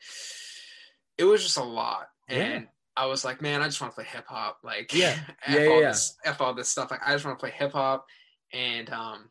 it 1.17 1.23
was 1.23 1.41
just 1.41 1.57
a 1.57 1.63
lot, 1.63 2.07
Yeah. 2.29 2.63
I 2.97 3.05
was 3.05 3.23
like, 3.23 3.41
man, 3.41 3.61
I 3.61 3.65
just 3.65 3.79
want 3.79 3.93
to 3.93 3.95
play 3.95 4.05
hip 4.11 4.25
hop. 4.27 4.59
Like, 4.63 4.93
Yeah. 4.93 5.17
f 5.45 5.55
Yeah, 5.55 5.67
all 5.67 5.81
yeah, 5.81 5.87
this, 5.89 6.17
f 6.25 6.41
all 6.41 6.53
this 6.53 6.69
stuff. 6.69 6.91
Like, 6.91 7.01
I 7.05 7.13
just 7.13 7.25
want 7.25 7.37
to 7.37 7.41
play 7.41 7.51
hip 7.51 7.73
hop, 7.73 8.05
and 8.53 8.89
um, 8.89 9.29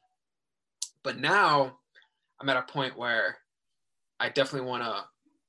but 1.02 1.18
now 1.18 1.78
I'm 2.40 2.48
at 2.48 2.56
a 2.56 2.62
point 2.62 2.96
where 2.96 3.38
I 4.20 4.28
definitely 4.28 4.68
want 4.68 4.82
to 4.84 5.04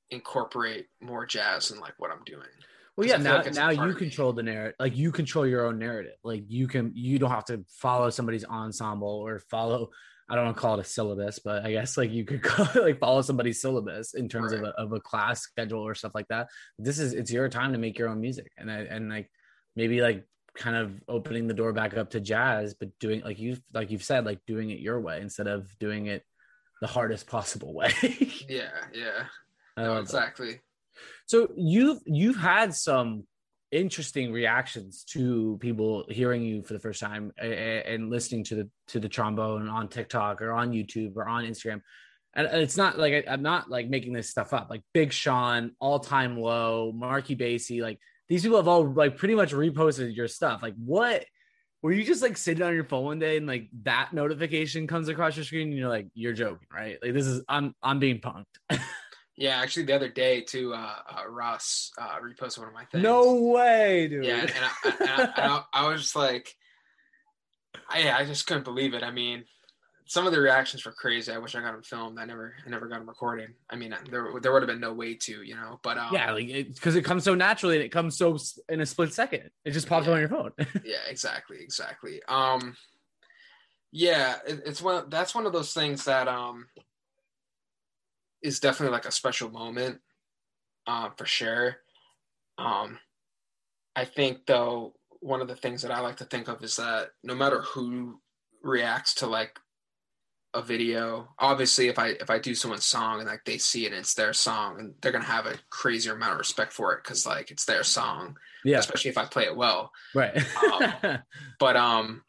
incorporate 0.09 0.87
more 1.01 1.25
jazz 1.25 1.71
in 1.71 1.79
like 1.79 1.93
what 1.97 2.11
I'm 2.11 2.23
doing. 2.25 2.47
Well, 2.95 3.07
yeah. 3.07 3.17
Now, 3.17 3.37
like 3.37 3.53
now 3.53 3.69
you 3.69 3.93
control 3.93 4.33
the 4.33 4.43
narrative. 4.43 4.75
Like 4.79 4.97
you 4.97 5.11
control 5.11 5.45
your 5.45 5.67
own 5.67 5.77
narrative. 5.77 6.15
Like 6.23 6.43
you 6.47 6.67
can, 6.67 6.91
you 6.95 7.19
don't 7.19 7.29
have 7.29 7.45
to 7.45 7.63
follow 7.69 8.09
somebody's 8.09 8.45
ensemble 8.45 9.07
or 9.07 9.39
follow. 9.39 9.89
I 10.29 10.35
don't 10.35 10.45
want 10.45 10.57
to 10.57 10.61
call 10.61 10.77
it 10.77 10.81
a 10.81 10.83
syllabus, 10.83 11.39
but 11.39 11.65
I 11.65 11.71
guess 11.71 11.97
like 11.97 12.11
you 12.11 12.25
could 12.25 12.43
call 12.43 12.67
it, 12.75 12.83
like 12.83 12.99
follow 12.99 13.21
somebody's 13.21 13.61
syllabus 13.61 14.13
in 14.13 14.27
terms 14.27 14.51
of 14.51 14.63
a, 14.63 14.69
of 14.71 14.91
a 14.91 14.99
class 14.99 15.41
schedule 15.41 15.81
or 15.81 15.95
stuff 15.95 16.13
like 16.15 16.27
that. 16.27 16.49
This 16.77 16.99
is 16.99 17.13
it's 17.13 17.31
your 17.31 17.47
time 17.49 17.73
to 17.73 17.79
make 17.79 17.97
your 17.97 18.09
own 18.09 18.19
music, 18.19 18.51
and 18.57 18.71
I, 18.71 18.79
and 18.81 19.09
like 19.09 19.31
maybe 19.75 20.01
like 20.01 20.25
kind 20.55 20.75
of 20.75 20.91
opening 21.07 21.47
the 21.47 21.53
door 21.53 21.71
back 21.71 21.95
up 21.95 22.09
to 22.11 22.19
jazz, 22.19 22.73
but 22.73 22.89
doing 22.99 23.21
like 23.21 23.39
you 23.39 23.57
like 23.73 23.91
you've 23.91 24.03
said, 24.03 24.25
like 24.25 24.39
doing 24.45 24.69
it 24.69 24.79
your 24.79 24.99
way 24.99 25.21
instead 25.21 25.47
of 25.47 25.67
doing 25.79 26.07
it 26.07 26.23
the 26.81 26.87
hardest 26.87 27.27
possible 27.29 27.73
way. 27.73 27.91
Yeah, 28.49 28.69
yeah, 28.93 29.25
no, 29.77 29.83
love 29.83 29.95
that. 29.95 30.01
exactly. 30.01 30.59
So 31.25 31.49
you've 31.55 31.99
you've 32.05 32.37
had 32.37 32.73
some 32.73 33.25
interesting 33.71 34.31
reactions 34.31 35.03
to 35.03 35.57
people 35.59 36.05
hearing 36.09 36.43
you 36.43 36.63
for 36.63 36.73
the 36.73 36.79
first 36.79 36.99
time 36.99 37.31
a- 37.41 37.45
a- 37.45 37.93
and 37.93 38.09
listening 38.09 38.43
to 38.45 38.55
the 38.55 38.69
to 38.87 38.99
the 38.99 39.09
trombone 39.09 39.67
on 39.67 39.87
TikTok 39.87 40.41
or 40.41 40.53
on 40.53 40.71
YouTube 40.71 41.15
or 41.15 41.27
on 41.27 41.43
Instagram. 41.43 41.81
And 42.33 42.47
it's 42.47 42.77
not 42.77 42.97
like 42.97 43.27
I, 43.27 43.33
I'm 43.33 43.41
not 43.41 43.69
like 43.69 43.89
making 43.89 44.13
this 44.13 44.29
stuff 44.29 44.53
up. 44.53 44.67
Like 44.69 44.83
Big 44.93 45.11
Sean, 45.11 45.71
All 45.79 45.99
Time 45.99 46.39
Low, 46.39 46.91
Marky 46.95 47.35
Basie, 47.35 47.81
like 47.81 47.99
these 48.29 48.43
people 48.43 48.57
have 48.57 48.67
all 48.67 48.85
like 48.85 49.17
pretty 49.17 49.35
much 49.35 49.53
reposted 49.53 50.15
your 50.15 50.27
stuff. 50.27 50.61
Like 50.61 50.75
what? 50.75 51.25
Were 51.83 51.91
you 51.91 52.03
just 52.03 52.23
like 52.23 52.37
sitting 52.37 52.63
on 52.63 52.73
your 52.73 52.83
phone 52.83 53.05
one 53.05 53.19
day 53.19 53.37
and 53.37 53.45
like 53.47 53.69
that 53.83 54.09
notification 54.11 54.87
comes 54.87 55.09
across 55.09 55.35
your 55.35 55.45
screen 55.45 55.69
and 55.69 55.77
you're 55.77 55.89
like, 55.89 56.07
you're 56.15 56.33
joking, 56.33 56.67
right? 56.73 56.97
Like 57.01 57.13
this 57.13 57.27
is 57.27 57.43
I'm 57.47 57.75
I'm 57.81 57.99
being 57.99 58.19
punked. 58.19 58.45
Yeah, 59.37 59.61
actually, 59.61 59.83
the 59.83 59.95
other 59.95 60.09
day 60.09 60.41
too, 60.41 60.73
uh, 60.73 60.95
uh, 61.09 61.29
Ross 61.29 61.91
uh, 61.99 62.17
reposted 62.19 62.57
one 62.57 62.69
of 62.69 62.73
my 62.73 62.85
things. 62.85 63.03
no 63.03 63.35
way, 63.35 64.07
dude. 64.07 64.25
Yeah, 64.25 64.41
and, 64.41 64.49
and, 64.51 64.65
I, 64.65 64.89
and, 64.89 65.09
I, 65.09 65.23
and 65.23 65.51
I, 65.51 65.63
I 65.73 65.87
was 65.87 66.01
just 66.01 66.15
like, 66.15 66.55
I, 67.87 67.99
yeah, 67.99 68.17
I 68.17 68.25
just 68.25 68.47
couldn't 68.47 68.63
believe 68.63 68.95
it. 68.95 69.03
I 69.03 69.11
mean, 69.11 69.45
some 70.07 70.25
of 70.25 70.31
the 70.31 70.39
reactions 70.39 70.85
were 70.85 70.91
crazy. 70.91 71.31
I 71.31 71.37
wish 71.37 71.53
I 71.53 71.61
got 71.61 71.73
them 71.73 71.83
filmed. 71.83 72.17
I 72.17 72.25
never, 72.25 72.55
I 72.65 72.69
never 72.69 72.87
got 72.87 72.99
them 72.99 73.07
recorded. 73.07 73.53
I 73.69 73.75
mean, 73.75 73.93
there, 74.09 74.31
there 74.41 74.51
would 74.51 74.63
have 74.63 74.67
been 74.67 74.79
no 74.79 74.93
way 74.93 75.13
to, 75.13 75.43
you 75.43 75.55
know. 75.55 75.79
But 75.83 75.97
um, 75.97 76.13
yeah, 76.13 76.31
like 76.31 76.47
because 76.47 76.95
it, 76.95 77.03
comes 77.03 77.23
so 77.23 77.35
naturally 77.35 77.75
and 77.75 77.85
it 77.85 77.91
comes 77.91 78.17
so 78.17 78.37
in 78.69 78.81
a 78.81 78.85
split 78.85 79.13
second. 79.13 79.51
It 79.65 79.71
just 79.71 79.87
pops 79.87 80.07
up 80.07 80.13
on 80.13 80.19
your 80.19 80.29
phone. 80.29 80.51
yeah, 80.83 80.97
exactly, 81.09 81.57
exactly. 81.59 82.21
Um, 82.27 82.75
yeah, 83.91 84.37
it, 84.47 84.61
it's 84.65 84.81
one. 84.81 85.09
That's 85.09 85.35
one 85.35 85.45
of 85.45 85.53
those 85.53 85.73
things 85.73 86.05
that 86.05 86.27
um 86.27 86.67
is 88.41 88.59
definitely 88.59 88.93
like 88.93 89.05
a 89.05 89.11
special 89.11 89.49
moment, 89.49 89.99
uh, 90.85 91.09
for 91.17 91.25
sure. 91.25 91.77
Um, 92.57 92.99
I 93.95 94.05
think 94.05 94.45
though 94.45 94.93
one 95.21 95.41
of 95.41 95.47
the 95.47 95.55
things 95.55 95.81
that 95.81 95.91
I 95.91 95.99
like 95.99 96.17
to 96.17 96.25
think 96.25 96.47
of 96.47 96.63
is 96.63 96.75
that 96.75 97.09
no 97.23 97.35
matter 97.35 97.61
who 97.61 98.19
reacts 98.61 99.15
to 99.15 99.27
like 99.27 99.59
a 100.53 100.61
video, 100.61 101.29
obviously 101.39 101.87
if 101.87 101.99
I 101.99 102.09
if 102.09 102.29
I 102.29 102.39
do 102.39 102.55
someone's 102.55 102.85
song 102.85 103.19
and 103.19 103.27
like 103.27 103.43
they 103.45 103.57
see 103.57 103.85
it 103.85 103.91
and 103.91 103.99
it's 103.99 104.13
their 104.13 104.33
song 104.33 104.79
and 104.79 104.93
they're 105.01 105.11
gonna 105.11 105.25
have 105.25 105.45
a 105.45 105.55
crazier 105.69 106.13
amount 106.13 106.33
of 106.33 106.37
respect 106.39 106.73
for 106.73 106.93
it 106.93 107.03
because 107.03 107.25
like 107.25 107.51
it's 107.51 107.65
their 107.65 107.83
song, 107.83 108.37
yeah, 108.63 108.79
especially 108.79 109.09
if 109.09 109.17
I 109.17 109.25
play 109.25 109.43
it 109.43 109.55
well 109.55 109.91
right. 110.13 110.37
Um, 110.63 111.19
but 111.59 111.75
um 111.75 112.23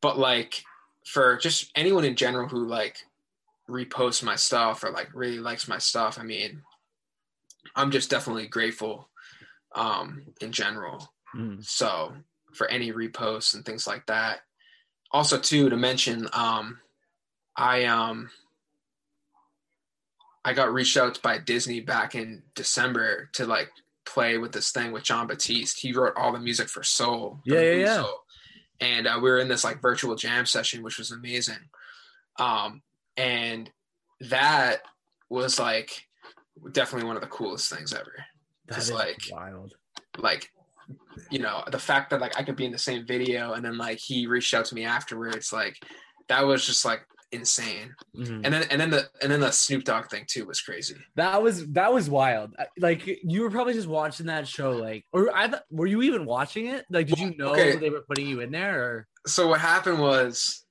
but 0.00 0.18
like 0.18 0.62
for 1.06 1.36
just 1.36 1.70
anyone 1.76 2.04
in 2.04 2.16
general 2.16 2.48
who 2.48 2.66
like 2.66 2.98
reposts 3.68 4.22
my 4.22 4.36
stuff 4.36 4.84
or 4.84 4.90
like 4.90 5.08
really 5.14 5.38
likes 5.38 5.66
my 5.68 5.78
stuff 5.78 6.18
i 6.18 6.22
mean 6.22 6.60
i'm 7.76 7.90
just 7.90 8.10
definitely 8.10 8.46
grateful 8.46 9.08
um 9.74 10.22
in 10.40 10.52
general 10.52 11.10
Mm. 11.36 11.64
so 11.64 12.12
for 12.52 12.68
any 12.68 12.92
reposts 12.92 13.54
and 13.54 13.64
things 13.64 13.86
like 13.88 14.06
that 14.06 14.42
also 15.10 15.36
too 15.38 15.68
to 15.68 15.76
mention 15.76 16.28
um 16.32 16.78
i 17.56 17.84
um 17.86 18.30
i 20.44 20.52
got 20.52 20.72
reached 20.72 20.96
out 20.96 21.20
by 21.22 21.38
disney 21.38 21.80
back 21.80 22.14
in 22.14 22.42
december 22.54 23.28
to 23.32 23.46
like 23.46 23.70
play 24.06 24.38
with 24.38 24.52
this 24.52 24.70
thing 24.70 24.92
with 24.92 25.02
jon 25.02 25.26
batiste 25.26 25.80
he 25.80 25.92
wrote 25.92 26.12
all 26.16 26.32
the 26.32 26.38
music 26.38 26.68
for 26.68 26.82
soul 26.84 27.40
Yeah, 27.44 27.60
yeah, 27.60 27.72
yeah. 27.72 27.96
Soul. 28.02 28.18
and 28.80 29.06
uh, 29.06 29.18
we 29.20 29.30
were 29.30 29.38
in 29.38 29.48
this 29.48 29.64
like 29.64 29.80
virtual 29.82 30.14
jam 30.14 30.46
session 30.46 30.82
which 30.82 30.98
was 30.98 31.10
amazing 31.10 31.68
um 32.38 32.82
and 33.16 33.70
that 34.20 34.78
was 35.30 35.58
like 35.58 36.04
definitely 36.72 37.06
one 37.06 37.16
of 37.16 37.22
the 37.22 37.28
coolest 37.28 37.72
things 37.72 37.92
ever 37.92 38.14
That 38.68 38.78
is 38.78 38.90
like- 38.92 39.18
wild. 39.30 39.74
like 40.18 40.50
you 41.30 41.38
know 41.38 41.64
the 41.70 41.78
fact 41.78 42.10
that 42.10 42.20
like 42.20 42.36
i 42.38 42.42
could 42.42 42.56
be 42.56 42.64
in 42.66 42.72
the 42.72 42.78
same 42.78 43.06
video 43.06 43.52
and 43.54 43.64
then 43.64 43.78
like 43.78 43.98
he 43.98 44.26
reached 44.26 44.52
out 44.52 44.66
to 44.66 44.74
me 44.74 44.84
afterwards 44.84 45.52
like 45.52 45.76
that 46.28 46.46
was 46.46 46.64
just 46.64 46.84
like 46.84 47.00
insane. 47.32 47.92
Mhm. 48.16 48.42
And 48.44 48.54
then 48.54 48.62
and 48.70 48.80
then 48.80 48.90
the 48.90 49.08
and 49.20 49.30
then 49.32 49.40
the 49.40 49.50
Snoop 49.50 49.82
Dogg 49.84 50.08
thing 50.08 50.24
too 50.28 50.46
was 50.46 50.60
crazy. 50.60 50.94
That 51.16 51.42
was 51.42 51.66
that 51.72 51.92
was 51.92 52.08
wild. 52.08 52.54
Like 52.78 53.04
you 53.06 53.42
were 53.42 53.50
probably 53.50 53.72
just 53.74 53.88
watching 53.88 54.26
that 54.26 54.46
show, 54.46 54.70
like, 54.70 55.04
or 55.12 55.34
I 55.36 55.48
th- 55.48 55.62
were 55.68 55.86
you 55.88 56.02
even 56.02 56.26
watching 56.26 56.66
it? 56.68 56.84
Like, 56.90 57.08
did 57.08 57.18
you 57.18 57.34
know 57.36 57.48
Okay. 57.52 57.74
they 57.76 57.90
were 57.90 58.02
putting 58.08 58.28
you 58.28 58.38
in 58.40 58.52
there? 58.52 58.80
Or 58.84 59.06
So 59.26 59.48
what 59.48 59.60
happened 59.60 59.98
was 59.98 60.63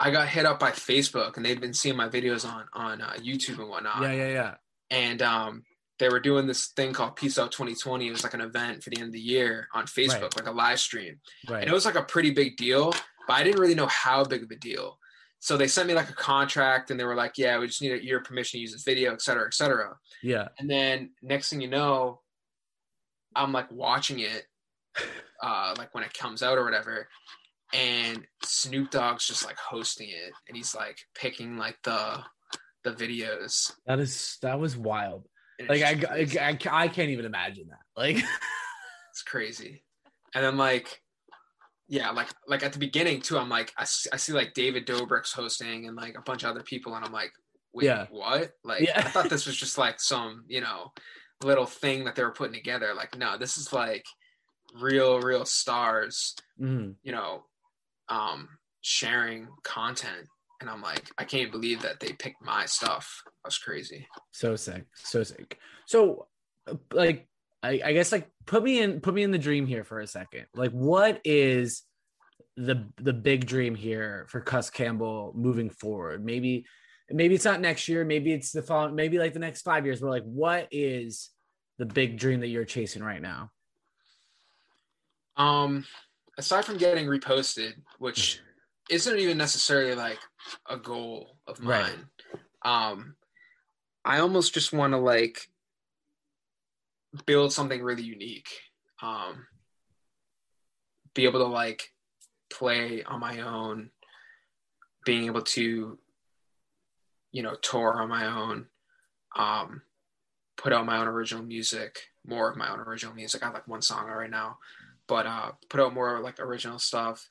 I 0.00 0.10
got 0.10 0.28
hit 0.28 0.46
up 0.46 0.58
by 0.58 0.70
Facebook 0.70 1.36
and 1.36 1.44
they'd 1.44 1.60
been 1.60 1.74
seeing 1.74 1.96
my 1.96 2.08
videos 2.08 2.44
on 2.50 2.64
on 2.72 3.02
uh, 3.02 3.12
YouTube 3.20 3.58
and 3.58 3.68
whatnot. 3.68 4.00
yeah, 4.02 4.12
yeah, 4.12 4.28
yeah. 4.28 4.54
and 4.90 5.20
um, 5.22 5.62
they 5.98 6.08
were 6.08 6.20
doing 6.20 6.46
this 6.46 6.68
thing 6.68 6.92
called 6.94 7.16
Peace 7.16 7.38
Out 7.38 7.52
2020. 7.52 8.08
It 8.08 8.10
was 8.10 8.22
like 8.24 8.32
an 8.34 8.40
event 8.40 8.82
for 8.82 8.88
the 8.90 8.96
end 8.96 9.08
of 9.08 9.12
the 9.12 9.20
year 9.20 9.68
on 9.74 9.84
Facebook, 9.84 10.22
Right. 10.22 10.36
like 10.36 10.46
a 10.46 10.50
live 10.52 10.80
stream. 10.80 11.20
Right. 11.48 11.60
And 11.60 11.70
it 11.70 11.74
was 11.74 11.84
like 11.84 11.96
a 11.96 12.02
pretty 12.02 12.30
big 12.30 12.56
deal, 12.56 12.92
but 13.28 13.34
I 13.34 13.44
didn't 13.44 13.60
really 13.60 13.74
know 13.74 13.88
how 13.88 14.24
big 14.24 14.42
of 14.42 14.50
a 14.50 14.56
deal. 14.56 14.98
So 15.40 15.56
they 15.58 15.68
sent 15.68 15.88
me 15.88 15.94
like 15.94 16.08
a 16.08 16.14
contract 16.14 16.90
and 16.90 16.98
they 16.98 17.04
were 17.04 17.14
like, 17.14 17.36
yeah, 17.36 17.58
we 17.58 17.66
just 17.66 17.82
need 17.82 18.02
your 18.02 18.20
permission 18.20 18.56
to 18.58 18.60
use 18.62 18.72
this 18.72 18.82
video, 18.84 19.12
et 19.12 19.20
cetera, 19.22 19.46
et 19.46 19.54
cetera. 19.54 19.96
yeah. 20.22 20.48
And 20.58 20.68
then 20.70 21.10
next 21.22 21.50
thing 21.50 21.60
you 21.60 21.68
know, 21.68 22.20
I'm 23.36 23.52
like 23.52 23.70
watching 23.70 24.20
it, 24.20 24.44
uh, 25.42 25.74
like 25.78 25.94
when 25.94 26.04
it 26.04 26.12
comes 26.14 26.42
out 26.42 26.58
or 26.58 26.64
whatever. 26.64 27.08
And 27.72 28.26
Snoop 28.44 28.90
Dogg's 28.90 29.26
just 29.26 29.44
like 29.44 29.56
hosting 29.58 30.08
it 30.08 30.32
and 30.48 30.56
he's 30.56 30.74
like 30.74 30.98
picking 31.14 31.56
like 31.56 31.76
the 31.84 32.18
the 32.84 32.92
videos. 32.92 33.72
That 33.86 34.00
is 34.00 34.38
that 34.42 34.58
was 34.58 34.76
wild. 34.76 35.28
and 35.58 35.68
Like 35.68 35.82
I, 35.82 36.02
I. 36.10 36.26
I, 36.40 36.58
I 36.84 36.88
can't 36.88 37.10
even 37.10 37.24
imagine 37.26 37.68
that. 37.68 37.78
Like, 37.96 38.16
It's 39.12 39.22
crazy. 39.22 39.82
And 40.34 40.44
then 40.44 40.56
like, 40.56 41.02
yeah, 41.88 42.10
like 42.10 42.28
like 42.46 42.62
at 42.62 42.72
the 42.72 42.78
beginning 42.78 43.20
too, 43.20 43.36
I'm 43.38 43.48
like, 43.48 43.72
I 43.76 43.84
see 43.84 44.32
like 44.32 44.54
David 44.54 44.86
Dobrik's 44.86 45.32
hosting 45.32 45.86
and 45.86 45.96
like 45.96 46.16
a 46.16 46.22
bunch 46.22 46.44
of 46.44 46.50
other 46.50 46.62
people, 46.62 46.94
and 46.94 47.04
I'm 47.04 47.12
like, 47.12 47.32
wait, 47.72 47.86
Yeah. 47.86 48.06
what? 48.10 48.52
Like, 48.64 48.82
Yeah. 48.82 48.98
I 48.98 49.02
thought 49.02 49.28
this 49.28 49.46
was 49.46 49.56
just 49.56 49.76
like 49.78 50.00
some, 50.00 50.44
you 50.48 50.60
know, 50.60 50.92
little 51.42 51.66
thing 51.66 52.04
that 52.04 52.14
they 52.16 52.22
were 52.22 52.30
putting 52.32 52.54
together. 52.54 52.94
Like, 52.94 53.16
no, 53.18 53.36
this 53.36 53.56
is 53.58 53.72
like 53.72 54.04
real, 54.80 55.20
real 55.20 55.44
stars, 55.44 56.34
mhm. 56.60 56.94
you 57.02 57.10
know, 57.12 57.44
um, 58.10 58.48
sharing 58.82 59.48
content. 59.62 60.26
And 60.60 60.68
I'm 60.68 60.82
like, 60.82 61.10
I 61.16 61.24
can't 61.24 61.50
believe 61.50 61.80
that 61.82 62.00
they 62.00 62.12
picked 62.12 62.44
my 62.44 62.66
stuff. 62.66 63.22
That's 63.44 63.56
crazy. 63.56 64.06
so 64.32 64.56
sick, 64.56 64.84
so 64.94 65.22
sick. 65.22 65.58
So, 65.86 66.26
uh, 66.66 66.74
like, 66.92 67.26
I, 67.62 67.80
I 67.84 67.92
guess 67.92 68.12
like 68.12 68.28
put 68.46 68.62
me 68.62 68.80
in, 68.80 69.00
put 69.00 69.14
me 69.14 69.22
in 69.22 69.30
the 69.30 69.38
dream 69.38 69.66
here 69.66 69.84
for 69.84 70.00
a 70.00 70.06
second. 70.06 70.46
Like, 70.54 70.72
what 70.72 71.20
is 71.24 71.82
the 72.56 72.88
the 72.96 73.12
big 73.12 73.46
dream 73.46 73.74
here 73.74 74.26
for 74.28 74.40
Cuss 74.40 74.68
Campbell 74.68 75.32
moving 75.34 75.70
forward? 75.70 76.24
Maybe, 76.24 76.66
maybe 77.10 77.34
it's 77.34 77.44
not 77.44 77.60
next 77.60 77.88
year. 77.88 78.04
Maybe 78.04 78.32
it's 78.32 78.52
the 78.52 78.62
following. 78.62 78.94
Maybe 78.94 79.18
like 79.18 79.32
the 79.32 79.38
next 79.38 79.62
five 79.62 79.86
years. 79.86 80.00
But 80.00 80.10
like, 80.10 80.24
what 80.24 80.68
is 80.70 81.30
the 81.78 81.86
big 81.86 82.18
dream 82.18 82.40
that 82.40 82.48
you're 82.48 82.64
chasing 82.66 83.02
right 83.02 83.22
now? 83.22 83.50
Um, 85.36 85.86
aside 86.40 86.64
from 86.64 86.78
getting 86.78 87.06
reposted, 87.06 87.74
which 87.98 88.40
isn't 88.88 89.18
even 89.18 89.36
necessarily 89.36 89.94
like 89.94 90.18
a 90.68 90.76
goal 90.78 91.36
of 91.46 91.60
Right. 91.60 91.84
mine, 91.84 92.06
um, 92.62 93.16
I 94.06 94.20
almost 94.20 94.54
just 94.54 94.72
want 94.72 94.94
to 94.94 94.96
like 94.96 95.50
build 97.26 97.52
something 97.52 97.82
really 97.82 98.02
unique. 98.02 98.48
Um, 99.02 99.46
be 101.12 101.24
able 101.26 101.40
to 101.40 101.46
like 101.46 101.92
play 102.50 103.04
on 103.04 103.20
my 103.20 103.40
own, 103.40 103.90
being 105.04 105.26
able 105.26 105.42
to, 105.42 105.98
you 107.32 107.42
know, 107.42 107.54
tour 107.56 108.00
on 108.00 108.08
my 108.08 108.26
own, 108.26 108.66
um, 109.36 109.82
put 110.56 110.72
out 110.72 110.86
my 110.86 110.96
own 110.96 111.06
original 111.06 111.44
music, 111.44 111.98
more 112.26 112.50
of 112.50 112.56
my 112.56 112.70
own 112.72 112.80
original 112.80 113.14
music. 113.14 113.42
I 113.42 113.46
have 113.46 113.54
like 113.54 113.68
one 113.68 113.82
song 113.82 114.06
right 114.06 114.30
now 114.30 114.58
but 115.10 115.26
uh, 115.26 115.50
put 115.68 115.80
out 115.80 115.92
more 115.92 116.20
like 116.20 116.38
original 116.38 116.78
stuff 116.78 117.28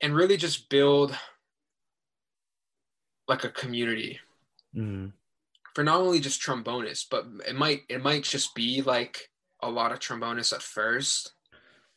and 0.00 0.14
really 0.14 0.36
just 0.36 0.68
build 0.70 1.18
like 3.26 3.42
a 3.42 3.50
community 3.50 4.20
Mhm. 4.76 5.12
for 5.74 5.82
not 5.82 6.00
only 6.00 6.20
just 6.20 6.40
trombonists, 6.40 7.06
but 7.10 7.26
it 7.46 7.56
might 7.56 7.82
it 7.88 8.00
might 8.02 8.22
just 8.22 8.54
be 8.54 8.82
like 8.82 9.30
a 9.60 9.68
lot 9.68 9.90
of 9.90 9.98
trombonists 9.98 10.52
at 10.52 10.62
first, 10.62 11.34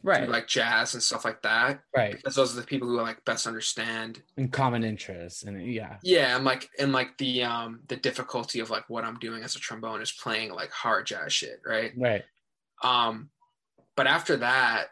Right, 0.01 0.27
like 0.27 0.47
jazz 0.47 0.93
and 0.95 1.03
stuff 1.03 1.23
like 1.23 1.43
that, 1.43 1.81
right, 1.95 2.15
because 2.15 2.33
those 2.35 2.53
are 2.57 2.61
the 2.61 2.65
people 2.67 2.87
who 2.87 2.99
like 2.99 3.23
best 3.25 3.45
understand. 3.45 4.23
and 4.37 4.51
common 4.51 4.83
interests, 4.83 5.43
and 5.43 5.71
yeah, 5.71 5.99
Yeah, 6.01 6.35
and 6.35 6.45
like 6.45 6.69
and 6.79 6.91
like 6.93 7.17
the 7.19 7.43
um 7.43 7.81
the 7.87 7.97
difficulty 7.97 8.59
of 8.59 8.71
like 8.71 8.89
what 8.89 9.03
I'm 9.05 9.19
doing 9.19 9.43
as 9.43 9.55
a 9.55 9.59
trombonist 9.59 10.19
playing 10.19 10.51
like 10.51 10.71
hard 10.71 11.05
jazz 11.05 11.31
shit, 11.33 11.61
right? 11.63 11.93
right, 11.95 12.25
Um, 12.83 13.29
but 13.97 14.07
after 14.07 14.37
that, 14.37 14.85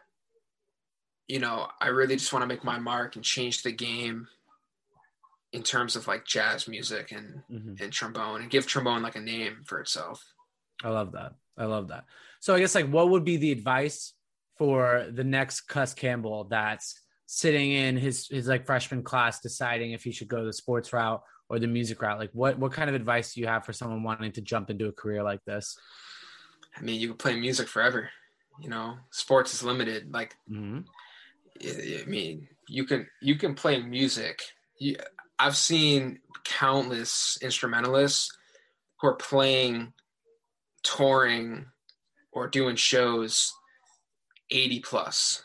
you 1.28 1.38
know, 1.38 1.68
I 1.80 1.88
really 1.88 2.16
just 2.16 2.32
want 2.32 2.42
to 2.42 2.46
make 2.46 2.64
my 2.64 2.78
mark 2.78 3.16
and 3.16 3.24
change 3.24 3.62
the 3.62 3.72
game 3.72 4.28
in 5.52 5.62
terms 5.62 5.96
of 5.96 6.06
like 6.06 6.26
jazz 6.26 6.68
music 6.68 7.12
and 7.12 7.42
Mhm. 7.50 7.80
and 7.80 7.92
trombone 7.92 8.42
and 8.42 8.50
give 8.50 8.66
trombone 8.66 9.02
like 9.02 9.16
a 9.16 9.20
name 9.20 9.62
for 9.64 9.80
itself. 9.80 10.22
I 10.84 10.88
love 10.90 11.12
that. 11.12 11.32
I 11.56 11.64
love 11.64 11.88
that. 11.88 12.04
So 12.40 12.54
I 12.54 12.58
guess 12.58 12.74
like 12.74 12.88
what 12.88 13.08
would 13.10 13.24
be 13.24 13.38
the 13.38 13.52
advice 13.52 14.12
for 14.58 15.08
the 15.10 15.24
next 15.24 15.62
Cuss 15.62 15.94
Campbell 15.94 16.44
that's 16.44 17.00
sitting 17.26 17.72
in 17.72 17.96
his 17.96 18.28
his 18.28 18.48
like 18.48 18.66
freshman 18.66 19.02
class 19.02 19.40
deciding 19.40 19.92
if 19.92 20.02
he 20.04 20.12
should 20.12 20.28
go 20.28 20.44
the 20.44 20.52
sports 20.52 20.92
route 20.92 21.22
or 21.48 21.58
the 21.58 21.66
music 21.66 22.02
route? 22.02 22.18
Like 22.18 22.30
what 22.32 22.58
what 22.58 22.72
kind 22.72 22.90
of 22.90 22.96
advice 22.96 23.34
do 23.34 23.40
you 23.40 23.46
have 23.46 23.64
for 23.64 23.72
someone 23.72 24.02
wanting 24.02 24.32
to 24.32 24.40
jump 24.40 24.68
into 24.68 24.86
a 24.88 24.92
career 24.92 25.22
like 25.22 25.44
this? 25.44 25.78
I 26.76 26.82
mean, 26.82 27.00
you 27.00 27.08
can 27.08 27.16
play 27.16 27.38
music 27.38 27.68
forever. 27.68 28.10
You 28.60 28.68
know, 28.70 28.96
sports 29.10 29.52
is 29.54 29.62
limited. 29.62 30.12
Like, 30.12 30.36
Mm-hmm. 30.50 30.80
I 31.62 32.02
I 32.02 32.06
mean, 32.06 32.48
you 32.68 32.84
can 32.84 33.06
you 33.22 33.36
can 33.36 33.54
play 33.54 33.80
music. 33.82 34.42
You, 34.78 34.96
I've 35.38 35.56
seen 35.56 36.20
countless 36.44 37.38
instrumentalists 37.42 38.30
who 39.00 39.08
are 39.08 39.14
playing, 39.16 39.92
touring, 40.82 41.66
or 42.32 42.48
doing 42.48 42.76
shows, 42.76 43.52
eighty 44.50 44.80
plus. 44.80 45.42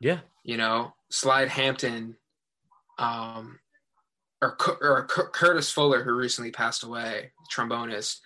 Yeah. 0.00 0.20
you 0.44 0.56
know, 0.56 0.94
Slide 1.10 1.48
Hampton, 1.48 2.16
um, 2.98 3.58
or 4.40 4.56
or 4.80 5.06
Cu- 5.06 5.28
Curtis 5.32 5.70
Fuller, 5.70 6.02
who 6.04 6.12
recently 6.12 6.50
passed 6.50 6.82
away, 6.84 7.32
trombonist. 7.54 8.20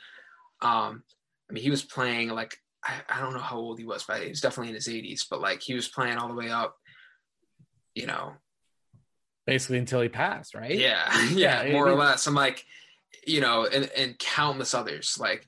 Um, 0.62 1.02
I 1.48 1.52
mean, 1.52 1.62
he 1.64 1.70
was 1.70 1.82
playing 1.82 2.28
like 2.30 2.60
I, 2.84 3.00
I 3.08 3.20
don't 3.20 3.32
know 3.32 3.40
how 3.40 3.56
old 3.56 3.78
he 3.78 3.84
was, 3.84 4.04
but 4.04 4.22
he 4.22 4.28
was 4.28 4.40
definitely 4.40 4.68
in 4.68 4.74
his 4.74 4.88
80s. 4.88 5.22
But 5.28 5.40
like 5.40 5.62
he 5.62 5.74
was 5.74 5.88
playing 5.88 6.18
all 6.18 6.28
the 6.28 6.34
way 6.34 6.50
up, 6.50 6.76
you 7.94 8.06
know, 8.06 8.34
Basically 9.46 9.78
until 9.78 10.00
he 10.00 10.08
passed, 10.08 10.54
right? 10.54 10.74
yeah, 10.74 11.06
Yeah, 11.30 11.62
yeah, 11.64 11.72
more 11.72 11.86
or 11.86 11.94
less. 11.94 12.26
I'm 12.26 12.34
like, 12.34 12.64
you 13.26 13.40
know, 13.40 13.66
and 13.66 13.90
and 13.96 14.18
countless 14.18 14.72
others. 14.74 15.18
Like, 15.20 15.46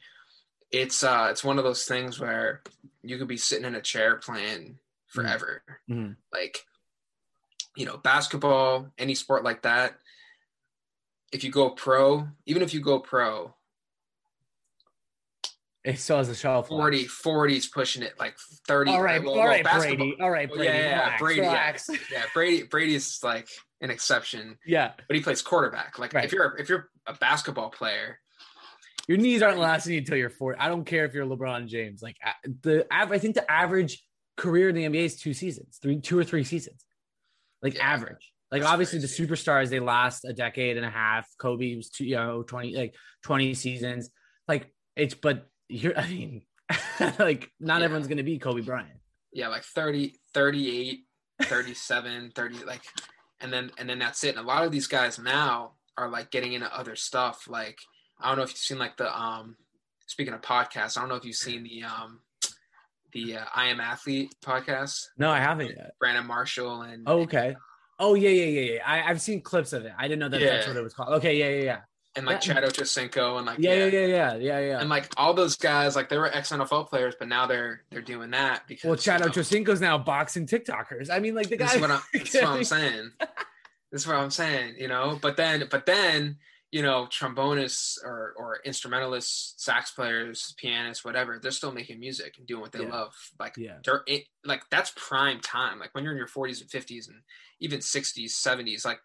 it's 0.70 1.02
uh, 1.02 1.28
it's 1.30 1.42
one 1.42 1.56
of 1.58 1.64
those 1.64 1.84
things 1.84 2.20
where 2.20 2.62
you 3.02 3.16
could 3.18 3.28
be 3.28 3.38
sitting 3.38 3.64
in 3.64 3.74
a 3.74 3.80
chair 3.80 4.16
playing 4.16 4.78
forever. 5.06 5.62
Mhm. 5.90 6.16
Like, 6.32 6.58
you 7.74 7.86
know, 7.86 7.96
basketball, 7.96 8.92
any 8.98 9.14
sport 9.14 9.44
like 9.44 9.62
that. 9.62 9.94
If 11.32 11.42
you 11.42 11.50
go 11.50 11.70
pro, 11.70 12.28
even 12.44 12.62
if 12.62 12.74
you 12.74 12.80
go 12.80 12.98
pro, 13.00 13.54
It 15.86 15.98
still 16.00 16.18
has 16.18 16.28
a 16.28 16.34
shelf. 16.34 16.70
life. 16.70 16.80
40, 16.80 17.04
40 17.06 17.56
is 17.56 17.66
pushing 17.68 18.02
it 18.02 18.14
like 18.18 18.36
30. 18.66 18.90
All 18.90 19.02
right, 19.02 19.20
well, 19.22 19.30
all 19.30 19.36
well, 19.38 19.46
right, 19.46 19.62
basketball- 19.64 19.96
Brady. 20.08 20.16
All 20.20 20.30
right, 20.30 20.48
well, 20.48 20.58
Brady. 20.58 20.72
yeah, 20.74 20.80
yeah, 20.84 20.98
relax, 21.04 21.20
Brady, 21.22 21.40
yeah. 21.40 21.46
relax. 21.48 21.90
Yeah, 22.12 22.22
Brady. 22.34 22.62
Brady's 22.64 23.18
like 23.22 23.48
an 23.80 23.90
exception, 23.90 24.58
yeah. 24.66 24.92
but 25.06 25.16
he 25.16 25.22
plays 25.22 25.42
quarterback. 25.42 25.98
Like 25.98 26.12
Right. 26.12 26.24
if 26.24 26.32
you're 26.32 26.56
if 26.58 26.68
you're 26.68 26.88
a 27.06 27.14
basketball 27.14 27.70
player, 27.70 28.18
Your 29.08 29.18
knees 29.18 29.42
aren't 29.42 29.58
lasting 29.58 29.92
you 29.92 29.98
until 30.00 30.16
you're 30.16 30.30
40. 30.30 30.58
I 30.58 30.66
don't 30.68 30.84
care 30.84 31.04
if 31.04 31.14
you're 31.14 31.24
LeBron 31.26 31.68
James. 31.68 32.02
Like 32.02 32.16
the 32.62 32.86
av- 32.92 33.12
I 33.12 33.18
think 33.18 33.34
the 33.36 33.48
average 33.50 34.02
career 34.36 34.68
in 34.68 34.74
the 34.74 34.84
NBA 34.84 35.04
is 35.04 35.20
two 35.20 35.32
seasons, 35.34 35.78
three, 35.80 36.00
two 36.00 36.18
or 36.18 36.24
three 36.24 36.42
seasons. 36.44 36.84
Like 37.62 37.74
Yeah, 37.76 37.86
average. 37.86 38.32
Like 38.50 38.62
that's 38.62 38.72
obviously 38.72 38.98
crazy. 39.00 39.24
the 39.24 39.34
superstars 39.34 39.68
they 39.70 39.78
last 39.80 40.24
a 40.24 40.32
decade 40.32 40.76
and 40.76 40.84
a 40.86 40.90
half. 40.90 41.28
Kobe 41.38 41.76
was 41.76 41.90
two, 41.90 42.04
you 42.04 42.16
know, 42.16 42.42
20 42.42 42.74
like 42.74 42.94
20 43.22 43.54
seasons. 43.54 44.10
Like 44.48 44.72
it's 44.96 45.14
but 45.14 45.46
you're 45.68 45.98
I 45.98 46.06
mean 46.08 46.42
like 47.18 47.50
not 47.60 47.78
Yeah. 47.80 47.84
everyone's 47.86 48.08
gonna 48.08 48.22
be 48.22 48.38
Kobe 48.38 48.60
Bryant. 48.62 48.98
yeah, 49.32 49.48
like 49.48 49.62
30, 49.64 50.14
38, 50.34 51.00
37, 51.42 52.32
30, 52.34 52.64
like, 52.64 52.82
and 53.40 53.52
then 53.52 53.70
and 53.78 53.88
then 53.88 53.98
that's 53.98 54.24
it. 54.24 54.36
And 54.36 54.38
a 54.38 54.42
lot 54.48 54.64
of 54.64 54.72
these 54.72 54.86
guys 54.86 55.18
now 55.18 55.72
are 55.98 56.08
like 56.08 56.30
getting 56.30 56.52
into 56.54 56.74
other 56.76 56.96
stuff. 56.96 57.46
Like 57.48 57.78
I 58.20 58.28
don't 58.28 58.36
know 58.38 58.44
if 58.44 58.50
you've 58.50 58.58
seen 58.58 58.78
like 58.78 58.96
the 58.96 59.14
um 59.16 59.56
speaking 60.06 60.34
of 60.34 60.40
podcasts, 60.40 60.96
I 60.96 61.00
don't 61.00 61.08
know 61.08 61.16
if 61.16 61.24
you've 61.24 61.36
seen 61.36 61.62
the 61.64 61.84
um 61.84 62.20
the 63.12 63.36
uh, 63.36 63.44
I 63.54 63.66
Am 63.66 63.80
Athlete 63.80 64.34
podcast. 64.44 65.06
No, 65.16 65.30
I 65.30 65.38
haven't 65.38 65.68
yet. 65.68 65.92
Brandon 66.00 66.26
Marshall 66.26 66.82
and 66.82 67.04
Oh, 67.06 67.20
okay. 67.20 67.56
Oh 67.98 68.14
yeah, 68.14 68.28
yeah, 68.30 68.44
yeah, 68.60 68.72
yeah. 68.74 68.80
I, 68.84 69.08
I've 69.10 69.20
seen 69.22 69.40
clips 69.40 69.72
of 69.72 69.84
it. 69.86 69.92
I 69.96 70.02
didn't 70.08 70.18
know 70.20 70.28
that 70.28 70.40
that's 70.40 70.66
what 70.66 70.76
it 70.76 70.82
was 70.82 70.92
called. 70.92 71.14
Okay, 71.14 71.36
yeah, 71.38 71.48
yeah, 71.48 71.62
yeah. 71.64 71.80
And 72.16 72.26
like 72.26 72.44
Yeah. 72.46 72.54
Chad 72.54 72.64
Ochocinco 72.64 73.36
and 73.36 73.46
like 73.46 73.58
Yeah, 73.58 73.74
yeah, 73.74 73.86
yeah, 73.86 74.06
yeah, 74.06 74.34
yeah, 74.36 74.58
yeah. 74.60 74.80
and 74.80 74.88
like 74.88 75.12
all 75.16 75.34
those 75.34 75.56
guys, 75.56 75.94
like 75.94 76.08
they 76.08 76.18
were 76.18 76.34
ex 76.34 76.50
NFL 76.50 76.88
players, 76.88 77.14
but 77.18 77.28
now 77.28 77.46
they're 77.46 77.82
they're 77.90 78.00
doing 78.02 78.30
that 78.30 78.66
because 78.66 78.88
well, 78.88 78.96
Chad 78.96 79.20
you 79.20 79.26
know, 79.26 79.32
Ochocinco's 79.32 79.80
now 79.80 79.98
boxing 79.98 80.46
TikTokers. 80.46 81.10
I 81.10 81.18
mean, 81.20 81.34
like 81.34 81.48
the 81.48 81.56
guy. 81.56 81.66
This 81.66 81.74
is 81.76 81.80
what 81.80 81.90
I'm, 81.90 82.00
this 82.12 82.34
is 82.34 82.42
what 82.42 82.50
I'm 82.50 82.64
saying. 82.64 83.10
This 83.92 84.00
is 84.02 84.06
what 84.06 84.16
I'm 84.16 84.30
saying, 84.30 84.74
you 84.78 84.88
know. 84.88 85.18
But 85.22 85.36
then, 85.36 85.64
but 85.70 85.86
then, 85.86 86.36
you 86.72 86.82
know, 86.82 87.06
trombonists 87.10 87.98
or 88.04 88.34
or 88.36 88.60
instrumentalists, 88.64 89.54
sax 89.62 89.90
players, 89.92 90.54
pianists, 90.58 91.04
whatever, 91.04 91.38
they're 91.40 91.50
still 91.52 91.72
making 91.72 92.00
music 92.00 92.34
and 92.38 92.46
doing 92.46 92.60
what 92.62 92.72
they 92.72 92.82
Yeah. 92.82 92.90
love. 92.90 93.14
Like, 93.38 93.54
Yeah. 93.56 93.76
they're 93.84 94.02
it, 94.06 94.24
like 94.44 94.62
that's 94.70 94.92
prime 94.96 95.40
time. 95.40 95.78
Like 95.78 95.94
when 95.94 96.02
you're 96.04 96.12
in 96.12 96.18
your 96.18 96.26
40s 96.28 96.60
and 96.60 96.68
50s 96.70 97.08
and 97.08 97.22
even 97.60 97.78
60s, 97.80 98.30
70s, 98.32 98.84
like 98.84 99.00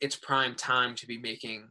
it's 0.00 0.16
prime 0.16 0.54
time 0.54 0.94
to 0.96 1.06
be 1.06 1.16
making 1.18 1.70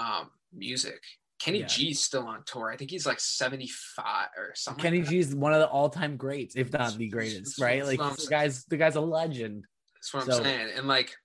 um, 0.00 0.30
music. 0.52 1.00
Kenny 1.38 1.60
Yeah. 1.60 1.66
G's 1.66 2.00
still 2.02 2.26
on 2.26 2.42
tour. 2.44 2.70
I 2.70 2.76
think 2.76 2.90
he's 2.90 3.06
like 3.06 3.18
75 3.20 4.28
or 4.36 4.52
something. 4.54 4.82
Kenny 4.82 4.98
like 4.98 5.06
that. 5.06 5.10
G 5.10 5.18
is 5.20 5.34
one 5.34 5.54
of 5.54 5.60
the 5.60 5.68
all-time 5.68 6.16
greats, 6.16 6.54
if 6.56 6.72
not 6.72 6.96
the 6.98 7.08
greatest, 7.08 7.56
that's- 7.56 7.58
right? 7.60 7.98
that's 7.98 7.98
Like 7.98 8.16
the 8.18 8.26
guy's 8.28 8.64
the 8.66 8.76
guy's 8.76 8.96
a 8.96 9.00
legend. 9.00 9.64
That's 9.94 10.12
what 10.12 10.26
So- 10.26 10.36
I'm 10.38 10.42
saying. 10.44 10.72
And 10.76 10.86
like 10.86 11.16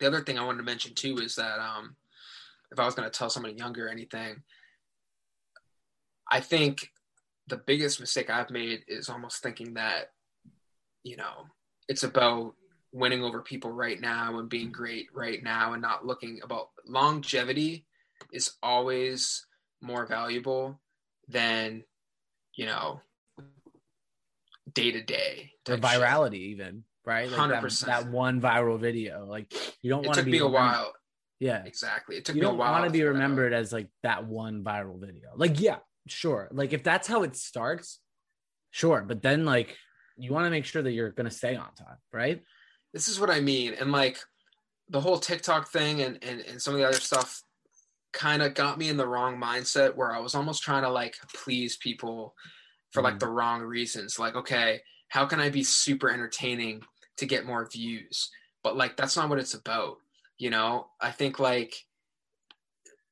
the 0.00 0.06
other 0.06 0.22
thing 0.22 0.38
I 0.38 0.44
wanted 0.44 0.58
to 0.58 0.64
mention 0.64 0.94
too 0.94 1.18
is 1.18 1.34
that 1.36 1.58
um 1.60 1.96
if 2.70 2.78
I 2.78 2.84
was 2.86 2.94
gonna 2.94 3.10
tell 3.10 3.28
somebody 3.30 3.54
younger 3.54 3.86
or 3.86 3.90
anything, 3.90 4.42
I 6.30 6.40
think 6.40 6.88
the 7.48 7.56
biggest 7.56 8.00
mistake 8.00 8.28
I've 8.30 8.50
made 8.50 8.84
is 8.88 9.08
almost 9.08 9.42
thinking 9.42 9.74
that, 9.74 10.12
you 11.02 11.16
know, 11.16 11.46
it's 11.88 12.02
about 12.02 12.54
winning 12.98 13.22
over 13.22 13.40
people 13.42 13.70
right 13.70 14.00
now 14.00 14.38
and 14.38 14.48
being 14.48 14.72
great 14.72 15.06
right 15.14 15.42
now 15.42 15.72
and 15.72 15.82
not 15.82 16.04
looking 16.04 16.40
about 16.42 16.68
longevity 16.86 17.86
is 18.32 18.52
always 18.62 19.46
more 19.80 20.06
valuable 20.06 20.80
than, 21.28 21.84
you 22.54 22.66
know, 22.66 23.00
day 24.72 24.90
to 24.90 25.02
day. 25.02 25.52
Or 25.68 25.76
virality, 25.76 26.50
even 26.52 26.84
right? 27.08 27.30
Like 27.30 27.50
that, 27.50 27.62
100%. 27.62 27.86
that 27.86 28.08
one 28.08 28.40
viral 28.40 28.78
video. 28.78 29.24
Like 29.24 29.52
you 29.82 29.90
don't 29.90 30.06
want 30.06 30.18
to 30.18 30.24
be 30.24 30.38
a 30.38 30.46
while. 30.46 30.92
Yeah, 31.40 31.62
Exactly. 31.64 32.16
It 32.16 32.24
took 32.24 32.34
you 32.34 32.42
me 32.42 32.46
a 32.46 32.50
don't 32.50 32.58
while. 32.58 32.72
want 32.72 32.84
to 32.84 32.90
be 32.90 33.00
that 33.00 33.12
remembered 33.12 33.52
as 33.52 33.72
like 33.72 33.88
that 34.02 34.26
one 34.26 34.64
viral 34.64 35.00
video. 35.00 35.30
Like, 35.36 35.60
yeah, 35.60 35.76
sure. 36.06 36.48
Like 36.50 36.72
if 36.72 36.82
that's 36.82 37.06
how 37.06 37.22
it 37.22 37.36
starts, 37.36 38.00
sure. 38.70 39.04
But 39.06 39.22
then 39.22 39.44
like 39.44 39.76
you 40.16 40.32
want 40.32 40.46
to 40.46 40.50
make 40.50 40.64
sure 40.64 40.82
that 40.82 40.90
you're 40.92 41.10
gonna 41.10 41.30
stay 41.30 41.54
on 41.54 41.68
top 41.74 41.98
right? 42.12 42.42
This 42.92 43.08
is 43.08 43.20
what 43.20 43.30
I 43.30 43.40
mean. 43.40 43.74
And 43.74 43.92
like 43.92 44.18
the 44.88 45.00
whole 45.00 45.18
TikTok 45.18 45.68
thing 45.68 46.02
and, 46.02 46.22
and, 46.22 46.40
and 46.40 46.60
some 46.60 46.74
of 46.74 46.80
the 46.80 46.86
other 46.86 47.00
stuff 47.00 47.42
kind 48.12 48.42
of 48.42 48.54
got 48.54 48.78
me 48.78 48.88
in 48.88 48.96
the 48.96 49.06
wrong 49.06 49.38
mindset 49.38 49.94
where 49.94 50.12
I 50.14 50.18
was 50.18 50.34
almost 50.34 50.62
trying 50.62 50.82
to 50.82 50.88
like 50.88 51.16
please 51.34 51.76
people 51.76 52.34
for 52.90 53.02
like 53.02 53.14
Mhm. 53.14 53.20
the 53.20 53.28
wrong 53.28 53.60
reasons. 53.60 54.18
Like, 54.18 54.34
okay, 54.34 54.80
how 55.08 55.26
can 55.26 55.40
I 55.40 55.50
be 55.50 55.62
super 55.62 56.10
entertaining 56.10 56.82
to 57.18 57.26
get 57.26 57.44
more 57.46 57.68
views? 57.68 58.30
But 58.62 58.76
like 58.76 58.96
that's 58.96 59.16
not 59.16 59.28
what 59.28 59.38
it's 59.38 59.54
about. 59.54 59.98
You 60.38 60.50
know, 60.50 60.88
I 61.00 61.10
think 61.10 61.38
like 61.38 61.74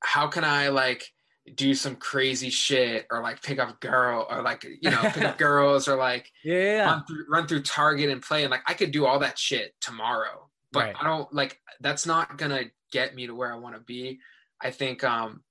how 0.00 0.28
can 0.28 0.44
I 0.44 0.68
like 0.68 1.12
do 1.54 1.74
some 1.74 1.96
crazy 1.96 2.50
shit 2.50 3.06
or 3.10 3.22
like 3.22 3.40
pick 3.42 3.58
up 3.58 3.80
girl 3.80 4.26
or 4.28 4.42
like 4.42 4.64
you 4.64 4.90
know 4.90 5.10
pick 5.12 5.22
up 5.22 5.38
girls 5.46 5.86
or 5.88 5.96
like 5.96 6.30
Yeah, 6.42 6.86
run 6.90 7.04
through 7.06 7.26
run 7.28 7.46
through 7.46 7.62
Target 7.62 8.10
and 8.10 8.20
play 8.22 8.42
and 8.42 8.50
like 8.50 8.62
I 8.66 8.74
could 8.74 8.90
do 8.90 9.06
all 9.06 9.20
that 9.20 9.38
shit 9.38 9.74
tomorrow. 9.80 10.48
But 10.72 10.86
Right. 10.86 10.96
I 11.00 11.04
don't 11.04 11.32
like 11.32 11.60
that's 11.80 12.06
not 12.06 12.36
gonna 12.36 12.64
get 12.90 13.14
me 13.14 13.26
to 13.26 13.34
where 13.34 13.52
I 13.52 13.58
want 13.58 13.76
to 13.76 13.80
be. 13.80 14.20
I 14.60 14.70
think 14.70 15.04
um, 15.04 15.42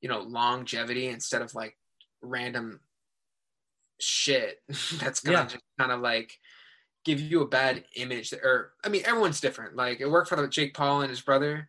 you 0.00 0.08
know, 0.08 0.20
longevity 0.20 1.08
instead 1.08 1.42
of 1.42 1.54
like 1.54 1.76
random 2.20 2.80
shit 4.00 4.58
that's 4.98 5.20
gonna 5.20 5.38
Yeah. 5.38 5.44
just 5.44 5.62
kind 5.78 5.92
of 5.92 6.00
like 6.00 6.38
give 7.04 7.20
you 7.20 7.42
a 7.42 7.46
bad 7.48 7.84
image 7.96 8.30
that, 8.30 8.40
or 8.40 8.72
I 8.84 8.88
mean 8.88 9.02
everyone's 9.04 9.40
different. 9.40 9.76
Like 9.76 10.00
it 10.00 10.10
worked 10.10 10.28
for 10.28 10.36
the 10.36 10.48
Jake 10.48 10.74
Paul 10.74 11.02
and 11.02 11.10
his 11.10 11.20
brother, 11.20 11.68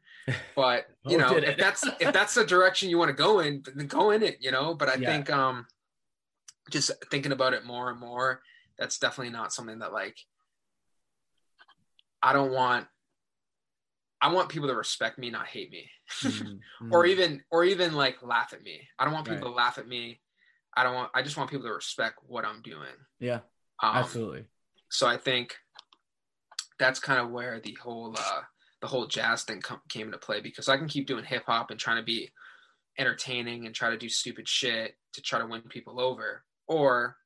but 0.56 0.88
you 1.10 1.18
Oh, 1.18 1.22
know, 1.22 1.38
if 1.38 1.58
that's 1.58 1.86
if 2.00 2.14
that's 2.14 2.34
the 2.34 2.46
direction 2.46 2.90
you 2.90 2.98
want 2.98 3.10
to 3.10 3.14
go 3.14 3.40
in, 3.40 3.64
then 3.76 3.88
go 3.88 4.12
in 4.12 4.24
it, 4.24 4.38
you 4.40 4.52
know. 4.52 4.74
But 4.74 4.90
I 4.90 4.98
Yeah. 4.98 5.10
think 5.10 5.30
um 5.30 5.68
just 6.72 6.92
thinking 7.12 7.32
about 7.32 7.54
it 7.54 7.66
more 7.66 7.92
and 7.92 8.00
more, 8.00 8.42
that's 8.78 8.98
definitely 8.98 9.32
not 9.32 9.54
something 9.54 9.80
that 9.80 9.94
like 9.94 10.18
I 12.22 12.34
don't 12.34 12.52
want 12.52 12.88
I 14.22 14.34
want 14.34 14.50
people 14.50 14.68
to 14.70 14.76
respect 14.76 15.20
me, 15.20 15.30
not 15.30 15.46
hate 15.46 15.70
me. 15.70 15.90
Mhm, 16.24 16.60
or 16.92 17.06
mhm. 17.06 17.10
even 17.10 17.44
or 17.52 17.64
even 17.64 17.94
like 17.94 18.24
laugh 18.24 18.54
at 18.54 18.64
me. 18.64 18.88
I 18.98 19.06
don't 19.06 19.14
want 19.14 19.28
people 19.28 19.48
Right. 19.48 19.52
to 19.52 19.56
laugh 19.56 19.78
at 19.78 19.88
me. 19.88 20.22
I 20.76 20.84
don't 20.84 20.96
want 20.96 21.12
I 21.14 21.22
just 21.22 21.38
want 21.38 21.50
people 21.52 21.68
to 21.68 21.74
respect 21.74 22.20
what 22.26 22.46
I'm 22.46 22.62
doing. 22.62 22.96
yeah, 23.20 23.42
Um, 23.84 23.98
absolutely. 23.98 24.46
so 24.90 25.06
I 25.08 25.18
think 25.18 25.56
that's 26.80 27.00
kind 27.00 27.20
of 27.20 27.30
where 27.32 27.60
the 27.60 27.78
whole 27.82 28.16
uh, 28.18 28.42
the 28.82 28.88
whole 28.88 29.08
jazz 29.08 29.44
thing 29.44 29.62
com- 29.62 29.82
came 29.90 30.08
into 30.08 30.18
play 30.18 30.42
because 30.42 30.70
I 30.70 30.78
can 30.78 30.88
keep 30.88 31.08
doing 31.08 31.24
hip 31.26 31.44
hop 31.46 31.72
and 31.72 31.80
trying 31.80 31.98
to 31.98 32.04
be 32.04 32.32
entertaining 32.98 33.66
and 33.66 33.76
try 33.76 33.90
to 33.90 33.98
do 33.98 34.10
stupid 34.10 34.48
shit 34.48 34.96
to 35.14 35.22
try 35.22 35.40
to 35.40 35.46
win 35.48 35.62
people 35.64 36.00
over, 36.00 36.44
or 36.68 37.18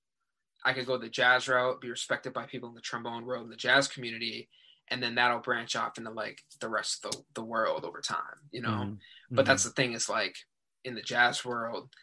I 0.63 0.73
could 0.73 0.85
go 0.85 0.97
the 0.97 1.09
jazz 1.09 1.47
route, 1.47 1.81
be 1.81 1.89
respected 1.89 2.33
by 2.33 2.45
people 2.45 2.69
in 2.69 2.75
the 2.75 2.81
trombone 2.81 3.25
world 3.25 3.43
and 3.43 3.51
the 3.51 3.57
jazz 3.57 3.87
community, 3.87 4.49
and 4.89 5.01
then 5.01 5.15
that'll 5.15 5.39
branch 5.39 5.75
off 5.75 5.97
into 5.97 6.11
like 6.11 6.41
the 6.59 6.69
rest 6.69 7.05
of 7.05 7.11
the, 7.11 7.23
the 7.35 7.43
world 7.43 7.85
over 7.85 8.01
time, 8.01 8.49
you 8.51 8.61
know. 8.61 8.69
Mhm, 8.69 8.97
But 9.35 9.45
that's 9.45 9.63
the 9.63 9.69
thing 9.71 9.93
is 9.93 10.09
like 10.09 10.35
in 10.83 10.95
the 10.95 11.01
jazz 11.01 11.45
world, 11.45 11.93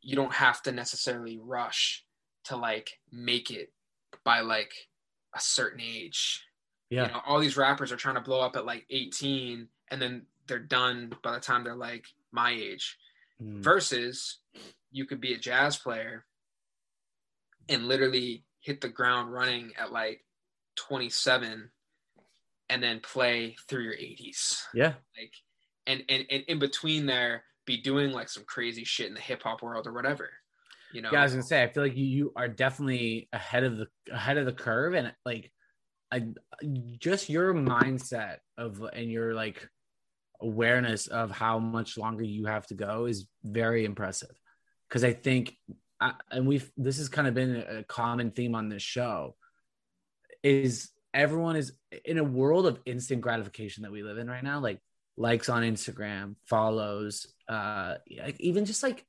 you 0.00 0.16
don't 0.16 0.34
have 0.34 0.62
to 0.62 0.72
necessarily 0.72 1.38
rush 1.38 2.04
to 2.44 2.56
like 2.56 3.00
make 3.10 3.50
it 3.50 3.72
by 4.24 4.40
like 4.40 4.72
a 5.34 5.40
certain 5.40 5.80
age. 5.80 6.44
Yeah, 6.94 7.06
You 7.06 7.12
know, 7.12 7.20
all 7.26 7.40
these 7.40 7.56
rappers 7.56 7.92
are 7.92 7.96
trying 7.96 8.14
to 8.14 8.20
blow 8.20 8.40
up 8.40 8.56
at 8.56 8.64
like 8.64 8.86
18 8.90 9.68
and 9.90 10.02
then 10.02 10.26
they're 10.46 10.58
done 10.58 11.12
by 11.22 11.32
the 11.32 11.40
time 11.40 11.64
they're 11.64 11.74
like 11.74 12.06
my 12.32 12.50
age. 12.50 12.98
Mhm. 13.42 13.62
Versus 13.62 14.38
you 14.92 15.04
could 15.06 15.20
be 15.20 15.34
a 15.34 15.38
jazz 15.38 15.76
player 15.76 16.24
and 17.68 17.88
literally 17.88 18.44
hit 18.60 18.80
the 18.80 18.88
ground 18.88 19.32
running 19.32 19.72
at 19.78 19.92
like 19.92 20.24
27 20.76 21.70
and 22.70 22.82
then 22.82 23.00
play 23.00 23.56
through 23.68 23.82
your 23.82 23.94
80s 23.94 24.62
yeah, 24.72 24.94
like 25.18 25.32
and, 25.86 26.02
and 26.08 26.24
and 26.30 26.44
in 26.44 26.58
between 26.58 27.06
there 27.06 27.44
be 27.66 27.76
doing 27.76 28.10
like 28.10 28.28
some 28.28 28.44
crazy 28.44 28.84
shit 28.84 29.08
in 29.08 29.14
the 29.14 29.20
hip 29.20 29.42
hop 29.42 29.62
world 29.62 29.86
or 29.86 29.92
whatever 29.92 30.30
you 30.94 31.02
know 31.02 31.10
yeah. 31.12 31.20
I 31.20 31.22
was 31.24 31.32
gonna 31.32 31.42
say, 31.42 31.62
I 31.62 31.66
feel 31.66 31.82
like 31.82 31.96
you 31.96 32.04
you 32.04 32.32
are 32.36 32.46
definitely 32.46 33.28
ahead 33.32 33.64
of 33.64 33.78
the 33.78 33.88
ahead 34.12 34.38
of 34.38 34.46
the 34.46 34.52
curve, 34.52 34.94
and 34.94 35.12
like, 35.26 35.50
I 36.12 36.22
just 36.98 37.28
your 37.28 37.54
mindset 37.54 38.36
of 38.56 38.82
and 38.92 39.10
your 39.10 39.34
like 39.34 39.68
awareness 40.40 41.06
of 41.06 41.30
how 41.30 41.58
much 41.58 41.96
longer 41.96 42.22
you 42.22 42.46
have 42.46 42.66
to 42.68 42.74
go 42.74 43.06
is 43.06 43.26
very 43.42 43.84
impressive. 43.84 44.30
Because 44.88 45.04
I 45.04 45.12
think, 45.12 45.56
and 46.30 46.46
we've 46.46 46.70
this 46.76 46.98
has 46.98 47.08
kind 47.08 47.26
of 47.26 47.34
been 47.34 47.56
a 47.56 47.82
common 47.84 48.30
theme 48.30 48.54
on 48.54 48.68
this 48.68 48.82
show, 48.82 49.36
is 50.42 50.90
everyone 51.12 51.56
is 51.56 51.72
in 52.04 52.18
a 52.18 52.24
world 52.24 52.66
of 52.66 52.80
instant 52.84 53.20
gratification 53.20 53.82
that 53.82 53.92
we 53.92 54.02
live 54.02 54.18
in 54.18 54.28
right 54.28 54.44
now, 54.44 54.60
like 54.60 54.80
likes 55.16 55.48
on 55.48 55.62
Instagram, 55.62 56.36
follows, 56.44 57.26
uh, 57.48 57.94
like 58.18 58.40
even 58.40 58.64
just 58.64 58.82
like 58.82 59.04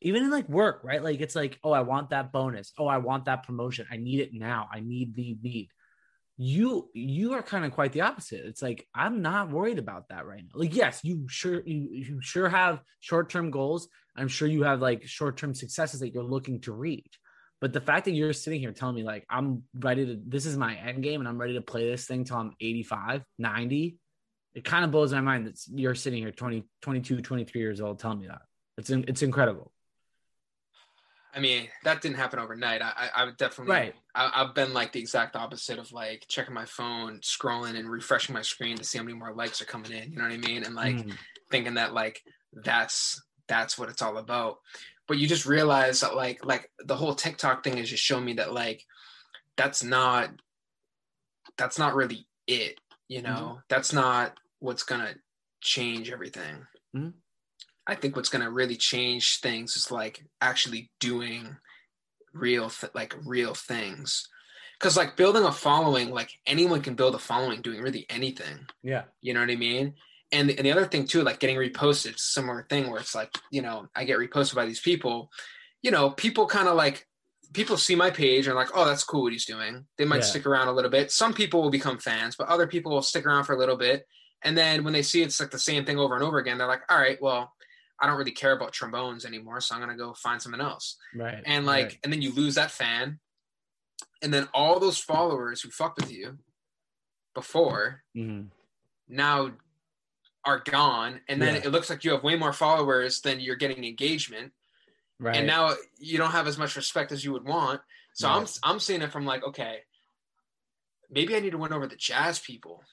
even 0.00 0.24
in 0.24 0.30
like 0.30 0.48
work, 0.48 0.82
right? 0.84 1.02
Like 1.02 1.20
it's 1.20 1.34
like, 1.34 1.58
oh, 1.64 1.72
I 1.72 1.80
want 1.80 2.10
that 2.10 2.30
bonus. 2.30 2.72
Oh, 2.78 2.86
I 2.86 2.98
want 2.98 3.24
that 3.24 3.46
promotion. 3.46 3.86
I 3.90 3.96
need 3.96 4.20
it 4.20 4.30
now. 4.32 4.68
I 4.72 4.80
need 4.80 5.16
need 5.16 5.42
need. 5.42 5.68
You 6.38 6.90
you 6.92 7.32
are 7.32 7.42
kind 7.42 7.64
of 7.64 7.72
quite 7.72 7.92
the 7.92 8.02
opposite. 8.02 8.44
It's 8.44 8.60
like 8.60 8.86
I'm 8.94 9.22
not 9.22 9.50
worried 9.50 9.78
about 9.78 10.08
that 10.10 10.26
right 10.26 10.42
now. 10.42 10.60
Like 10.60 10.74
yes, 10.74 11.00
you 11.02 11.26
sure 11.28 11.62
you 11.64 11.88
you 11.90 12.20
sure 12.20 12.48
have 12.48 12.80
short 13.00 13.30
term 13.30 13.50
goals. 13.50 13.88
I'm 14.16 14.28
sure 14.28 14.48
you 14.48 14.64
have 14.64 14.80
like 14.80 15.06
short 15.06 15.36
term 15.38 15.54
successes 15.54 16.00
that 16.00 16.12
you're 16.12 16.22
looking 16.22 16.60
to 16.62 16.72
reach. 16.72 17.18
But 17.60 17.72
the 17.72 17.80
fact 17.80 18.04
that 18.04 18.12
you're 18.12 18.34
sitting 18.34 18.60
here 18.60 18.72
telling 18.72 18.96
me 18.96 19.02
like 19.02 19.24
I'm 19.30 19.62
ready 19.74 20.04
to 20.06 20.20
this 20.26 20.44
is 20.44 20.58
my 20.58 20.76
end 20.76 21.02
game 21.02 21.20
and 21.20 21.28
I'm 21.28 21.38
ready 21.38 21.54
to 21.54 21.62
play 21.62 21.88
this 21.88 22.06
thing 22.06 22.24
till 22.24 22.36
I'm 22.36 22.52
85, 22.60 23.22
90, 23.38 23.98
it 24.54 24.64
kind 24.64 24.84
of 24.84 24.90
blows 24.90 25.12
my 25.12 25.20
mind 25.20 25.46
that 25.46 25.58
you're 25.68 25.94
sitting 25.94 26.22
here 26.22 26.32
20, 26.32 26.64
22, 26.82 27.22
23 27.22 27.60
years 27.60 27.80
old 27.80 27.98
telling 27.98 28.20
me 28.20 28.26
that. 28.26 28.42
It's 28.78 28.90
it's 28.90 29.22
incredible. 29.22 29.72
I 31.36 31.40
mean 31.40 31.68
that 31.84 32.00
didn't 32.02 32.16
happen 32.16 32.38
overnight 32.38 32.82
i 32.82 33.10
i, 33.14 33.24
would 33.24 33.36
definitely 33.36 33.72
Right. 33.74 33.94
I, 34.14 34.30
i've 34.42 34.54
been 34.54 34.72
like 34.72 34.92
the 34.92 35.00
exact 35.00 35.36
opposite 35.36 35.78
of 35.78 35.92
like 35.92 36.24
checking 36.28 36.54
my 36.54 36.64
phone 36.64 37.20
scrolling 37.20 37.78
and 37.78 37.88
refreshing 37.88 38.34
my 38.34 38.42
screen 38.42 38.76
to 38.78 38.84
see 38.84 38.98
how 38.98 39.04
many 39.04 39.16
more 39.16 39.34
likes 39.34 39.60
are 39.62 39.66
coming 39.66 39.92
in 39.92 40.10
you 40.10 40.16
know 40.18 40.24
what 40.24 40.32
i 40.32 40.38
mean 40.38 40.64
and 40.64 40.74
like 40.74 40.96
Mm. 40.96 41.16
thinking 41.50 41.74
that 41.74 41.92
like 41.94 42.22
that's 42.64 43.22
that's 43.48 43.78
what 43.78 43.88
it's 43.88 44.02
all 44.02 44.16
about 44.18 44.56
but 45.06 45.18
you 45.18 45.28
just 45.28 45.46
realize 45.46 46.00
that 46.00 46.16
like 46.16 46.44
like 46.44 46.70
the 46.84 46.96
whole 46.96 47.14
tiktok 47.14 47.62
thing 47.62 47.78
is 47.78 47.90
just 47.90 48.02
showing 48.02 48.24
me 48.24 48.32
that 48.34 48.52
like 48.52 48.82
that's 49.56 49.84
not 49.84 50.30
that's 51.56 51.78
not 51.78 51.94
really 51.94 52.26
it 52.46 52.78
You 53.08 53.22
know, 53.22 53.60
that's 53.68 53.92
not 53.92 54.36
what's 54.58 54.82
gonna 54.82 55.14
change 55.60 56.10
everything. 56.10 56.66
Mhm. 56.94 57.12
I 57.86 57.94
think 57.94 58.16
what's 58.16 58.28
gonna 58.28 58.50
really 58.50 58.76
change 58.76 59.38
things 59.40 59.76
is 59.76 59.90
like 59.90 60.24
actually 60.40 60.90
doing 61.00 61.56
real 62.32 62.70
th- 62.70 62.94
like 62.94 63.14
real 63.24 63.54
things. 63.54 64.28
Cause 64.78 64.96
like 64.96 65.16
building 65.16 65.44
a 65.44 65.52
following, 65.52 66.10
like 66.10 66.30
anyone 66.46 66.82
can 66.82 66.94
build 66.94 67.14
a 67.14 67.18
following 67.18 67.62
doing 67.62 67.80
really 67.80 68.04
anything. 68.10 68.66
Yeah. 68.82 69.04
You 69.22 69.32
know 69.32 69.40
what 69.40 69.50
I 69.50 69.56
mean? 69.56 69.94
And 70.32 70.50
and 70.50 70.66
the 70.66 70.72
other 70.72 70.84
thing 70.84 71.06
too, 71.06 71.22
like 71.22 71.38
getting 71.40 71.56
reposted, 71.56 72.18
similar 72.18 72.66
thing 72.68 72.90
where 72.90 73.00
it's 73.00 73.14
like, 73.14 73.30
you 73.50 73.62
know, 73.62 73.88
I 73.94 74.04
get 74.04 74.18
reposted 74.18 74.54
by 74.54 74.66
these 74.66 74.80
people. 74.80 75.30
You 75.82 75.92
know, 75.92 76.10
people 76.10 76.46
kind 76.46 76.68
of 76.68 76.76
like 76.76 77.06
people 77.54 77.78
see 77.78 77.94
my 77.94 78.10
page 78.10 78.48
and 78.48 78.56
like, 78.56 78.68
oh, 78.74 78.84
that's 78.84 79.04
cool 79.04 79.22
what 79.22 79.32
he's 79.32 79.46
doing. 79.46 79.86
They 79.96 80.04
might 80.04 80.16
Yeah. 80.16 80.22
stick 80.22 80.44
around 80.44 80.68
a 80.68 80.72
little 80.72 80.90
bit. 80.90 81.10
Some 81.10 81.32
people 81.32 81.62
will 81.62 81.70
become 81.70 81.96
fans, 81.98 82.36
but 82.36 82.48
other 82.48 82.66
people 82.66 82.92
will 82.92 83.02
stick 83.02 83.24
around 83.24 83.44
for 83.44 83.54
a 83.54 83.58
little 83.58 83.76
bit. 83.76 84.04
And 84.42 84.58
then 84.58 84.84
when 84.84 84.92
they 84.92 85.02
see 85.02 85.22
it's 85.22 85.40
like 85.40 85.50
the 85.52 85.58
same 85.58 85.86
thing 85.86 85.98
over 85.98 86.14
and 86.16 86.24
over 86.24 86.38
again, 86.38 86.58
they're 86.58 86.66
like, 86.66 86.82
all 86.90 86.98
right, 86.98 87.16
well, 87.22 87.54
I 88.00 88.06
don't 88.06 88.16
really 88.18 88.30
care 88.32 88.52
about 88.52 88.72
trombones 88.72 89.24
anymore, 89.24 89.60
so 89.60 89.74
I'm 89.74 89.80
gonna 89.80 89.96
go 89.96 90.12
find 90.14 90.40
something 90.40 90.60
else. 90.60 90.96
Right. 91.14 91.42
And 91.46 91.64
like, 91.66 91.84
right. 91.86 91.98
and 92.04 92.12
then 92.12 92.22
you 92.22 92.32
lose 92.32 92.54
that 92.56 92.70
fan, 92.70 93.20
and 94.22 94.32
then 94.32 94.48
all 94.52 94.78
those 94.78 94.98
followers 94.98 95.60
who 95.62 95.70
fucked 95.70 95.98
with 96.00 96.12
you 96.12 96.38
before 97.34 98.02
Mhm. 98.16 98.50
now 99.08 99.52
are 100.44 100.60
gone 100.60 101.20
and 101.28 101.42
then 101.42 101.56
Yeah. 101.56 101.62
it 101.64 101.70
looks 101.72 101.90
like 101.90 102.04
you 102.04 102.12
have 102.12 102.22
way 102.22 102.36
more 102.36 102.52
followers 102.52 103.20
than 103.20 103.40
you're 103.40 103.56
getting 103.56 103.84
engagement 103.84 104.52
right. 105.18 105.36
and 105.36 105.46
now 105.46 105.74
you 105.98 106.18
don't 106.18 106.30
have 106.30 106.46
as 106.46 106.56
much 106.56 106.76
respect 106.76 107.10
as 107.12 107.24
you 107.24 107.32
would 107.32 107.44
want 107.44 107.82
so 108.14 108.28
i'm 108.28 108.46
i'm 108.62 108.78
seeing 108.80 109.02
it 109.02 109.10
from 109.12 109.26
like 109.26 109.42
okay 109.42 109.82
maybe 111.10 111.34
i 111.36 111.40
need 111.40 111.50
to 111.50 111.58
win 111.58 111.72
over 111.72 111.86
the 111.88 111.96
jazz 111.96 112.38
people 112.38 112.84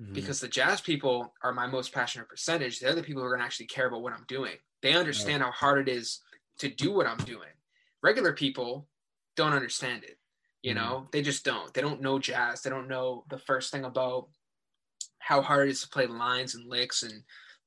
Mhm. 0.00 0.14
because 0.14 0.40
the 0.40 0.48
jazz 0.48 0.80
people 0.80 1.34
are 1.42 1.52
my 1.52 1.66
most 1.66 1.92
passionate 1.92 2.28
percentage. 2.28 2.80
They're 2.80 2.94
the 2.94 3.02
people 3.02 3.22
who 3.22 3.26
are 3.26 3.30
going 3.32 3.40
to 3.40 3.44
actually 3.46 3.66
care 3.66 3.86
about 3.88 4.02
what 4.02 4.12
i'm 4.14 4.24
doing. 4.28 4.56
They 4.82 4.94
understand 4.94 5.42
how 5.42 5.50
hard 5.52 5.88
it 5.88 5.92
is 5.92 6.20
to 6.58 6.68
do 6.70 6.92
what 6.92 7.06
i'm 7.06 7.22
doing. 7.24 7.50
Regular 8.02 8.32
people 8.32 8.88
don't 9.36 9.52
understand 9.52 10.04
it 10.04 10.18
you 10.62 10.74
Mhm. 10.74 10.76
know? 10.76 11.08
They 11.12 11.22
just 11.22 11.42
don't. 11.44 11.72
They 11.72 11.80
don't 11.80 12.02
know 12.02 12.18
jazz. 12.18 12.62
They 12.62 12.68
don't 12.70 12.88
know 12.88 13.24
the 13.30 13.38
first 13.38 13.70
thing 13.72 13.84
about 13.84 14.28
how 15.18 15.42
hard 15.42 15.68
it 15.68 15.72
is 15.72 15.82
to 15.82 15.88
play 15.88 16.06
lines 16.06 16.54
and 16.54 16.68
licks 16.68 17.02
and 17.02 17.24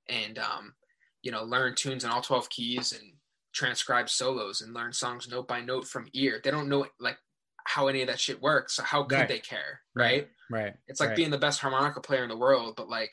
and 0.08 0.38
um 0.40 0.76
you 1.22 1.32
know 1.32 1.44
learn 1.44 1.76
tunes 1.76 2.04
in 2.04 2.10
all 2.12 2.22
12 2.22 2.50
keys 2.50 2.92
and 2.94 3.14
transcribe 3.54 4.10
solos 4.10 4.62
and 4.62 4.74
learn 4.74 4.92
songs 4.94 5.28
note 5.30 5.48
by 5.48 5.62
note 5.62 5.88
from 5.88 6.10
ear. 6.14 6.42
They 6.44 6.52
don't 6.52 6.70
know 6.70 6.88
like 7.00 7.18
how 7.66 7.88
any 7.88 8.02
of 8.02 8.08
that 8.08 8.20
shit 8.20 8.42
works. 8.42 8.76
So 8.76 8.84
how 8.84 9.04
could 9.04 9.12
Right. 9.12 9.28
they 9.28 9.40
care 9.40 9.82
right 9.96 10.30
right. 10.54 10.74
it's 10.88 11.00
like 11.00 11.10
right. 11.10 11.16
being 11.16 11.32
the 11.32 11.38
best 11.38 11.60
harmonica 11.60 12.00
player 12.00 12.24
in 12.24 12.30
the 12.30 12.38
world, 12.38 12.76
but 12.78 12.90
like 12.90 13.12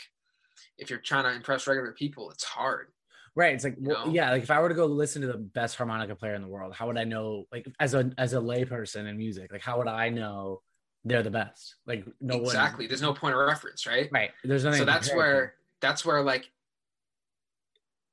if 0.78 0.90
you're 0.90 0.98
trying 0.98 1.24
to 1.24 1.34
impress 1.34 1.66
regular 1.66 1.92
people, 1.92 2.30
it's 2.30 2.44
hard. 2.44 2.88
Right. 3.36 3.54
It's 3.54 3.64
like, 3.64 3.76
well, 3.78 4.06
know? 4.06 4.12
yeah, 4.12 4.30
like 4.30 4.42
if 4.42 4.50
I 4.50 4.60
were 4.60 4.68
to 4.68 4.74
go 4.74 4.86
listen 4.86 5.22
to 5.22 5.28
the 5.28 5.38
best 5.38 5.76
harmonica 5.76 6.14
player 6.16 6.34
in 6.34 6.42
the 6.42 6.48
world, 6.48 6.74
how 6.74 6.88
would 6.88 6.98
I 6.98 7.04
know, 7.04 7.44
like, 7.52 7.66
as 7.78 7.94
a 7.94 8.10
as 8.18 8.32
a 8.32 8.38
layperson 8.38 9.08
in 9.08 9.16
music, 9.16 9.52
like, 9.52 9.62
how 9.62 9.78
would 9.78 9.86
I 9.86 10.08
know 10.08 10.62
they're 11.04 11.22
the 11.22 11.30
best? 11.30 11.76
Like, 11.86 12.04
no 12.20 12.36
one 12.36 12.46
exactly. 12.46 12.86
There's 12.86 13.02
no 13.02 13.14
point 13.14 13.34
of 13.34 13.40
reference, 13.40 13.86
right? 13.86 14.08
right. 14.10 14.30
There's 14.42 14.64
nothing. 14.64 14.80
So 14.80 14.84
that's 14.84 15.08
it 15.08 15.12
to. 15.12 15.16
where 15.16 15.54
that's 15.80 16.04
where 16.04 16.22
like 16.22 16.50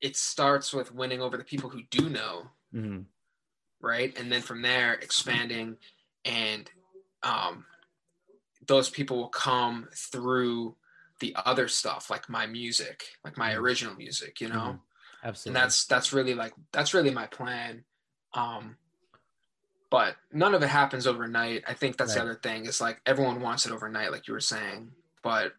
it 0.01 0.15
starts 0.15 0.73
with 0.73 0.93
winning 0.93 1.21
over 1.21 1.37
the 1.37 1.43
people 1.43 1.69
who 1.69 1.81
do 1.89 2.09
know, 2.09 2.51
Mhm. 2.73 3.05
right? 3.81 4.15
And 4.17 4.31
then 4.31 4.41
from 4.41 4.61
there 4.61 4.93
expanding 4.93 5.77
and 6.25 6.69
um 7.23 7.65
those 8.67 8.89
people 8.89 9.17
will 9.17 9.29
come 9.29 9.87
through 9.93 10.75
the 11.19 11.35
other 11.45 11.67
stuff 11.67 12.09
like 12.09 12.29
my 12.29 12.45
music, 12.45 13.03
like 13.23 13.37
my 13.37 13.53
Mhm. 13.53 13.57
original 13.59 13.95
music, 13.95 14.39
you 14.41 14.49
know? 14.49 14.55
Mhm. 14.55 14.79
absolutely. 15.23 15.49
and 15.59 15.65
that's 15.65 15.85
that's 15.85 16.13
really 16.13 16.35
like 16.35 16.53
that's 16.71 16.93
really 16.93 17.09
my 17.09 17.25
plan 17.25 17.83
um 18.35 18.77
but 19.89 20.15
none 20.31 20.53
of 20.53 20.61
it 20.61 20.67
happens 20.67 21.07
overnight 21.07 21.63
i 21.67 21.73
think 21.73 21.97
that's 21.97 22.13
the 22.13 22.21
other 22.21 22.35
thing 22.35 22.65
is 22.65 22.79
like 22.79 23.01
everyone 23.05 23.41
wants 23.41 23.65
it 23.65 23.71
overnight 23.71 24.11
like 24.11 24.27
you 24.27 24.33
were 24.33 24.39
saying 24.39 24.91
but 25.23 25.53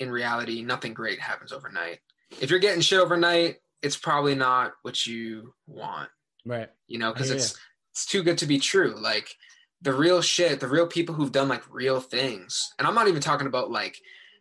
in 0.00 0.10
reality 0.10 0.62
nothing 0.62 0.92
great 0.92 1.20
happens 1.20 1.52
overnight 1.52 2.00
if 2.40 2.50
you're 2.50 2.58
getting 2.58 2.80
shit 2.80 2.98
overnight 2.98 3.58
it's 3.82 3.96
probably 3.96 4.34
not 4.34 4.72
what 4.82 5.06
you 5.06 5.54
want 5.68 6.10
right. 6.44 6.70
you 6.88 6.98
know 6.98 7.12
because 7.12 7.28
hear 7.28 7.36
it's 7.36 7.56
it's 7.92 8.06
too 8.06 8.22
good 8.24 8.38
to 8.38 8.46
be 8.46 8.58
true 8.58 8.96
like 9.00 9.36
the 9.82 9.92
real 9.92 10.20
shit 10.22 10.60
the 10.60 10.68
real 10.68 10.86
people 10.86 11.14
who've 11.14 11.32
done 11.32 11.48
like 11.48 11.62
real 11.72 12.00
things 12.00 12.72
and 12.78 12.86
i'm 12.88 12.94
not 12.94 13.08
even 13.08 13.20
talking 13.20 13.46
about 13.46 13.70
like 13.70 13.96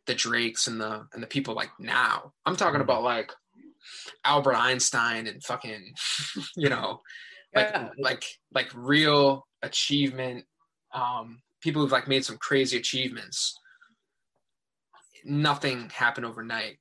the 0.06 0.16
drakes 0.16 0.68
and 0.68 0.80
the 0.80 1.06
and 1.14 1.22
the 1.22 1.28
people 1.28 1.54
like 1.56 1.70
now 1.80 2.32
i'm 2.46 2.56
talking 2.56 2.80
Mhm. 2.80 2.84
about 2.84 3.04
like 3.04 3.32
albert 4.24 4.56
einstein 4.56 5.28
and 5.28 5.44
fucking 5.44 5.94
you 6.56 6.70
know 6.70 7.02
like 7.54 7.70
Yeah. 7.72 7.90
like 8.00 8.24
like 8.54 8.70
real 8.74 9.46
achievement 9.62 10.46
um 10.94 11.42
people 11.62 11.82
who've 11.82 11.92
like 11.92 12.08
made 12.08 12.24
some 12.26 12.38
crazy 12.38 12.78
achievements 12.78 13.56
nothing 15.24 15.90
happened 15.90 16.26
overnight 16.26 16.78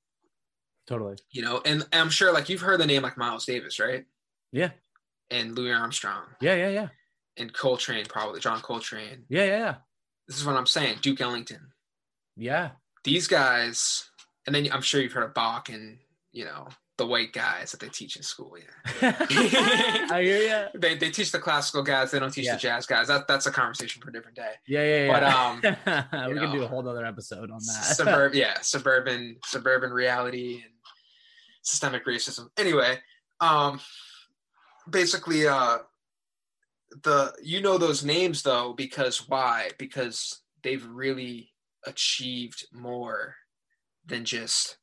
Totally. 0.86 1.16
you 1.30 1.42
know 1.42 1.60
and, 1.64 1.82
and 1.92 2.02
i'm 2.02 2.10
sure 2.10 2.32
like 2.32 2.48
you've 2.48 2.60
heard 2.60 2.78
the 2.80 2.86
name 2.86 3.02
like 3.02 3.16
miles 3.16 3.46
davis 3.46 3.80
right 3.80 4.04
Yeah. 4.52 4.70
and 5.30 5.54
louis 5.56 5.72
armstrong 5.72 6.24
Yeah. 6.40 6.54
Yeah. 6.54 6.68
Yeah. 6.68 6.88
And 7.36 7.52
Coltrane, 7.52 8.06
probably 8.06 8.40
John 8.40 8.60
Coltrane. 8.60 9.24
Yeah. 9.28 9.44
Yeah. 9.44 9.58
Yeah. 9.58 9.74
This 10.28 10.38
is 10.38 10.44
what 10.46 10.56
I'm 10.56 10.66
saying. 10.66 10.98
Duke 11.02 11.20
Ellington. 11.20 11.72
Yeah. 12.36 12.70
These 13.04 13.26
guys, 13.28 14.08
and 14.46 14.54
then 14.54 14.68
I'm 14.72 14.80
sure 14.82 15.00
you've 15.00 15.12
heard 15.12 15.24
of 15.24 15.34
Bach 15.34 15.68
and 15.68 15.98
you 16.32 16.44
know 16.46 16.68
the 16.96 17.06
white 17.06 17.32
guys 17.32 17.72
that 17.72 17.80
they 17.80 17.88
teach 17.88 18.16
in 18.16 18.22
school. 18.22 18.56
Yeah, 19.02 19.16
I 20.10 20.22
hear 20.22 20.38
you. 20.72 20.80
they 20.80 20.96
they 20.96 21.10
teach 21.10 21.30
the 21.32 21.38
classical 21.38 21.82
guys. 21.82 22.10
They 22.12 22.18
don't 22.20 22.30
teach 22.30 22.46
Yeah. 22.46 22.54
the 22.54 22.60
jazz 22.60 22.86
guys. 22.86 23.08
That 23.08 23.28
that's 23.28 23.46
a 23.46 23.50
conversation 23.50 24.00
for 24.00 24.08
a 24.08 24.12
different 24.12 24.36
day. 24.36 24.52
Yeah. 24.66 24.82
Yeah. 24.82 25.04
Yeah. 25.06 25.12
But, 25.84 25.86
um, 25.92 26.26
we 26.28 26.34
you 26.34 26.40
can 26.40 26.52
do 26.52 26.62
a 26.62 26.66
whole 26.68 26.88
other 26.88 27.04
episode 27.04 27.50
on 27.50 27.58
that. 27.58 27.84
Suburb, 27.84 28.34
yeah, 28.34 28.60
suburban 28.62 29.36
suburban 29.44 29.90
reality 29.90 30.62
and 30.64 30.72
systemic 31.62 32.06
racism. 32.06 32.48
Anyway, 32.56 32.98
um, 33.40 33.80
basically, 34.88 35.46
uh, 35.46 35.78
the 37.02 37.32
you 37.42 37.60
know 37.60 37.78
those 37.78 38.04
names 38.04 38.42
though 38.42 38.72
because 38.72 39.28
why? 39.28 39.70
Because 39.78 40.40
they've 40.62 40.86
really 40.86 41.50
achieved 41.86 42.66
more 42.72 43.34
than 44.06 44.24
just 44.24 44.78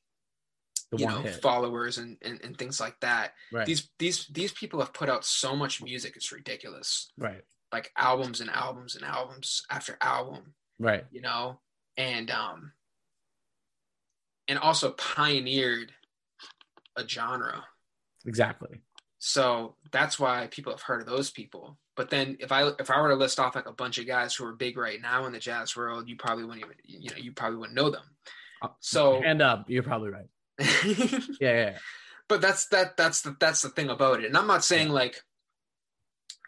the 0.91 0.97
you 0.97 1.07
know 1.07 1.21
hit. 1.21 1.41
followers 1.41 1.97
and, 1.97 2.17
and 2.21 2.39
and 2.43 2.57
things 2.57 2.79
like 2.79 2.99
that. 3.01 3.33
right. 3.51 3.65
These 3.65 3.89
these 3.97 4.27
these 4.27 4.51
people 4.51 4.79
have 4.79 4.93
put 4.93 5.09
out 5.09 5.23
so 5.25 5.55
much 5.55 5.81
music; 5.81 6.13
it's 6.15 6.31
ridiculous. 6.31 7.11
right. 7.17 7.41
Like 7.71 7.91
albums 7.97 8.41
and 8.41 8.49
albums 8.49 8.95
and 8.95 9.05
albums 9.05 9.63
after 9.71 9.97
album 10.01 10.53
Right. 10.77 11.05
you 11.11 11.21
know, 11.21 11.61
and 11.95 12.29
um, 12.29 12.73
and 14.47 14.59
also 14.59 14.91
pioneered 14.91 15.93
a 16.97 17.07
genre. 17.07 17.63
Exactly. 18.25 18.81
So 19.19 19.75
that's 19.91 20.19
why 20.19 20.47
people 20.51 20.73
have 20.73 20.81
heard 20.81 21.01
of 21.01 21.07
those 21.07 21.31
people. 21.31 21.77
But 22.01 22.09
then 22.09 22.37
if 22.39 22.51
I 22.51 22.67
if 22.79 22.89
I 22.89 22.99
were 22.99 23.09
to 23.09 23.15
list 23.15 23.39
off 23.39 23.53
like 23.53 23.67
a 23.67 23.71
bunch 23.71 23.99
of 23.99 24.07
guys 24.07 24.33
who 24.33 24.43
are 24.47 24.53
big 24.53 24.75
right 24.75 24.99
now 24.99 25.27
in 25.27 25.33
the 25.33 25.37
jazz 25.37 25.77
world, 25.77 26.09
you 26.09 26.15
probably 26.15 26.45
wouldn't 26.45 26.65
even 26.65 26.75
you 26.83 27.11
know 27.11 27.15
you 27.15 27.31
probably 27.31 27.59
wouldn't 27.59 27.75
know 27.75 27.91
them. 27.91 28.01
Uh, 28.59 28.69
so, 28.79 29.21
Hand 29.21 29.39
up. 29.39 29.59
Uh, 29.59 29.63
you're 29.67 29.83
probably 29.83 30.09
right. 30.09 30.25
Yeah. 30.59 31.19
Yeah. 31.39 31.53
yeah. 31.53 31.77
but 32.27 32.41
that's 32.41 32.65
that 32.69 32.97
that's 32.97 33.21
the 33.21 33.37
that's 33.39 33.61
the 33.61 33.69
thing 33.69 33.89
about 33.89 34.19
it. 34.19 34.25
And 34.25 34.35
I'm 34.35 34.47
not 34.47 34.63
saying 34.63 34.89
like, 34.89 35.21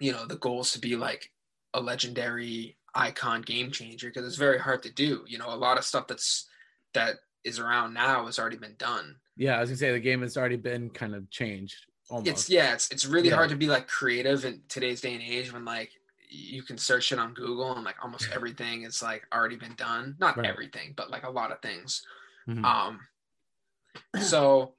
you 0.01 0.11
know, 0.11 0.25
the 0.25 0.37
goal 0.37 0.61
is 0.61 0.71
to 0.71 0.79
be 0.79 0.95
like 0.95 1.31
a 1.75 1.79
legendary 1.79 2.75
icon 2.95 3.43
game 3.43 3.69
changer 3.69 4.07
because 4.07 4.25
it's 4.25 4.37
very 4.37 4.57
hard 4.57 4.81
to 4.81 4.91
do. 4.91 5.23
You 5.27 5.37
know, 5.37 5.53
a 5.53 5.55
lot 5.55 5.77
of 5.77 5.83
stuff 5.83 6.07
that's 6.07 6.49
that 6.95 7.17
is 7.43 7.59
around 7.59 7.93
now 7.93 8.25
has 8.25 8.39
already 8.39 8.57
been 8.57 8.75
done. 8.79 9.17
Yeah, 9.37 9.57
I 9.57 9.59
was 9.59 9.69
gonna 9.69 9.77
say 9.77 9.91
the 9.91 9.99
game 9.99 10.23
has 10.23 10.35
already 10.35 10.55
been 10.55 10.89
kind 10.89 11.13
of 11.13 11.29
changed. 11.29 11.85
Almost. 12.13 12.27
It's 12.29 12.49
yeah, 12.49 12.73
it's 12.73 12.91
it's 12.91 13.05
really 13.07 13.29
Yeah. 13.29 13.35
hard 13.35 13.49
to 13.49 13.55
be 13.55 13.65
like 13.65 13.87
creative 13.87 14.45
in 14.45 14.61
today's 14.69 15.01
day 15.01 15.13
and 15.15 15.23
age 15.23 15.51
when 15.51 15.65
like 15.65 15.91
you 16.29 16.61
can 16.61 16.77
search 16.77 17.11
it 17.11 17.17
on 17.17 17.33
Google 17.33 17.73
and 17.75 17.83
like 17.83 17.95
almost 18.03 18.29
everything 18.31 18.83
is 18.83 19.01
like 19.01 19.25
already 19.33 19.55
been 19.55 19.73
done. 19.73 20.15
Not 20.19 20.37
Right. 20.37 20.45
everything, 20.45 20.93
but 20.95 21.09
like 21.09 21.23
a 21.23 21.29
lot 21.31 21.51
of 21.51 21.59
things. 21.63 22.05
Mhm. 22.47 22.63
Um, 22.63 22.99
so 24.21 24.75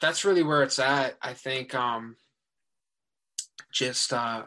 that's 0.00 0.24
really 0.24 0.42
where 0.42 0.64
it's 0.64 0.80
at. 0.80 1.16
I 1.22 1.34
think 1.34 1.72
um, 1.76 2.16
just 3.72 4.12
uh, 4.12 4.46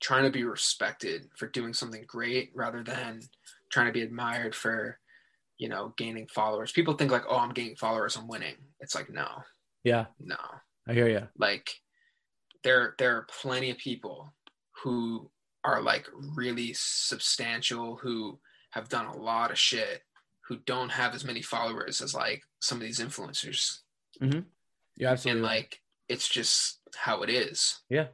trying 0.00 0.24
to 0.24 0.30
be 0.30 0.44
respected 0.44 1.30
for 1.34 1.46
doing 1.48 1.72
something 1.72 2.04
great 2.06 2.50
rather 2.54 2.82
than 2.82 3.22
trying 3.70 3.86
to 3.86 3.92
be 3.92 4.02
admired 4.02 4.54
for, 4.54 4.98
you 5.56 5.70
know, 5.70 5.94
gaining 5.96 6.26
followers. 6.28 6.72
People 6.72 6.92
think 6.94 7.10
like, 7.10 7.24
oh, 7.26 7.36
I'm 7.38 7.54
gaining 7.54 7.76
followers, 7.76 8.16
I'm 8.16 8.28
winning. 8.28 8.56
It's 8.80 8.94
like, 8.94 9.08
no, 9.08 9.42
yeah, 9.86 10.06
no. 10.20 10.36
I 10.88 10.92
hear 10.92 11.08
you. 11.08 11.28
Like 11.38 11.70
there, 12.64 12.94
there 12.98 13.16
are 13.16 13.26
plenty 13.40 13.70
of 13.70 13.78
people 13.78 14.32
who 14.82 15.30
are 15.64 15.80
like 15.80 16.06
really 16.36 16.72
substantial 16.74 17.96
who 17.96 18.38
have 18.70 18.88
done 18.88 19.06
a 19.06 19.16
lot 19.16 19.50
of 19.50 19.58
shit 19.58 20.02
who 20.48 20.56
don't 20.66 20.90
have 20.90 21.14
as 21.14 21.24
many 21.24 21.42
followers 21.42 22.00
as 22.00 22.14
like 22.14 22.42
some 22.60 22.78
of 22.78 22.82
these 22.82 23.00
influencers. 23.00 23.78
Mm-hmm. 24.20 24.40
Yeah, 24.96 25.12
absolutely. 25.12 25.40
And 25.40 25.46
like 25.46 25.80
it's 26.08 26.28
just 26.28 26.78
how 26.94 27.22
it 27.22 27.30
is. 27.30 27.80
Yeah. 27.88 28.06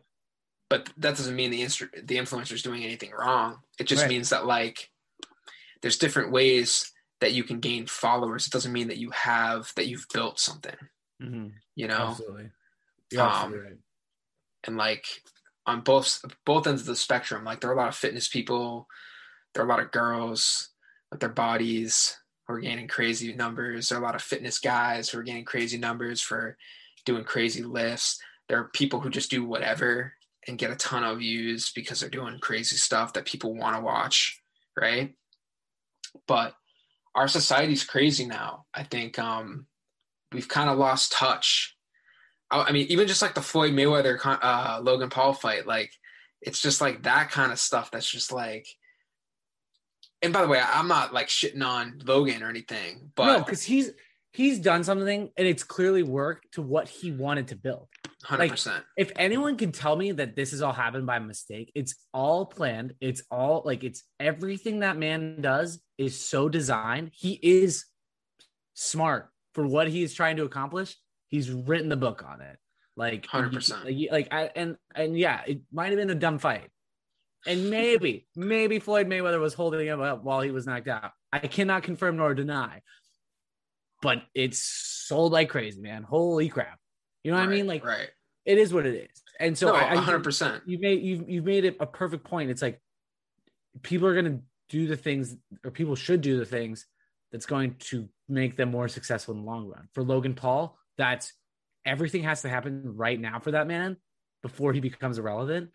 But 0.70 0.88
that 0.96 1.16
doesn't 1.16 1.36
mean 1.36 1.50
the 1.50 1.62
instru- 1.62 2.06
the 2.06 2.16
influencer's 2.16 2.62
doing 2.62 2.84
anything 2.84 3.10
wrong. 3.12 3.58
It 3.78 3.84
just 3.86 4.02
Right. 4.02 4.10
means 4.10 4.30
that 4.30 4.46
like 4.46 4.90
there's 5.82 5.98
different 5.98 6.32
ways 6.32 6.90
that 7.20 7.32
you 7.32 7.44
can 7.44 7.60
gain 7.60 7.86
followers. 7.86 8.46
It 8.46 8.52
doesn't 8.52 8.72
mean 8.72 8.88
that 8.88 8.98
you 8.98 9.10
have 9.10 9.72
that 9.76 9.86
you've 9.88 10.06
built 10.12 10.40
something, 10.40 10.76
Mhm. 11.22 11.52
you 11.76 11.86
know? 11.88 12.08
Absolutely. 12.08 12.50
You're 13.10 13.22
Um, 13.22 13.28
absolutely 13.28 13.60
right. 13.68 13.78
and 14.64 14.76
like 14.76 15.04
on 15.66 15.80
both 15.82 16.24
both 16.44 16.66
ends 16.66 16.82
of 16.82 16.86
the 16.88 16.96
spectrum 16.96 17.44
like 17.44 17.60
there 17.60 17.70
are 17.70 17.74
a 17.74 17.76
lot 17.76 17.88
of 17.88 17.94
fitness 17.96 18.28
people 18.28 18.88
there 19.54 19.62
are 19.62 19.66
a 19.66 19.68
lot 19.68 19.80
of 19.80 19.90
girls 19.92 20.70
with 21.10 21.20
their 21.20 21.28
bodies 21.28 22.18
who 22.46 22.54
are 22.54 22.60
gaining 22.60 22.88
crazy 22.88 23.32
numbers 23.34 23.88
there 23.88 23.98
are 23.98 24.02
a 24.02 24.04
lot 24.04 24.14
of 24.16 24.22
fitness 24.22 24.58
guys 24.58 25.08
who 25.10 25.18
are 25.18 25.22
gaining 25.22 25.44
crazy 25.44 25.78
numbers 25.78 26.20
for 26.20 26.56
doing 27.04 27.22
crazy 27.24 27.62
lifts 27.62 28.18
there 28.48 28.58
are 28.58 28.68
people 28.70 29.00
who 29.00 29.10
just 29.10 29.30
do 29.30 29.44
whatever 29.44 30.14
and 30.48 30.58
get 30.58 30.70
a 30.72 30.76
ton 30.76 31.04
of 31.04 31.18
views 31.18 31.70
because 31.72 32.00
they're 32.00 32.10
doing 32.10 32.38
crazy 32.40 32.76
stuff 32.76 33.12
that 33.12 33.26
people 33.26 33.54
want 33.54 33.76
to 33.76 33.82
watch 33.82 34.40
right 34.76 35.14
but 36.26 36.56
our 37.14 37.28
society's 37.28 37.84
crazy 37.84 38.24
now 38.26 38.66
i 38.74 38.82
think 38.82 39.18
um 39.18 39.66
we've 40.34 40.48
kind 40.48 40.70
of 40.70 40.78
lost 40.78 41.12
touch 41.12 41.76
I 42.52 42.64
I 42.68 42.72
mean, 42.72 42.86
even 42.88 43.08
just 43.08 43.22
like 43.22 43.34
the 43.34 43.42
Floyd 43.42 43.72
Mayweather 43.72 44.18
uh, 44.24 44.80
Logan 44.82 45.08
Paul 45.08 45.32
fight, 45.32 45.66
like 45.66 45.90
it's 46.40 46.60
just 46.60 46.80
like 46.80 47.02
that 47.04 47.30
kind 47.30 47.50
of 47.50 47.58
stuff. 47.58 47.90
That's 47.90 48.08
just 48.08 48.30
like. 48.30 48.66
And 50.20 50.32
by 50.32 50.42
the 50.42 50.48
way, 50.48 50.62
I'm 50.62 50.86
not 50.86 51.12
like 51.12 51.26
shitting 51.26 51.66
on 51.66 52.00
Logan 52.04 52.44
or 52.44 52.48
anything, 52.48 53.10
but 53.16 53.26
no, 53.26 53.38
because 53.40 53.64
he's 53.64 53.90
he's 54.32 54.60
done 54.60 54.84
something 54.84 55.30
and 55.36 55.48
it's 55.48 55.64
clearly 55.64 56.04
worked 56.04 56.54
to 56.54 56.62
what 56.62 56.88
he 56.88 57.10
wanted 57.10 57.48
to 57.48 57.56
build. 57.56 57.88
hundred 58.22 58.50
percent. 58.50 58.84
If 58.96 59.10
anyone 59.16 59.56
can 59.56 59.72
tell 59.72 59.96
me 59.96 60.12
that 60.12 60.36
this 60.36 60.52
has 60.52 60.62
all 60.62 60.72
happened 60.72 61.06
by 61.06 61.18
mistake, 61.18 61.72
it's 61.74 61.96
all 62.14 62.46
planned. 62.46 62.94
It's 63.00 63.24
all 63.32 63.62
like 63.64 63.82
it's 63.82 64.04
everything 64.20 64.80
that 64.80 64.96
man 64.96 65.40
does 65.40 65.80
is 65.98 66.20
so 66.24 66.48
designed. 66.48 67.10
He 67.14 67.32
is 67.42 67.86
smart 68.74 69.31
for 69.54 69.66
what 69.66 69.88
he's 69.88 70.14
trying 70.14 70.36
to 70.36 70.44
accomplish. 70.44 70.96
He's 71.28 71.50
written 71.50 71.88
the 71.88 71.96
book 71.96 72.24
on 72.26 72.40
it. 72.40 72.58
Like 72.96 73.26
100%. 73.26 73.84
Like, 73.84 74.12
like 74.12 74.28
I 74.32 74.50
and 74.54 74.76
and 74.94 75.16
yeah, 75.16 75.40
it 75.46 75.60
might 75.72 75.88
have 75.88 75.96
been 75.96 76.10
a 76.10 76.14
dumb 76.14 76.38
fight. 76.38 76.68
And 77.46 77.70
maybe, 77.70 78.26
maybe 78.36 78.78
Floyd 78.78 79.08
Mayweather 79.08 79.40
was 79.40 79.54
holding 79.54 79.86
him 79.86 80.00
up 80.00 80.22
while 80.22 80.40
he 80.40 80.50
was 80.50 80.66
knocked 80.66 80.88
out. 80.88 81.12
I 81.32 81.40
cannot 81.40 81.82
confirm 81.82 82.16
nor 82.16 82.34
deny. 82.34 82.82
But 84.02 84.22
it's 84.34 84.62
sold 84.62 85.32
like 85.32 85.48
crazy, 85.48 85.80
man. 85.80 86.02
Holy 86.02 86.48
crap. 86.48 86.78
You 87.22 87.30
know 87.30 87.38
what 87.38 87.44
I 87.44 87.50
mean? 87.50 87.66
Like 87.66 87.84
right. 87.84 88.08
it 88.44 88.58
is 88.58 88.74
what 88.74 88.84
it 88.84 88.94
is. 89.10 89.22
And 89.38 89.56
so 89.56 89.68
no, 89.68 89.74
I, 89.74 89.92
I 89.92 89.96
hundred 89.96 90.24
percent. 90.24 90.62
you 90.66 90.78
made 90.78 91.02
you've 91.02 91.28
you've 91.28 91.44
made 91.44 91.64
it 91.64 91.76
a 91.80 91.86
perfect 91.86 92.24
point. 92.24 92.50
It's 92.50 92.62
like 92.62 92.80
people 93.82 94.08
are 94.08 94.14
gonna 94.14 94.40
do 94.68 94.86
the 94.86 94.96
things 94.96 95.36
or 95.64 95.70
people 95.70 95.94
should 95.94 96.20
do 96.20 96.38
the 96.38 96.44
things 96.44 96.86
that's 97.30 97.46
going 97.46 97.76
to 97.78 98.08
make 98.32 98.56
them 98.56 98.70
more 98.70 98.88
successful 98.88 99.34
in 99.34 99.40
the 99.40 99.46
long 99.46 99.68
run. 99.68 99.88
For 99.92 100.02
Logan 100.02 100.34
Paul, 100.34 100.78
that's 100.96 101.32
everything 101.84 102.22
has 102.24 102.42
to 102.42 102.48
happen 102.48 102.96
right 102.96 103.20
now 103.20 103.38
for 103.38 103.52
that 103.52 103.66
man 103.66 103.96
before 104.42 104.72
he 104.72 104.80
becomes 104.80 105.18
irrelevant. 105.18 105.70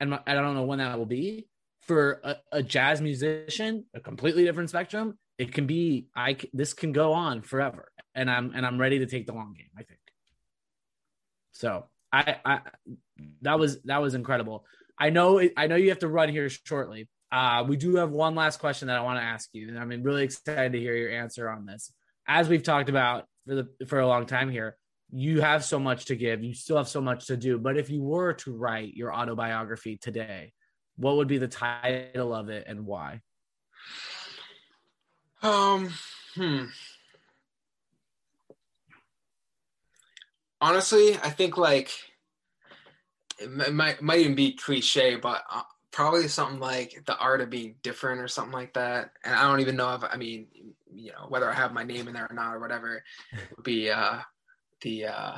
And 0.00 0.18
I 0.26 0.34
don't 0.34 0.54
know 0.54 0.64
when 0.64 0.78
that 0.78 0.98
will 0.98 1.06
be. 1.06 1.48
For 1.82 2.20
a, 2.22 2.36
a 2.52 2.62
jazz 2.62 3.00
musician, 3.00 3.86
a 3.94 4.00
completely 4.00 4.44
different 4.44 4.68
spectrum, 4.68 5.18
it 5.38 5.54
can 5.54 5.66
be 5.66 6.08
I 6.14 6.36
this 6.52 6.74
can 6.74 6.92
go 6.92 7.12
on 7.14 7.42
forever. 7.42 7.90
And 8.14 8.30
I'm 8.30 8.52
and 8.54 8.66
I'm 8.66 8.78
ready 8.78 8.98
to 8.98 9.06
take 9.06 9.26
the 9.26 9.32
long 9.32 9.54
game, 9.56 9.70
I 9.76 9.82
think. 9.84 10.00
So 11.52 11.86
I, 12.12 12.36
I 12.44 12.60
that 13.42 13.58
was 13.58 13.80
that 13.82 14.02
was 14.02 14.14
incredible. 14.14 14.64
I 14.98 15.10
know 15.10 15.40
I 15.56 15.66
know 15.66 15.76
you 15.76 15.88
have 15.90 16.00
to 16.00 16.08
run 16.08 16.28
here 16.28 16.48
shortly. 16.48 17.08
Uh, 17.30 17.64
we 17.66 17.76
do 17.76 17.96
have 17.96 18.10
one 18.10 18.34
last 18.34 18.58
question 18.58 18.88
that 18.88 18.98
I 18.98 19.02
want 19.02 19.18
to 19.18 19.24
ask 19.24 19.50
you, 19.52 19.68
and 19.68 19.78
I'm 19.78 20.02
really 20.02 20.24
excited 20.24 20.72
to 20.72 20.80
hear 20.80 20.96
your 20.96 21.10
answer 21.10 21.48
on 21.48 21.66
this. 21.66 21.92
As 22.26 22.48
we've 22.48 22.62
talked 22.62 22.88
about 22.88 23.26
for 23.46 23.54
the 23.54 23.86
for 23.86 24.00
a 24.00 24.06
long 24.06 24.26
time 24.26 24.50
here, 24.50 24.76
you 25.10 25.40
have 25.40 25.64
so 25.64 25.78
much 25.78 26.06
to 26.06 26.16
give. 26.16 26.42
You 26.42 26.54
still 26.54 26.76
have 26.76 26.88
so 26.88 27.00
much 27.00 27.26
to 27.26 27.36
do. 27.36 27.58
But 27.58 27.76
if 27.76 27.90
you 27.90 28.02
were 28.02 28.34
to 28.34 28.52
write 28.52 28.94
your 28.94 29.14
autobiography 29.14 29.96
today, 29.96 30.52
what 30.96 31.16
would 31.16 31.28
be 31.28 31.38
the 31.38 31.48
title 31.48 32.34
of 32.34 32.48
it 32.48 32.64
and 32.66 32.86
why? 32.86 33.20
Um, 35.42 35.92
hmm. 36.34 36.64
Honestly, 40.60 41.14
I 41.22 41.30
think 41.30 41.56
like 41.56 41.90
it 43.38 43.72
might 43.72 44.02
might 44.02 44.18
even 44.18 44.34
be 44.34 44.52
cliche, 44.52 45.16
but 45.16 45.42
uh, 45.50 45.62
probably 45.92 46.28
something 46.28 46.60
like 46.60 47.02
the 47.06 47.16
art 47.16 47.40
of 47.40 47.50
being 47.50 47.76
different 47.82 48.20
or 48.20 48.28
something 48.28 48.52
like 48.52 48.74
that. 48.74 49.10
And 49.24 49.34
I 49.34 49.48
don't 49.48 49.60
even 49.60 49.76
know 49.76 49.94
if 49.94 50.04
I 50.04 50.16
mean, 50.16 50.46
you 50.92 51.12
know, 51.12 51.26
whether 51.28 51.48
I 51.48 51.54
have 51.54 51.72
my 51.72 51.84
name 51.84 52.08
in 52.08 52.14
there 52.14 52.26
or 52.30 52.34
not 52.34 52.54
or 52.54 52.60
whatever 52.60 53.02
would 53.56 53.64
be 53.64 53.90
uh 53.90 54.18
the 54.82 55.06
uh 55.06 55.36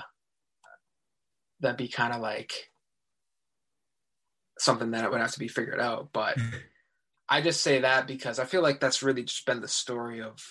that'd 1.61 1.77
be 1.77 1.89
kind 1.89 2.13
of 2.13 2.21
like 2.21 2.71
something 4.59 4.91
that 4.91 5.11
would 5.11 5.21
have 5.21 5.33
to 5.33 5.39
be 5.39 5.49
figured 5.49 5.81
out. 5.81 6.11
But 6.13 6.37
I 7.29 7.41
just 7.41 7.63
say 7.63 7.81
that 7.81 8.07
because 8.07 8.39
I 8.39 8.45
feel 8.45 8.63
like 8.63 8.81
that's 8.81 9.03
really 9.03 9.25
just 9.25 9.47
been 9.47 9.61
the 9.61 9.69
story 9.69 10.21
of 10.21 10.43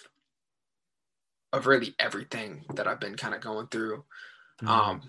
of 1.52 1.68
really 1.68 1.96
everything 2.00 2.64
that 2.76 2.88
I've 2.88 3.00
been 3.00 3.16
kind 3.16 3.34
of 3.34 3.42
going 3.42 3.68
through. 3.68 4.06
Um, 4.66 5.02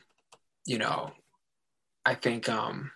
you 0.66 0.78
know, 0.78 1.12
I 2.04 2.14
think 2.14 2.48
um 2.48 2.90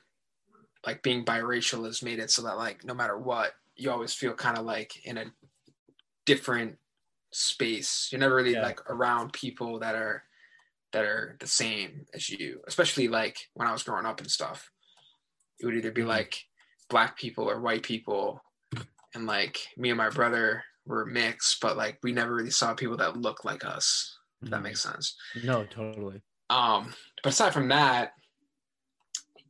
like 0.86 1.02
being 1.02 1.24
biracial 1.24 1.84
has 1.86 2.02
made 2.02 2.18
it 2.18 2.30
so 2.30 2.42
that 2.42 2.56
like 2.56 2.84
no 2.84 2.94
matter 2.94 3.18
what, 3.18 3.52
you 3.76 3.90
always 3.90 4.12
feel 4.14 4.34
kind 4.34 4.58
of 4.58 4.64
like 4.64 5.04
in 5.06 5.18
a 5.18 5.24
different 6.26 6.78
space. 7.32 8.08
You're 8.10 8.20
never 8.20 8.36
really 8.36 8.52
Yeah. 8.52 8.62
like 8.62 8.88
around 8.90 9.32
people 9.32 9.78
that 9.80 9.94
are 9.94 10.24
that 10.92 11.04
are 11.04 11.36
the 11.40 11.46
same 11.48 12.06
as 12.14 12.30
you, 12.30 12.62
especially 12.68 13.08
like 13.08 13.50
when 13.54 13.66
I 13.66 13.72
was 13.72 13.82
growing 13.82 14.06
up 14.06 14.20
and 14.20 14.30
stuff. 14.30 14.70
It 15.58 15.66
would 15.66 15.74
either 15.76 15.90
be 15.90 16.02
Mhm. 16.02 16.06
like 16.06 16.44
black 16.88 17.16
people 17.18 17.50
or 17.50 17.60
white 17.60 17.82
people 17.82 18.40
and 19.14 19.26
like 19.26 19.58
me 19.76 19.90
and 19.90 19.98
my 19.98 20.08
brother 20.10 20.64
were 20.86 21.04
mixed, 21.06 21.60
but 21.60 21.76
like 21.76 21.98
we 22.04 22.12
never 22.12 22.32
really 22.34 22.50
saw 22.50 22.74
people 22.74 22.96
that 22.98 23.16
looked 23.16 23.44
like 23.44 23.64
us. 23.64 24.16
If 24.42 24.50
that 24.50 24.62
makes 24.62 24.82
sense. 24.82 25.16
no, 25.42 25.64
totally. 25.66 26.22
Um, 26.50 26.94
but 27.22 27.32
aside 27.32 27.54
from 27.54 27.68
that, 27.68 28.12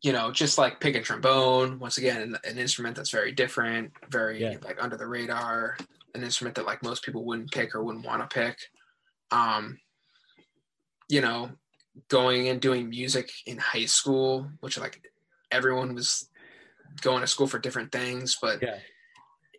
you 0.05 0.13
know, 0.13 0.31
just 0.31 0.59
like 0.59 0.81
pick 0.81 0.95
a 0.97 1.01
trombone, 1.01 1.79
once 1.79 1.97
again, 1.97 2.21
an, 2.21 2.37
an 2.45 2.59
instrument 2.59 2.95
that's 2.95 3.09
very 3.11 3.33
different, 3.33 3.91
very 4.11 4.39
Yeah. 4.39 4.59
like 4.63 4.77
under 4.85 4.99
the 4.99 5.07
radar, 5.07 5.79
an 6.15 6.23
instrument 6.23 6.55
that 6.57 6.67
like 6.67 6.83
most 6.83 7.03
people 7.03 7.25
wouldn't 7.25 7.51
pick 7.51 7.75
or 7.75 7.83
wouldn't 7.83 8.05
want 8.05 8.21
to 8.21 8.33
pick. 8.33 8.59
Um, 9.31 9.79
you 11.09 11.23
know, 11.23 11.53
going 12.09 12.49
and 12.51 12.61
doing 12.61 12.91
music 12.91 13.31
in 13.47 13.57
high 13.57 13.87
school, 13.87 14.51
which 14.61 14.79
like 14.79 15.11
everyone 15.51 15.95
was 15.95 16.29
going 17.01 17.23
to 17.23 17.27
school 17.27 17.47
for 17.47 17.59
different 17.59 17.91
things, 17.91 18.37
but 18.43 18.61
Yeah. 18.63 18.81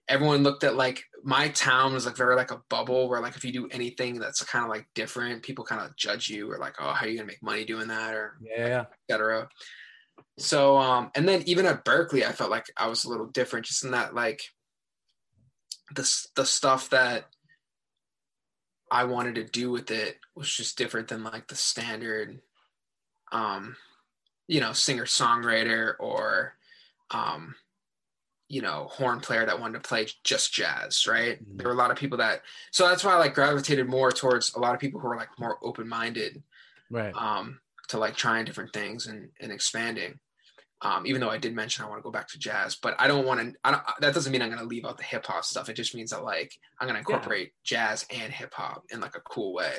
everyone 0.07 0.43
looked 0.43 0.63
at 0.63 0.75
like 0.75 1.05
my 1.23 1.47
town 1.49 1.91
was 1.95 2.05
like 2.05 2.15
very 2.15 2.35
like 2.35 2.51
a 2.51 2.61
bubble 2.69 3.09
where 3.09 3.19
like 3.19 3.35
if 3.35 3.43
you 3.43 3.51
do 3.51 3.67
anything 3.71 4.19
that's 4.19 4.43
kind 4.43 4.63
of 4.63 4.69
like 4.69 4.85
different, 4.93 5.41
people 5.41 5.65
kind 5.65 5.81
of 5.81 5.95
judge 5.95 6.29
you 6.29 6.51
or 6.51 6.59
like, 6.59 6.75
oh, 6.79 6.93
how 6.93 7.07
are 7.07 7.09
you 7.09 7.17
gonna 7.17 7.25
make 7.25 7.41
money 7.41 7.65
doing 7.65 7.87
that 7.87 8.13
or 8.13 8.37
Yeah, 8.43 8.67
yeah. 8.67 8.85
etc. 9.09 9.49
So 10.37 10.77
um 10.77 11.11
and 11.15 11.27
then 11.27 11.43
even 11.45 11.65
at 11.65 11.85
Berklee, 11.85 12.25
I 12.25 12.31
felt 12.31 12.51
like 12.51 12.65
I 12.77 12.87
was 12.87 13.03
a 13.05 13.09
little 13.09 13.27
different 13.27 13.65
just 13.65 13.83
in 13.83 13.91
that 13.91 14.13
like 14.13 14.41
the 15.93 16.25
the 16.35 16.45
stuff 16.45 16.89
that 16.89 17.25
I 18.91 19.05
wanted 19.05 19.35
to 19.35 19.43
do 19.43 19.71
with 19.71 19.91
it 19.91 20.17
was 20.35 20.53
just 20.53 20.77
different 20.77 21.07
than 21.07 21.23
like 21.23 21.47
the 21.47 21.55
standard 21.55 22.39
um 23.31 23.75
you 24.47 24.59
know 24.61 24.73
singer 24.73 25.05
songwriter 25.05 25.93
or 25.99 26.53
um 27.11 27.55
you 28.47 28.61
know 28.61 28.87
horn 28.91 29.19
player 29.19 29.45
that 29.45 29.59
wanted 29.59 29.81
to 29.81 29.87
play 29.87 30.07
just 30.23 30.53
jazz 30.53 31.07
right 31.07 31.39
Mhm. 31.43 31.57
there 31.57 31.67
were 31.67 31.73
a 31.73 31.77
lot 31.77 31.89
of 31.89 31.97
people 31.97 32.19
that 32.19 32.43
so 32.71 32.87
that's 32.87 33.03
why 33.03 33.13
i 33.13 33.17
like 33.17 33.33
gravitated 33.33 33.87
more 33.87 34.11
towards 34.11 34.53
a 34.53 34.59
lot 34.59 34.75
of 34.75 34.79
people 34.79 34.99
who 34.99 35.07
are 35.07 35.17
like 35.17 35.39
more 35.39 35.57
open-minded 35.63 36.43
Right. 36.91 37.15
um 37.15 37.59
to 37.89 37.97
like 37.97 38.15
trying 38.15 38.45
different 38.45 38.73
things 38.73 39.07
and, 39.07 39.29
and 39.39 39.51
expanding 39.51 40.19
um 40.81 41.05
even 41.05 41.21
though 41.21 41.29
i 41.29 41.37
did 41.37 41.55
mention 41.55 41.83
i 41.85 41.87
want 41.87 41.97
to 41.99 42.03
go 42.03 42.11
back 42.11 42.27
to 42.27 42.37
jazz 42.39 42.75
but 42.81 42.95
i 42.99 43.07
don't 43.07 43.25
want 43.25 43.39
to 43.39 43.53
I 43.63 43.71
don't, 43.71 43.83
that 44.01 44.13
doesn't 44.13 44.31
mean 44.31 44.41
i'm 44.41 44.49
going 44.49 44.59
to 44.61 44.67
leave 44.67 44.85
out 44.85 44.97
the 44.97 45.03
hip-hop 45.03 45.43
stuff 45.45 45.69
it 45.69 45.75
just 45.75 45.95
means 45.95 46.11
that 46.11 46.23
like 46.23 46.51
i'm 46.79 46.87
going 46.87 46.95
to 46.95 46.99
incorporate 46.99 47.53
jazz 47.63 48.05
and 48.09 48.31
hip-hop 48.33 48.83
in 48.91 48.99
like 48.99 49.15
a 49.15 49.21
cool 49.21 49.53
way 49.53 49.73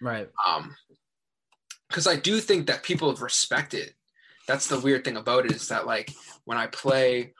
Right. 0.00 0.28
um 0.46 0.74
because 1.88 2.06
i 2.06 2.16
do 2.16 2.40
think 2.40 2.66
that 2.66 2.82
people 2.82 3.10
have 3.10 3.22
respected 3.22 3.94
that's 4.46 4.68
the 4.68 4.80
weird 4.80 5.04
thing 5.04 5.16
about 5.16 5.44
it 5.44 5.52
is 5.52 5.68
that 5.68 5.86
like 5.86 6.12
when 6.44 6.56
i 6.58 6.66
play 6.66 7.34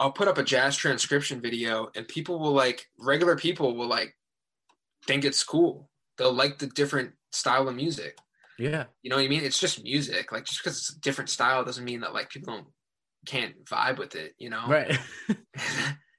I'll 0.00 0.10
put 0.12 0.26
up 0.26 0.38
a 0.38 0.42
jazz 0.42 0.76
transcription 0.76 1.40
video 1.40 1.88
and 1.94 2.06
people 2.08 2.40
will 2.40 2.52
like 2.52 2.86
regular 2.98 3.36
people 3.36 3.76
will 3.76 3.86
like 3.86 4.16
think 5.06 5.24
it's 5.24 5.44
cool. 5.44 5.88
They'll 6.18 6.32
like 6.32 6.58
the 6.58 6.66
different 6.66 7.12
style 7.30 7.68
of 7.68 7.76
music. 7.76 8.18
Yeah. 8.58 8.84
You 9.02 9.10
know 9.10 9.16
what 9.16 9.24
I 9.24 9.28
mean? 9.28 9.42
It's 9.42 9.58
just 9.58 9.82
music. 9.82 10.32
Like 10.32 10.44
just 10.44 10.62
because 10.62 10.78
it's 10.78 10.96
a 10.96 11.00
different 11.00 11.30
style 11.30 11.64
doesn't 11.64 11.84
mean 11.84 12.00
that 12.00 12.14
like 12.14 12.30
people 12.30 12.54
don't 12.54 12.66
can't 13.26 13.64
vibe 13.64 13.98
with 13.98 14.14
it, 14.14 14.34
you 14.38 14.50
know? 14.50 14.64
Right. 14.68 14.98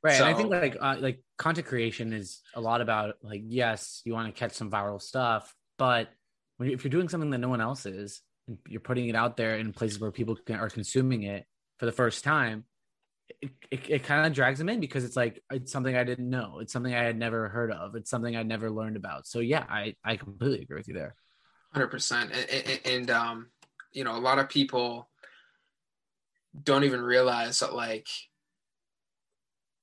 right. 0.04 0.18
So- 0.18 0.26
and 0.26 0.26
I 0.26 0.34
think 0.34 0.50
like 0.50 0.78
uh, 0.80 0.98
like 1.00 1.22
content 1.38 1.68
creation 1.68 2.14
is 2.14 2.42
a 2.54 2.62
lot 2.62 2.82
about 2.82 3.16
like 3.22 3.42
yes, 3.46 4.02
you 4.06 4.14
want 4.14 4.34
to 4.34 4.38
catch 4.40 4.54
some 4.54 4.72
viral 4.72 5.02
stuff, 5.02 5.54
but 5.78 6.10
when 6.58 6.70
you, 6.70 6.76
if 6.76 6.84
you're 6.84 6.92
doing 6.92 7.10
something 7.10 7.30
that 7.32 7.40
no 7.40 7.50
one 7.50 7.62
else 7.62 7.86
is, 7.86 8.22
and 8.48 8.58
you're 8.68 8.80
putting 8.82 9.10
it 9.10 9.16
out 9.16 9.38
there 9.38 9.58
in 9.58 9.74
places 9.74 10.00
where 10.00 10.12
people 10.12 10.36
can, 10.36 10.56
are 10.56 10.70
consuming 10.70 11.24
it 11.24 11.46
for 11.80 11.86
the 11.86 11.92
first 11.92 12.24
time, 12.24 12.64
it, 13.42 13.52
it, 13.72 13.80
it 13.90 14.04
kind 14.04 14.26
of 14.26 14.34
drags 14.34 14.60
them 14.60 14.70
in 14.70 14.80
because 14.80 15.04
it's 15.04 15.16
like 15.16 15.42
it's 15.52 15.72
something 15.72 15.96
I 15.96 16.04
didn't 16.04 16.30
know, 16.30 16.60
it's 16.60 16.72
something 16.72 16.94
I 16.94 17.04
had 17.04 17.18
never 17.18 17.50
heard 17.50 17.72
of, 17.72 17.96
it's 17.96 18.10
something 18.10 18.36
I'd 18.36 18.48
never 18.48 18.70
learned 18.70 18.98
about. 18.98 19.28
So 19.28 19.40
yeah, 19.40 19.66
I 19.68 19.96
I 20.04 20.16
completely 20.18 20.62
agree 20.62 20.78
with 20.78 20.88
you 20.88 20.94
there. 20.94 21.16
Hundred 21.76 21.92
percent, 21.92 22.32
and, 22.86 23.12
um, 23.12 23.48
you 23.92 24.06
know, 24.06 24.16
a 24.16 24.18
lot 24.18 24.40
of 24.40 24.48
people 24.48 25.10
don't 26.64 26.86
even 26.86 27.02
realize 27.02 27.60
that 27.60 27.74
like 27.74 28.08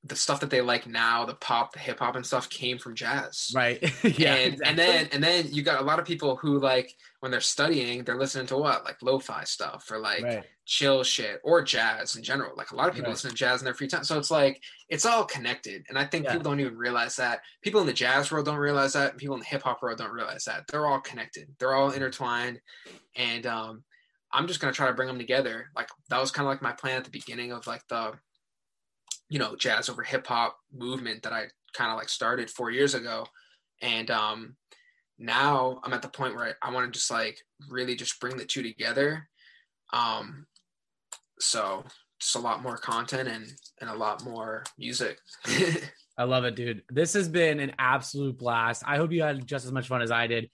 the 0.05 0.17
stuff 0.17 0.41
that 0.41 0.51
they 0.51 0.61
like 0.61 0.87
now, 0.87 1.25
the 1.25 1.35
pop, 1.35 1.73
the 1.73 1.79
hip 1.79 2.01
hop, 2.01 2.17
and 2.17 2.27
stuff 2.27 2.49
came 2.51 2.77
from 2.77 2.95
jazz. 2.97 3.53
Right. 3.55 3.81
yeah. 4.19 4.35
and, 4.35 4.55
exactly. 4.55 4.67
and 4.67 4.79
then 4.79 5.09
and 5.13 5.23
then 5.23 5.47
you 5.51 5.63
got 5.63 5.81
a 5.81 5.85
lot 5.85 6.01
of 6.01 6.05
people 6.05 6.35
who 6.37 6.59
like 6.59 6.97
when 7.21 7.31
they're 7.31 7.41
studying, 7.41 8.03
they're 8.03 8.19
listening 8.19 8.47
to 8.49 8.57
what 8.59 8.85
like 8.85 8.97
lo-fi 9.01 9.45
stuff 9.45 9.89
or 9.93 10.01
like 10.01 10.25
right. 10.25 10.45
chill 10.67 11.05
shit 11.05 11.41
or 11.45 11.63
jazz 11.63 12.17
in 12.17 12.23
general. 12.25 12.53
Like 12.57 12.73
a 12.73 12.75
lot 12.77 12.89
of 12.89 12.95
people 12.95 13.11
Right. 13.11 13.13
listen 13.15 13.31
to 13.31 13.37
jazz 13.37 13.61
in 13.61 13.65
their 13.65 13.75
free 13.75 13.87
time. 13.87 14.03
So 14.03 14.19
it's 14.19 14.31
like 14.31 14.61
it's 14.89 15.07
all 15.07 15.25
connected. 15.25 15.85
And 15.89 15.97
I 15.97 16.05
think 16.05 16.25
Yeah. 16.25 16.33
people 16.33 16.51
don't 16.51 16.59
even 16.61 16.77
realize 16.77 17.15
that. 17.17 17.43
People 17.63 17.81
in 17.81 17.87
the 17.87 17.93
jazz 17.93 18.33
world 18.33 18.47
don't 18.47 18.57
realize 18.57 18.95
that. 18.95 19.17
People 19.19 19.37
in 19.37 19.41
the 19.41 19.47
hip 19.47 19.63
hop 19.63 19.83
world 19.83 19.99
don't 19.99 20.11
realize 20.11 20.45
that. 20.47 20.67
They're 20.67 20.87
all 20.87 21.01
connected. 21.01 21.47
They're 21.61 21.75
all 21.75 21.93
intertwined. 21.93 22.61
And 23.15 23.47
um 23.47 23.85
I'm 24.33 24.49
just 24.49 24.59
gonna 24.59 24.73
try 24.73 24.89
to 24.89 24.95
bring 24.95 25.07
them 25.07 25.19
together. 25.19 25.67
Like 25.77 25.91
that 26.09 26.21
was 26.21 26.33
kind 26.33 26.49
of 26.49 26.51
like 26.51 26.63
my 26.63 26.73
plan 26.73 26.97
at 26.97 27.05
the 27.05 27.11
beginning 27.11 27.53
of 27.53 27.69
like 27.69 27.87
the 27.87 28.15
you 29.33 29.39
know, 29.39 29.57
jazz 29.57 29.89
over 29.89 30.03
hip 30.03 30.27
hop 30.27 30.59
movement 30.75 31.23
that 31.23 31.33
I 31.33 31.47
kind 31.73 31.91
of 31.91 31.97
like 31.97 32.11
started 32.11 32.51
four 32.51 32.71
years 32.71 32.95
ago. 32.95 33.25
And 33.81 34.11
um 34.11 34.57
now 35.19 35.81
I'm 35.83 35.95
at 35.95 36.03
the 36.03 36.09
point 36.09 36.35
where 36.35 36.55
I, 36.63 36.69
I 36.69 36.71
want 36.71 36.93
to 36.93 36.99
just 36.99 37.11
like 37.11 37.39
really 37.71 37.97
just 37.97 38.21
bring 38.21 38.37
the 38.37 38.45
two 38.45 38.63
together. 38.63 39.27
Um, 39.95 40.47
so 41.41 41.85
just 42.21 42.37
a 42.37 42.41
lot 42.41 42.63
more 42.63 42.77
content 42.77 43.29
and 43.29 43.47
and 43.81 43.89
a 43.89 43.95
lot 43.95 44.23
more 44.23 44.65
music. 44.79 45.19
I 46.19 46.25
love 46.25 46.45
it, 46.45 46.55
dude. 46.55 46.83
This 46.91 47.15
has 47.15 47.27
been 47.27 47.59
an 47.59 47.73
absolute 47.79 48.39
blast. 48.39 48.83
I 48.87 48.99
hope 48.99 49.13
you 49.13 49.23
had 49.23 49.47
just 49.47 49.65
as 49.65 49.73
much 49.73 49.89
fun 49.89 50.03
as 50.03 50.11
I 50.11 50.27
did. 50.27 50.51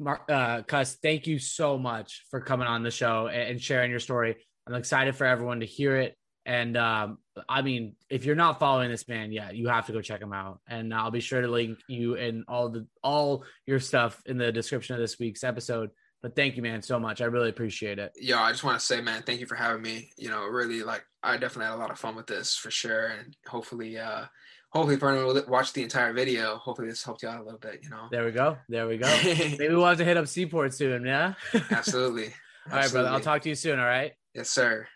Mark, 0.00 0.22
uh, 0.28 0.62
Cuss, 0.62 0.96
thank 1.00 1.28
you 1.28 1.38
so 1.38 1.78
much 1.78 2.24
for 2.30 2.40
coming 2.40 2.66
on 2.66 2.82
the 2.82 2.90
show 2.90 3.28
and, 3.28 3.50
and 3.50 3.62
sharing 3.62 3.90
your 3.90 4.00
story. 4.00 4.34
I'm 4.66 4.74
excited 4.74 5.14
for 5.14 5.26
everyone 5.26 5.60
to 5.60 5.66
hear 5.66 5.96
it. 5.96 6.16
And 6.46 6.76
um, 6.76 7.18
I 7.48 7.60
mean, 7.60 7.96
if 8.08 8.24
you're 8.24 8.36
not 8.36 8.60
following 8.60 8.88
this 8.88 9.08
man 9.08 9.32
yet, 9.32 9.56
you 9.56 9.66
have 9.66 9.86
to 9.86 9.92
go 9.92 10.00
check 10.00 10.22
him 10.22 10.32
out. 10.32 10.60
And 10.68 10.94
I'll 10.94 11.10
be 11.10 11.20
sure 11.20 11.40
to 11.40 11.48
link 11.48 11.80
you 11.88 12.14
and 12.14 12.44
all 12.46 12.68
the 12.68 12.86
all 13.02 13.44
your 13.66 13.80
stuff 13.80 14.22
in 14.26 14.38
the 14.38 14.52
description 14.52 14.94
of 14.94 15.00
this 15.00 15.18
week's 15.18 15.42
episode. 15.42 15.90
But 16.22 16.36
thank 16.36 16.56
you, 16.56 16.62
man, 16.62 16.82
so 16.82 17.00
much. 17.00 17.20
I 17.20 17.24
really 17.24 17.50
appreciate 17.50 17.98
it. 17.98 18.12
Yeah, 18.16 18.40
I 18.40 18.52
just 18.52 18.62
want 18.62 18.78
to 18.78 18.84
say, 18.84 19.00
man, 19.00 19.22
thank 19.22 19.40
you 19.40 19.46
for 19.46 19.56
having 19.56 19.82
me. 19.82 20.12
You 20.16 20.30
know, 20.30 20.44
really 20.46 20.84
like 20.84 21.04
I 21.20 21.36
definitely 21.36 21.66
had 21.66 21.74
a 21.74 21.82
lot 21.82 21.90
of 21.90 21.98
fun 21.98 22.14
with 22.14 22.28
this 22.28 22.54
for 22.54 22.70
sure, 22.70 23.08
and 23.08 23.36
hopefully, 23.48 23.98
uh, 23.98 24.26
hopefully, 24.70 24.96
for 24.98 25.10
anyone 25.10 25.34
who 25.34 25.50
watched 25.50 25.74
the 25.74 25.82
entire 25.82 26.12
video, 26.12 26.58
hopefully 26.58 26.88
this 26.88 27.02
helped 27.02 27.24
you 27.24 27.28
out 27.28 27.40
a 27.40 27.42
little 27.42 27.58
bit. 27.58 27.80
You 27.82 27.90
know, 27.90 28.06
There 28.12 28.24
we 28.24 28.30
go. 28.30 28.56
There 28.68 28.86
we 28.86 28.98
go. 28.98 29.08
Maybe 29.24 29.74
we'll 29.74 29.84
have 29.84 29.98
to 29.98 30.04
hit 30.04 30.16
up 30.16 30.28
Seaport 30.28 30.74
soon. 30.74 31.04
Yeah. 31.04 31.34
absolutely. 31.72 32.32
all 32.70 32.78
right, 32.78 32.90
brother. 32.90 33.08
I'll 33.08 33.20
talk 33.20 33.42
to 33.42 33.48
you 33.48 33.56
soon. 33.56 33.80
All 33.80 33.84
right. 33.84 34.12
Yes, 34.32 34.48
sir. 34.50 34.86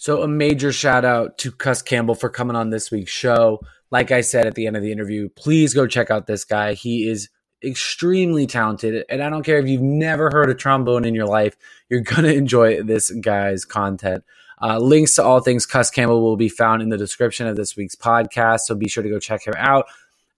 So 0.00 0.22
a 0.22 0.28
major 0.28 0.72
shout 0.72 1.04
out 1.04 1.36
to 1.40 1.52
Cuss 1.52 1.82
Campbell 1.82 2.14
for 2.14 2.30
coming 2.30 2.56
on 2.56 2.70
this 2.70 2.90
week's 2.90 3.10
show. 3.10 3.60
Like 3.90 4.10
I 4.10 4.22
said 4.22 4.46
at 4.46 4.54
the 4.54 4.66
end 4.66 4.74
of 4.74 4.82
the 4.82 4.92
interview, 4.92 5.28
please 5.28 5.74
go 5.74 5.86
check 5.86 6.10
out 6.10 6.26
this 6.26 6.42
guy. 6.42 6.72
He 6.72 7.06
is 7.06 7.28
extremely 7.62 8.46
talented, 8.46 9.04
and 9.10 9.22
I 9.22 9.28
don't 9.28 9.42
care 9.42 9.58
if 9.58 9.68
you've 9.68 9.82
never 9.82 10.30
heard 10.30 10.48
a 10.48 10.54
trombone 10.54 11.04
in 11.04 11.14
your 11.14 11.26
life, 11.26 11.54
you're 11.90 12.00
gonna 12.00 12.28
enjoy 12.32 12.82
this 12.82 13.10
guy's 13.10 13.66
content. 13.66 14.24
Uh, 14.62 14.78
links 14.78 15.16
to 15.16 15.22
all 15.22 15.40
things 15.40 15.66
Cuss 15.66 15.90
Campbell 15.90 16.22
will 16.22 16.38
be 16.38 16.48
found 16.48 16.80
in 16.80 16.88
the 16.88 16.96
description 16.96 17.46
of 17.46 17.56
this 17.56 17.76
week's 17.76 17.94
podcast, 17.94 18.60
so 18.60 18.74
be 18.74 18.88
sure 18.88 19.02
to 19.02 19.10
go 19.10 19.18
check 19.18 19.46
him 19.46 19.52
out. 19.58 19.84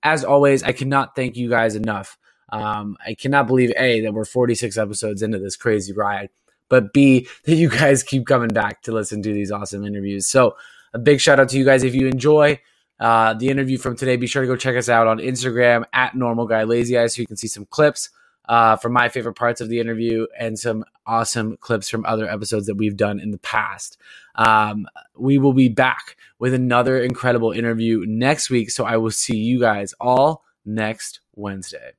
As 0.03 0.25
always, 0.25 0.65
I 0.65 0.73
cannot 0.73 1.15
thank 1.15 1.37
you 1.37 1.49
guys 1.49 1.77
enough. 1.77 2.19
Um, 2.49 2.97
I 3.07 3.15
cannot 3.15 3.47
believe 3.47 3.73
a 3.77 4.01
that 4.01 4.13
we're 4.13 4.25
46 4.25 4.77
episodes 4.77 5.23
into 5.23 5.39
this 5.39 5.55
crazy 5.55 5.93
ride 5.93 6.31
but 6.73 6.95
B, 6.95 7.29
that 7.45 7.57
you 7.57 7.69
guys 7.69 8.03
keep 8.03 8.27
coming 8.27 8.49
back 8.49 8.81
to 8.85 8.93
listen 8.93 9.23
to 9.23 9.33
these 9.33 9.53
awesome 9.53 9.85
interviews. 9.85 10.27
So, 10.27 10.57
a 10.95 10.99
big 10.99 11.21
shout 11.21 11.39
out 11.39 11.51
to 11.51 11.59
you 11.59 11.67
guys. 11.67 11.85
If 11.85 11.95
you 11.95 12.07
enjoy 12.07 12.61
uh, 12.99 13.35
the 13.35 13.49
interview 13.49 13.77
from 13.77 13.95
today, 13.95 14.17
be 14.17 14.27
sure 14.27 14.41
to 14.41 14.49
go 14.49 14.57
check 14.57 14.75
us 14.77 14.89
out 14.89 15.07
on 15.07 15.19
Instagram 15.19 15.85
at 15.93 16.15
Normal 16.15 16.47
Guy 16.47 16.63
Lazy 16.63 16.99
Eye 16.99 17.09
so 17.09 17.21
you 17.21 17.27
can 17.27 17.37
see 17.37 17.47
some 17.47 17.67
clips 17.67 18.09
uh, 18.49 18.77
from 18.77 18.95
my 18.95 19.11
favorite 19.11 19.35
parts 19.35 19.61
of 19.61 19.69
the 19.69 19.81
interview 19.81 20.27
and 20.39 20.59
some 20.59 20.83
awesome 21.07 21.59
clips 21.59 21.91
from 21.91 22.07
other 22.07 22.27
episodes 22.27 22.67
that 22.67 22.77
we've 22.77 22.97
done 22.97 23.21
in 23.21 23.33
the 23.33 23.39
past. 23.39 23.99
Um, 24.35 24.87
we 25.15 25.37
will 25.37 25.53
be 25.53 25.69
back 25.69 26.17
with 26.39 26.55
another 26.55 26.99
incredible 27.03 27.53
interview 27.53 28.03
next 28.07 28.49
week. 28.49 28.71
So, 28.71 28.85
I 28.85 28.97
will 28.97 29.11
see 29.11 29.37
you 29.37 29.61
guys 29.61 29.93
all 30.01 30.43
next 30.65 31.21
Wednesday. 31.35 31.93